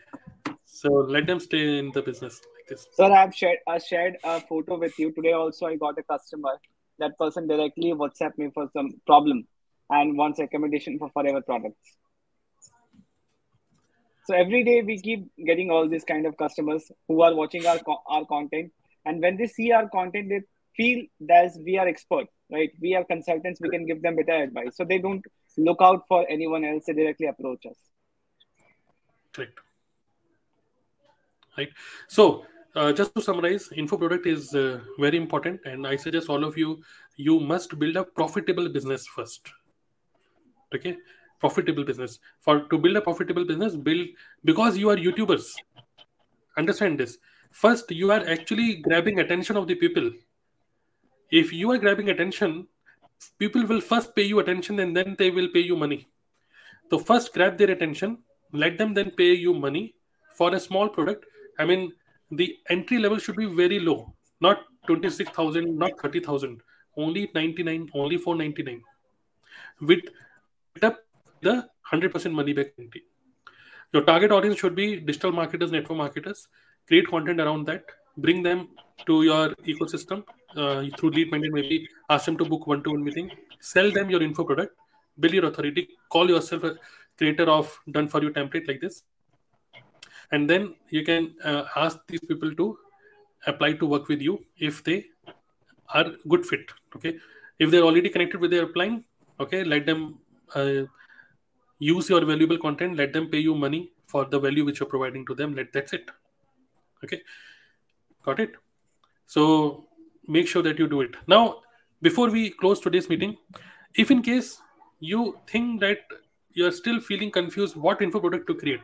[0.65, 2.88] So let them stay in the business like this.
[2.94, 5.34] Sir, I've shared I shared a photo with you today.
[5.34, 6.60] Also, I got a customer.
[6.99, 9.48] That person directly WhatsApp me for some problem
[9.90, 11.95] and wants recommendation for forever products.
[14.26, 17.80] So every day we keep getting all these kind of customers who are watching our
[18.07, 18.72] our content,
[19.06, 20.41] and when they see our content, they
[20.76, 22.72] feel that we are expert right?
[22.82, 24.76] We are consultants, we can give them better advice.
[24.76, 25.26] So they don't
[25.57, 27.78] look out for anyone else, they directly approach us.
[29.34, 29.60] Correct.
[31.57, 31.69] Right.
[32.07, 32.45] So
[32.76, 36.57] uh, just to summarize, info product is uh, very important, and I suggest all of
[36.57, 36.84] you
[37.15, 39.49] you must build a profitable business first.
[40.76, 40.98] Okay,
[41.40, 42.19] profitable business.
[42.41, 44.07] For to build a profitable business, build
[44.45, 45.56] because you are YouTubers.
[46.57, 47.18] Understand this.
[47.52, 50.11] First, you are actually grabbing attention of the people
[51.31, 52.67] if you are grabbing attention
[53.39, 56.07] people will first pay you attention and then they will pay you money
[56.89, 58.17] so first grab their attention
[58.53, 59.95] let them then pay you money
[60.35, 61.25] for a small product
[61.59, 61.91] i mean
[62.31, 66.61] the entry level should be very low not 26,000, not 30,000,
[66.95, 68.81] only 99, only 499
[69.81, 69.99] with
[70.81, 70.99] up
[71.41, 73.03] the 100% money back guarantee.
[73.93, 76.47] Your target audience should be digital marketers, network marketers.
[76.87, 77.83] Create content around that.
[78.17, 78.69] Bring them
[79.05, 80.23] to your ecosystem
[80.56, 81.53] uh, through lead magnet.
[81.53, 83.32] Maybe ask them to book one-to-one meeting.
[83.60, 84.76] Sell them your info product.
[85.19, 85.90] Build your authority.
[86.10, 86.76] Call yourself a
[87.18, 89.03] creator of done for you template like this,
[90.32, 92.78] and then you can uh, ask these people to
[93.48, 95.06] apply to work with you if they
[95.94, 96.72] are good fit.
[96.95, 97.18] Okay,
[97.57, 99.03] if they're already connected with their upline,
[99.40, 100.19] okay, let them
[100.53, 100.84] uh,
[101.80, 105.26] use your valuable content let them pay you money for the value which you're providing
[105.26, 106.10] to them let that's it
[107.03, 107.22] okay
[108.24, 108.52] got it
[109.26, 109.86] so
[110.27, 111.15] make sure that you do it.
[111.27, 111.61] Now
[112.01, 113.37] before we close today's meeting
[113.95, 114.61] if in case
[114.99, 115.99] you think that
[116.51, 118.81] you're still feeling confused what info product to create?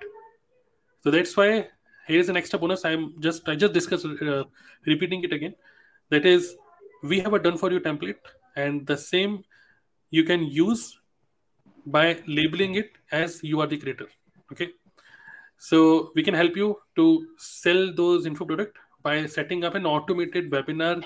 [1.02, 1.68] So that's why
[2.08, 2.86] here's an extra bonus.
[2.86, 4.44] I'm just i just discussed uh,
[4.86, 5.56] repeating it again.
[6.10, 6.56] That is
[7.04, 8.16] we have a done for you template
[8.56, 9.44] and the same
[10.12, 11.00] you can use
[11.86, 14.08] by labeling it as you are the creator.
[14.52, 14.70] Okay?
[15.58, 20.50] So we can help you to sell those info product by setting up an automated
[20.52, 21.04] webinar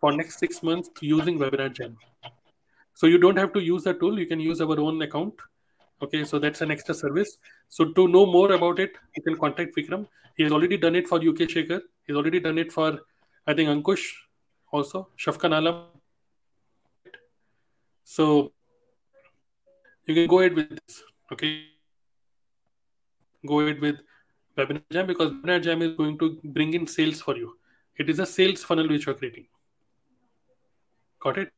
[0.00, 1.96] for next six months using webinar jam
[3.00, 4.18] so you don't have to use the tool.
[4.18, 5.34] You can use our own account.
[6.02, 7.38] Okay so that's an extra service.
[7.68, 10.06] So to know more about it you can contact vikram.
[10.36, 11.80] He has already done it for uk Shekhar.
[12.06, 12.98] He's already done it for
[13.46, 14.04] i think ankush
[14.70, 15.86] also shafkan alam.
[18.04, 18.52] So
[20.04, 21.02] you can go ahead with this.
[21.32, 21.64] Okay.
[23.46, 23.96] Go ahead with
[24.60, 27.56] Webinar Jam because Webinar Jam is going to bring in sales for you.
[27.96, 29.46] It is a sales funnel which you're creating.
[31.20, 31.52] Got it?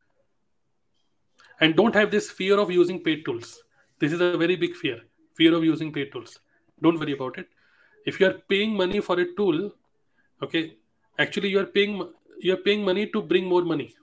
[1.61, 3.62] And don't have this fear of using paid tools.
[3.99, 5.01] This is a very big fear.
[5.37, 6.41] Fear of using paid tools.
[6.83, 7.49] Don't worry about it.
[8.05, 9.73] If you are paying money for a tool,
[10.43, 10.77] okay,
[11.19, 12.09] actually you are paying
[12.41, 13.95] you are paying money to bring more money.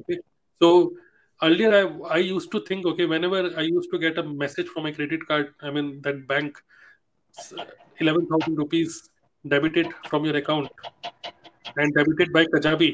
[0.00, 0.20] Okay.
[0.58, 0.94] So
[1.42, 4.84] earlier I, I used to think okay whenever i used to get a message from
[4.84, 6.62] my credit card i mean that bank
[8.00, 9.10] 11000 rupees
[9.46, 10.68] debited from your account
[11.76, 12.90] and debited by kajabi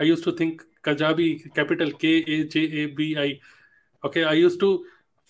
[0.00, 1.28] i used to think kajabi
[1.60, 3.30] capital k a j a b i
[4.08, 4.70] okay i used to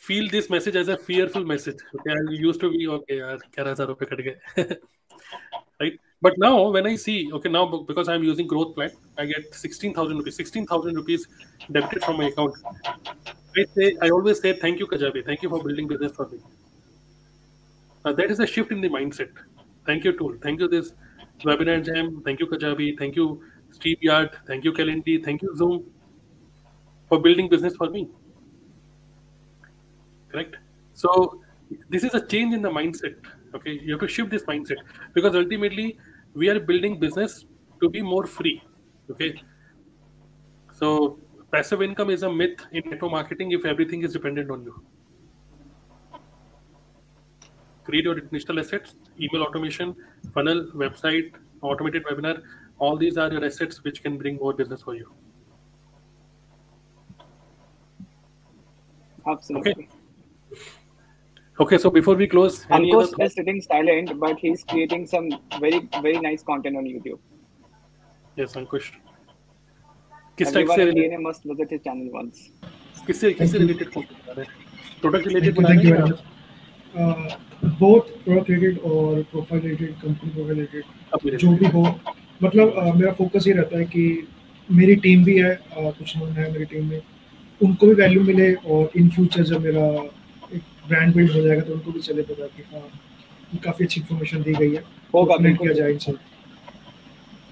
[0.08, 3.88] feel this message as a fearful message okay i used to be okay yaar 11000
[3.92, 4.36] rupees cut gaye
[5.84, 9.54] right but now when I see, okay, now because I'm using growth plan, I get
[9.54, 11.28] 16,000 rupees, 16,000 rupees
[11.70, 12.54] debited from my account.
[13.56, 15.24] I say, I always say, thank you, Kajabi.
[15.24, 16.38] Thank you for building business for me.
[18.06, 19.28] Uh, that is a shift in the mindset.
[19.84, 20.36] Thank you, tool.
[20.42, 20.92] Thank you, this
[21.44, 22.22] webinar jam.
[22.24, 22.98] Thank you, Kajabi.
[22.98, 23.42] Thank you,
[23.72, 24.30] StreamYard.
[24.46, 25.22] Thank you, Calendly.
[25.24, 25.84] Thank you, Zoom,
[27.08, 28.08] for building business for me.
[30.30, 30.56] Correct?
[30.94, 31.42] So,
[31.88, 33.16] this is a change in the mindset
[33.54, 34.76] okay you have to shift this mindset
[35.14, 35.98] because ultimately
[36.34, 37.44] we are building business
[37.80, 38.62] to be more free
[39.10, 39.30] okay
[40.72, 41.18] so
[41.52, 44.74] passive income is a myth in network marketing if everything is dependent on you
[47.85, 49.95] create your digital assets email automation
[50.33, 52.35] funnel website automated webinar
[52.79, 55.09] all these are your assets which can bring more business for you
[59.27, 59.89] absolutely okay
[61.59, 65.29] Okay, so before we close, Ankush is sitting silent, but he's creating some
[65.59, 67.19] very very nice content on YouTube.
[68.35, 68.87] Yes, Ankush.
[70.37, 72.49] किस type से related must visit his channel once
[73.07, 73.89] किससे किससे related
[75.01, 76.13] product related thank you madam
[76.96, 81.82] both product related और profile related company profile related जो भी हो।
[82.42, 84.28] मतलब uh, मेरा फोकस ये रहता है कि
[84.68, 87.00] मेरी टीम भी है uh, कुछ लोग हैं मेरी टीम में
[87.60, 89.86] उनको भी वैल्यू मिले और इन फ्यूचर जब मेरा
[90.54, 92.88] एक ब्रांड बिल्ड हो जाएगा तो उनको भी चले पता कि हाँ
[93.64, 94.82] काफ़ी अच्छी इन्फॉर्मेशन दी गई है।
[95.14, 96.12] होगा तो किया जाए इनसे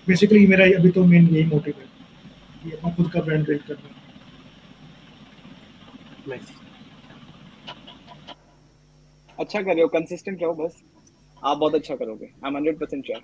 [0.09, 1.87] बेसिकली मेरा अभी तो मेन यही मोटिव है
[2.65, 3.89] कि अपना खुद का ब्रांड बिल्ड करना।
[9.41, 10.83] अच्छा कर रहे हो कंसिस्टेंट रहो बस।
[11.45, 13.23] आप बहुत अच्छा करोगे। I am hundred percent sure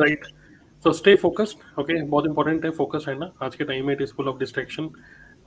[0.00, 0.26] right
[0.84, 4.02] so stay focused okay बहुत इंपॉर्टेंट है फोकस है ना आज के टाइम में it
[4.02, 4.88] is full of distraction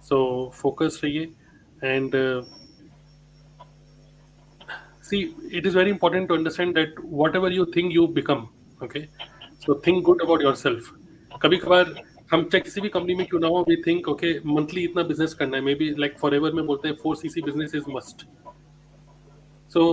[0.09, 0.19] so
[0.55, 1.23] focus रहिए
[1.83, 2.11] and
[5.09, 5.21] see
[5.57, 8.47] it is very important to understand that what you think you become
[8.83, 9.05] okay
[9.65, 10.91] so think good about yourself
[11.41, 11.93] कभी कभार
[12.32, 15.34] हम चाहे किसी भी कंपनी में क्यों ना हो वी थिंक ओके मंथली इतना बिजनेस
[15.40, 17.84] करना है maybe like forever में बोलते हैं four C C business is
[17.96, 18.26] must
[19.72, 19.84] so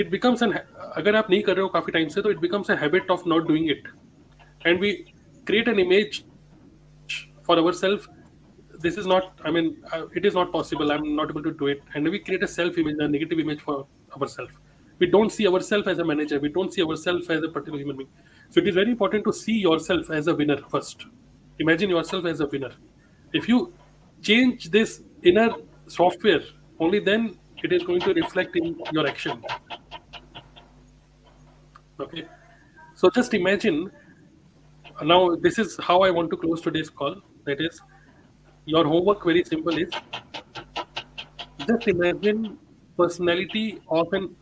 [0.00, 2.70] it becomes N अगर आप नहीं कर रहे हो काफी टाइम से तो it becomes
[2.70, 3.88] a habit of not doing it
[4.66, 4.92] and we
[5.46, 6.22] create an image
[7.46, 8.08] for our self
[8.82, 11.66] this is not i mean uh, it is not possible i'm not able to do
[11.72, 13.86] it and we create a self image a negative image for
[14.18, 14.54] ourselves
[15.00, 17.96] we don't see ourselves as a manager we don't see ourselves as a particular human
[17.96, 18.10] being
[18.50, 21.06] so it is very important to see yourself as a winner first
[21.59, 22.71] imagine yourself as a winner.
[23.33, 23.73] If you
[24.21, 25.49] change this inner
[25.87, 26.41] software
[26.79, 29.41] only then it is going to reflect in your action.
[31.99, 32.25] Okay?
[32.95, 33.91] So just imagine
[35.03, 37.15] now this is how i want to close today's call.
[37.45, 37.81] That is
[38.65, 39.91] your homework very simple is
[41.67, 42.57] just imagine
[42.97, 44.35] personality of an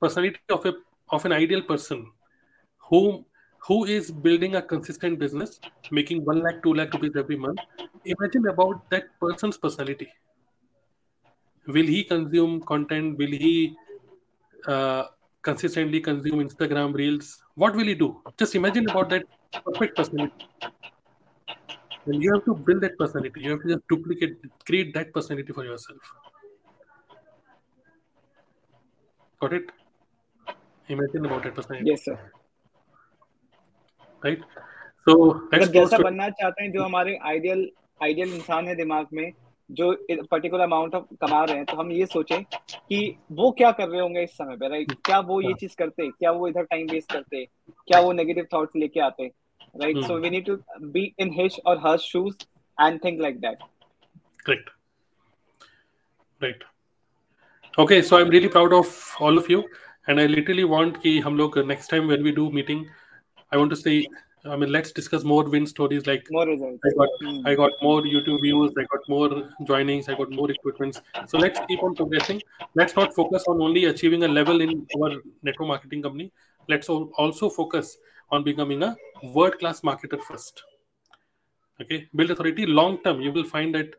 [0.00, 0.72] personality of a
[1.10, 2.06] of an ideal person
[2.88, 3.24] who
[3.66, 5.60] who is building a consistent business
[5.90, 7.60] making 1 lakh 2 lakh rupees every month?
[8.04, 10.08] Imagine about that person's personality.
[11.66, 13.18] Will he consume content?
[13.18, 13.76] Will he
[14.66, 15.04] uh,
[15.42, 17.42] consistently consume instagram reels?
[17.54, 18.22] What will he do?
[18.38, 19.24] Just imagine about that
[19.64, 20.32] perfect personality.
[22.06, 23.42] And you have to build that personality.
[23.42, 25.98] You have to just duplicate create that personality for yourself.
[29.40, 29.64] Got it?
[30.88, 31.90] Imagine about that personality.
[31.90, 32.18] Yes sir
[35.06, 37.68] so let's मतलब जैसा बनना चाहते हैं जो हमारे ideal
[38.02, 39.32] ideal इंसान है दिमाग में
[39.70, 43.00] जो पर्टिकुलर अमाउंट ऑफ़ कमा रहे हैं तो हम ये सोचें कि
[43.32, 46.30] वो क्या कर रहे होंगे इस समय पे राइट क्या वो ये चीज़ करते क्या
[46.30, 47.44] वो इधर टाइम वेस्ट करते
[47.88, 49.30] क्या वो नेगेटिव थॉट्स लेके आते
[49.82, 50.56] right so we need to
[50.96, 52.44] be in his or her shoes
[52.78, 53.62] and think like that
[54.46, 54.70] correct
[56.40, 56.64] right
[57.74, 59.58] okay so i'm really proud of all of you
[60.06, 62.80] and i literally want ki hum log next time when we do meeting
[63.52, 64.06] i want to say
[64.44, 66.06] I mean, let's discuss more win stories.
[66.06, 66.80] Like more results.
[66.84, 67.42] I got, mm.
[67.46, 68.72] I got more YouTube views.
[68.78, 69.28] I got more
[69.62, 70.08] joinings.
[70.08, 71.00] I got more equipments.
[71.26, 72.40] So let's keep on progressing.
[72.74, 76.32] Let's not focus on only achieving a level in our network marketing company.
[76.68, 77.98] Let's also focus
[78.30, 80.62] on becoming a world-class marketer first.
[81.80, 83.20] Okay, build authority long term.
[83.20, 83.94] You will find that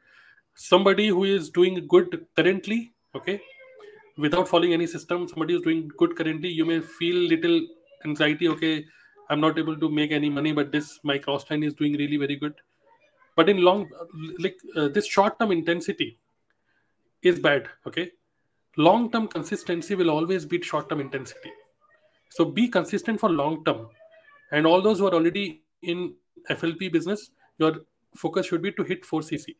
[0.55, 3.41] somebody who is doing good currently, okay,
[4.17, 7.61] without following any system, somebody who's doing good currently, you may feel little
[8.05, 8.47] anxiety.
[8.47, 8.85] Okay
[9.31, 12.17] I'm not able to make any money, but this my cross line is doing really
[12.17, 12.53] very good.
[13.37, 13.87] But in long,
[14.39, 16.19] like uh, this short term intensity
[17.21, 17.69] is bad.
[17.87, 18.11] Okay,
[18.75, 21.53] long term consistency will always beat short term intensity.
[22.29, 23.87] So be consistent for long term.
[24.51, 26.13] And all those who are already in
[26.49, 27.85] FLP business, your
[28.15, 29.55] focus should be to hit 4cc.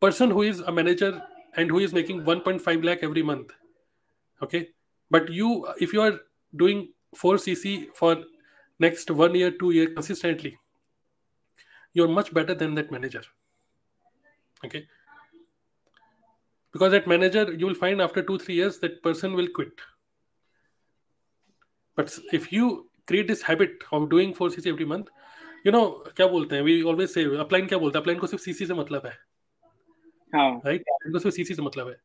[0.00, 1.22] Person who is a manager
[1.56, 3.52] and who is making 1.5 lakh every month.
[4.42, 4.68] Okay.
[5.10, 6.18] But you, if you are
[6.54, 8.16] doing 4cc for
[8.79, 10.57] next one year, two year consistently,
[11.93, 13.21] you're much better than that manager.
[14.65, 14.87] Okay.
[16.73, 19.73] Because that manager, you will find after two, three years, that person will quit.
[21.95, 25.09] But if you create this habit of doing four CC every month,
[25.65, 28.43] you know क्या बोलते हैं we always say upline क्या बोलते हैं upline को सिर्फ
[28.43, 29.17] CC से मतलब है
[30.35, 31.11] राइट right?
[31.13, 31.95] को सिर्फ सीसी से मतलब है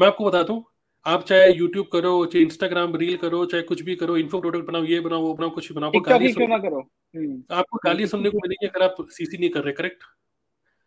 [0.00, 0.60] मैं आपको बता दूं
[1.05, 4.83] आप चाहे यूट्यूब करो चाहे इंस्टाग्राम रील करो चाहे कुछ भी करो इन्फो प्रोडक्ट बनाओ
[4.85, 6.57] ये बनाओ वो बनाओ कुछ बनाओ गाली सुन...
[6.59, 10.03] करो हम्म। आपको गाली सुनने को मिलेगी अगर आप सीसी नहीं कर रहे करेक्ट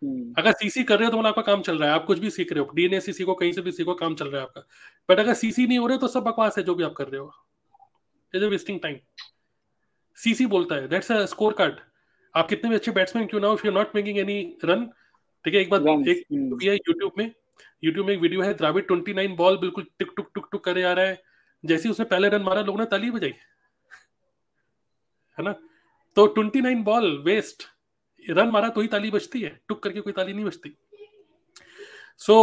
[0.02, 2.18] हम्म। अगर सीसी कर रहे हो तो मतलब आपका काम चल रहा है आप कुछ
[2.18, 4.46] भी सीख रहे हो डीएनए सीसी को कहीं से भी सीखो काम चल रहा है
[4.46, 4.66] आपका
[5.08, 7.20] बट अगर सीसी नहीं हो रहे तो सब बकवास है जो भी आप कर रहे
[7.20, 7.32] हो
[8.34, 8.98] इज़ वेस्टिंग टाइम
[10.18, 11.80] सीसी बोलता है दैट्स अ स्कोर कार्ड
[12.34, 14.90] आप कितने भी अच्छे बैट्समैन क्यों ना हो if you not making any run
[15.44, 17.32] ठीक है एक बार एक यूट्यूब हम्म। में
[17.84, 20.82] यूट्यूब में एक वीडियो है, द्राविड ट्वेंटी नाइन बॉल बिल्कुल टिक टुक टुक टुक करे
[20.82, 21.22] आ रहा है।
[21.64, 23.34] जैसे उसने पहले रन मारा, लोगों ने ताली बजाई।
[25.38, 25.52] है ना?
[26.16, 27.62] तो twenty nine ball waste
[28.30, 30.76] run मारा तो ही ताली बजती है, टुक करके कोई ताली नहीं बजती।
[32.18, 32.36] So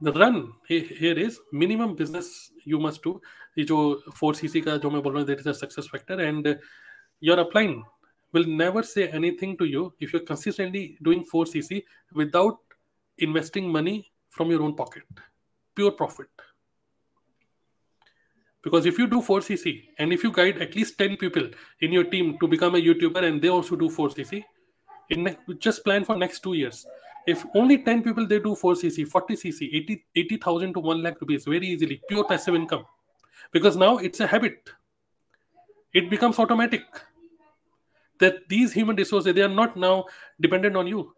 [0.00, 0.36] run
[0.70, 2.28] here is minimum business
[2.68, 3.20] you must do
[3.58, 3.78] ये जो
[4.16, 6.56] फोर सीसी का जो मैं बोल रहा हूँ that is a success factor and
[7.22, 7.82] your upline
[8.34, 11.76] will never say anything to you if you're consistently doing 4cc
[12.12, 12.74] without
[13.18, 13.94] investing money
[14.38, 15.02] from your own pocket,
[15.74, 16.28] pure profit.
[18.62, 21.48] Because if you do 4cc and if you guide at least 10 people
[21.80, 24.44] in your team to become a YouTuber and they also do 4cc,
[25.10, 26.86] in just plan for next two years.
[27.26, 31.66] If only 10 people they do 4cc, 40cc, 80 80,000 to 1 lakh rupees very
[31.66, 32.84] easily, pure passive income.
[33.52, 34.70] Because now it's a habit.
[35.92, 36.82] It becomes automatic
[38.20, 40.04] that these human resources they are not now
[40.40, 41.12] dependent on you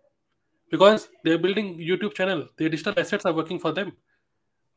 [0.70, 2.48] because they're building youtube channel.
[2.56, 3.92] Their digital assets are working for them.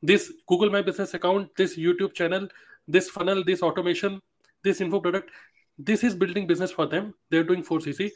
[0.01, 2.47] This google my business account this youtube channel
[2.87, 4.21] this funnel this automation
[4.63, 5.29] this info product
[5.77, 7.13] this is building business for them.
[7.29, 8.11] They're doing 4cc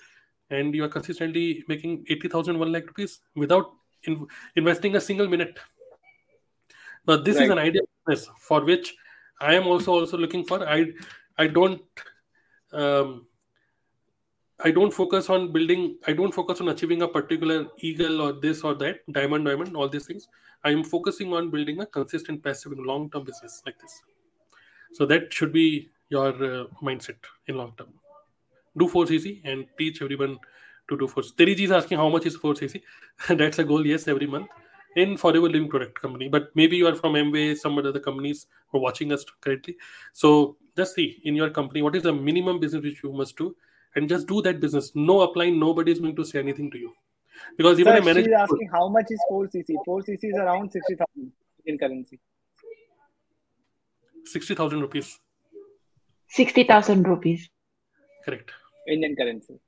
[0.49, 3.71] and you are consistently making 80000 1 lakh rupees without
[4.03, 5.57] in, investing a single minute.
[7.07, 7.45] Now this right.
[7.45, 8.95] is an idea business for which
[9.39, 10.67] i am also also looking for.
[10.67, 10.87] I
[11.37, 11.81] i don't
[12.73, 13.26] um,
[14.63, 18.63] I don't focus on building, I don't focus on achieving a particular eagle or this
[18.63, 20.27] or that, diamond, diamond, all these things.
[20.63, 24.01] I am focusing on building a consistent, passive, long term business like this.
[24.93, 27.17] So that should be your uh, mindset
[27.47, 27.89] in long term.
[28.77, 30.38] Do 4cc and teach everyone
[30.89, 31.34] to do Force.
[31.34, 32.81] Teriji is asking how much is 4cc.
[33.29, 34.47] That's a goal, yes, every month
[34.95, 36.27] in Forever Living Product Company.
[36.27, 39.77] But maybe you are from Amway, some other companies who are watching us currently.
[40.13, 43.55] So just see in your company what is the minimum business which you must do,
[43.97, 44.93] and just do that business.
[44.94, 45.59] No applying.
[45.59, 46.93] Nobody is going to say anything to you.
[47.56, 49.74] Because even Sir, a manager she's asking how much is 4cc.
[49.86, 51.32] 4cc is around 60,000
[51.66, 52.20] in currency.
[54.24, 55.18] 60,000 rupees.
[56.28, 57.48] 60,000 rupees.
[58.24, 58.52] Correct.
[58.89, 59.59] Indian currency.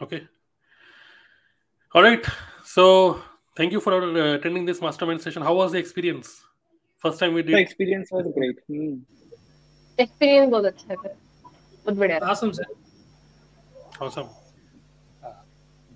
[0.00, 0.26] Okay.
[1.94, 2.24] All right.
[2.64, 3.22] So
[3.56, 5.42] thank you for uh, attending this mastermind session.
[5.42, 6.42] How was the experience?
[6.98, 7.54] First time we did.
[7.54, 8.58] The experience was great.
[8.68, 8.96] Hmm.
[10.00, 11.10] Experience बहुत अच्छा है
[11.85, 12.65] बहुत बढ़िया। Awesome sir.
[13.99, 14.29] Awesome.
[15.23, 15.45] हाँ,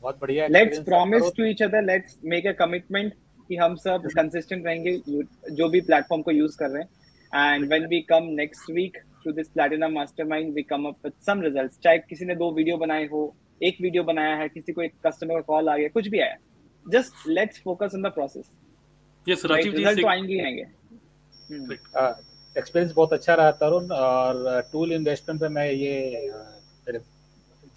[0.04, 3.14] बहुत बढ़िया let's promise to each other let's make a commitment
[3.50, 4.98] कि हम सब कंसिस्टेंट रहेंगे
[5.52, 9.32] जो भी प्लेटफॉर्म को यूज़ कर रहे हैं। And when we come next week to
[9.32, 13.06] this platinum mastermind we come up with some results चाहे किसी ने दो वीडियो बनाए
[13.08, 13.22] हो
[13.62, 16.36] एक वीडियो बनाया है किसी को एक कस्टमर का कॉल आ गया कुछ भी आया।
[16.86, 18.52] Just let's focus on the process
[19.28, 20.64] yes Rajiv ji से आएँगे आएँगे।
[21.96, 22.12] हाँ,
[22.58, 25.94] एक्सपीरियंस बहुत अच्छा रहा तरुण और टूल इन्वेस्टमेंट पे मैं ये
[26.88, 27.00] मेरे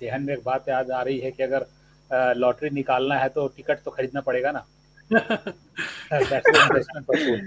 [0.01, 1.67] जहन में एक बात याद आ रही है कि अगर
[2.37, 4.65] लॉटरी निकालना है तो टिकट तो खरीदना पड़ेगा ना?
[5.13, 7.41] इन्वेस्टमेंट पर टूल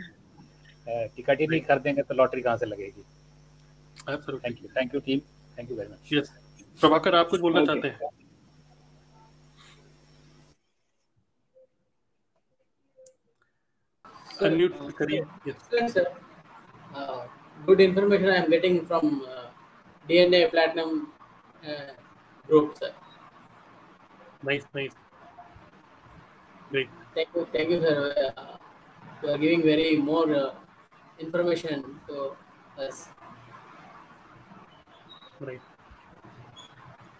[1.15, 3.03] टिकट ही नहीं खरीदेंगे तो लॉटरी कहाँ से लगेगी?
[4.09, 5.19] Thank you thank you team
[5.57, 6.29] thank you very much Yes.
[6.81, 8.09] Prabhakar आप कुछ बोलना चाहते हैं?
[14.47, 15.21] Unmute करिए.
[15.47, 15.57] Yes.
[16.95, 17.21] Uh,
[17.65, 19.47] good information I am getting from uh,
[20.09, 21.13] DNA Platinum
[21.67, 21.93] uh,
[22.47, 22.91] group, sir.
[24.43, 24.91] Nice, nice.
[26.71, 26.89] Great.
[27.15, 28.33] Thank you, thank you, sir.
[28.37, 28.57] Uh,
[29.23, 30.51] you are giving very more uh,
[31.19, 32.31] information to
[32.81, 33.09] us.
[35.39, 35.61] Right.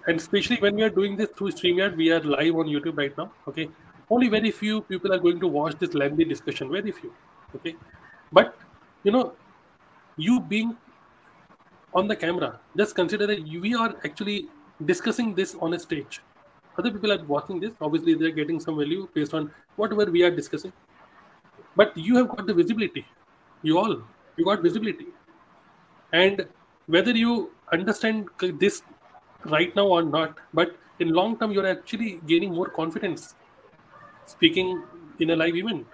[0.07, 3.15] And especially when we are doing this through StreamYard, we are live on YouTube right
[3.17, 3.31] now.
[3.47, 3.69] Okay.
[4.09, 6.71] Only very few people are going to watch this lengthy discussion.
[6.71, 7.13] Very few.
[7.55, 7.75] Okay.
[8.31, 8.57] But
[9.03, 9.33] you know,
[10.17, 10.77] you being
[11.93, 14.47] on the camera, just consider that we are actually
[14.85, 16.21] discussing this on a stage.
[16.77, 17.73] Other people are watching this.
[17.81, 20.71] Obviously, they're getting some value based on whatever we are discussing.
[21.75, 23.05] But you have got the visibility.
[23.61, 24.01] You all,
[24.37, 25.07] you got visibility.
[26.13, 26.47] And
[26.87, 28.29] whether you understand
[28.59, 28.83] this
[29.45, 33.35] right now or not, but in long term, you're actually gaining more confidence
[34.25, 34.83] speaking
[35.19, 35.85] in a live event.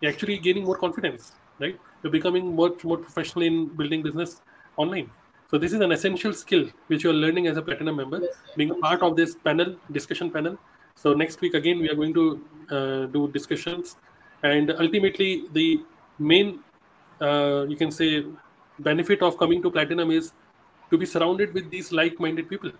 [0.00, 1.78] You're actually gaining more confidence, right?
[2.02, 4.40] You're becoming much more professional in building business
[4.76, 5.10] online.
[5.50, 8.20] So this is an essential skill which you're learning as a platinum member,
[8.56, 10.58] being a part of this panel discussion panel.
[10.94, 13.96] So next week again we are going to uh, do discussions,
[14.42, 15.84] and ultimately the
[16.18, 16.60] main
[17.20, 18.24] uh, you can say
[18.80, 20.32] benefit of coming to platinum is
[20.90, 22.72] to be surrounded with these like-minded people.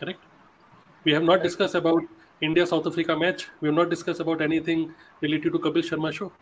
[0.00, 0.20] Correct.
[1.04, 2.02] We have not discussed about
[2.40, 3.48] India South Africa match.
[3.60, 6.32] We have not discussed about anything related to Kapil Sharma show.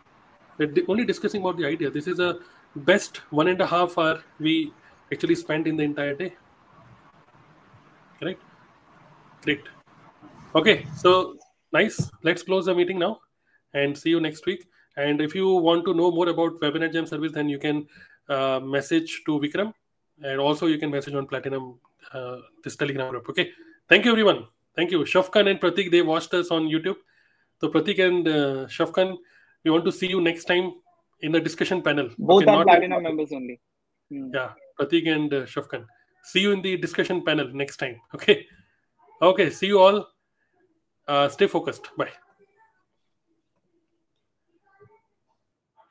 [0.57, 1.89] We're only discussing about the idea.
[1.89, 2.39] This is a
[2.75, 4.73] best one and a half hour we
[5.11, 6.33] actually spent in the entire day.
[8.19, 8.41] Correct.
[9.43, 9.61] Great.
[10.55, 11.37] Okay, so
[11.73, 12.09] nice.
[12.23, 13.19] Let's close the meeting now
[13.73, 14.65] and see you next week.
[14.97, 17.87] And if you want to know more about Webinar Jam service, then you can
[18.29, 19.73] uh, message to Vikram
[20.23, 21.77] and also you can message on Platinum,
[22.13, 23.27] uh, this Telegram group.
[23.29, 23.51] Okay.
[23.89, 24.47] Thank you, everyone.
[24.75, 24.99] Thank you.
[24.99, 26.95] Shafkan and Pratik, they watched us on YouTube.
[27.61, 29.17] So, Pratik and uh, Shafkan,
[29.65, 30.73] we want to see you next time
[31.21, 32.09] in the discussion panel.
[32.17, 33.59] Both Okay, are platinum members only.
[34.09, 34.29] Hmm.
[34.33, 35.85] yeah, Pratik and uh, Shafkan.
[36.23, 37.99] See you in the discussion panel next time.
[38.13, 38.45] Okay.
[39.21, 39.49] Okay.
[39.49, 40.07] See you all.
[41.07, 41.89] Uh, stay focused.
[41.97, 42.09] Bye.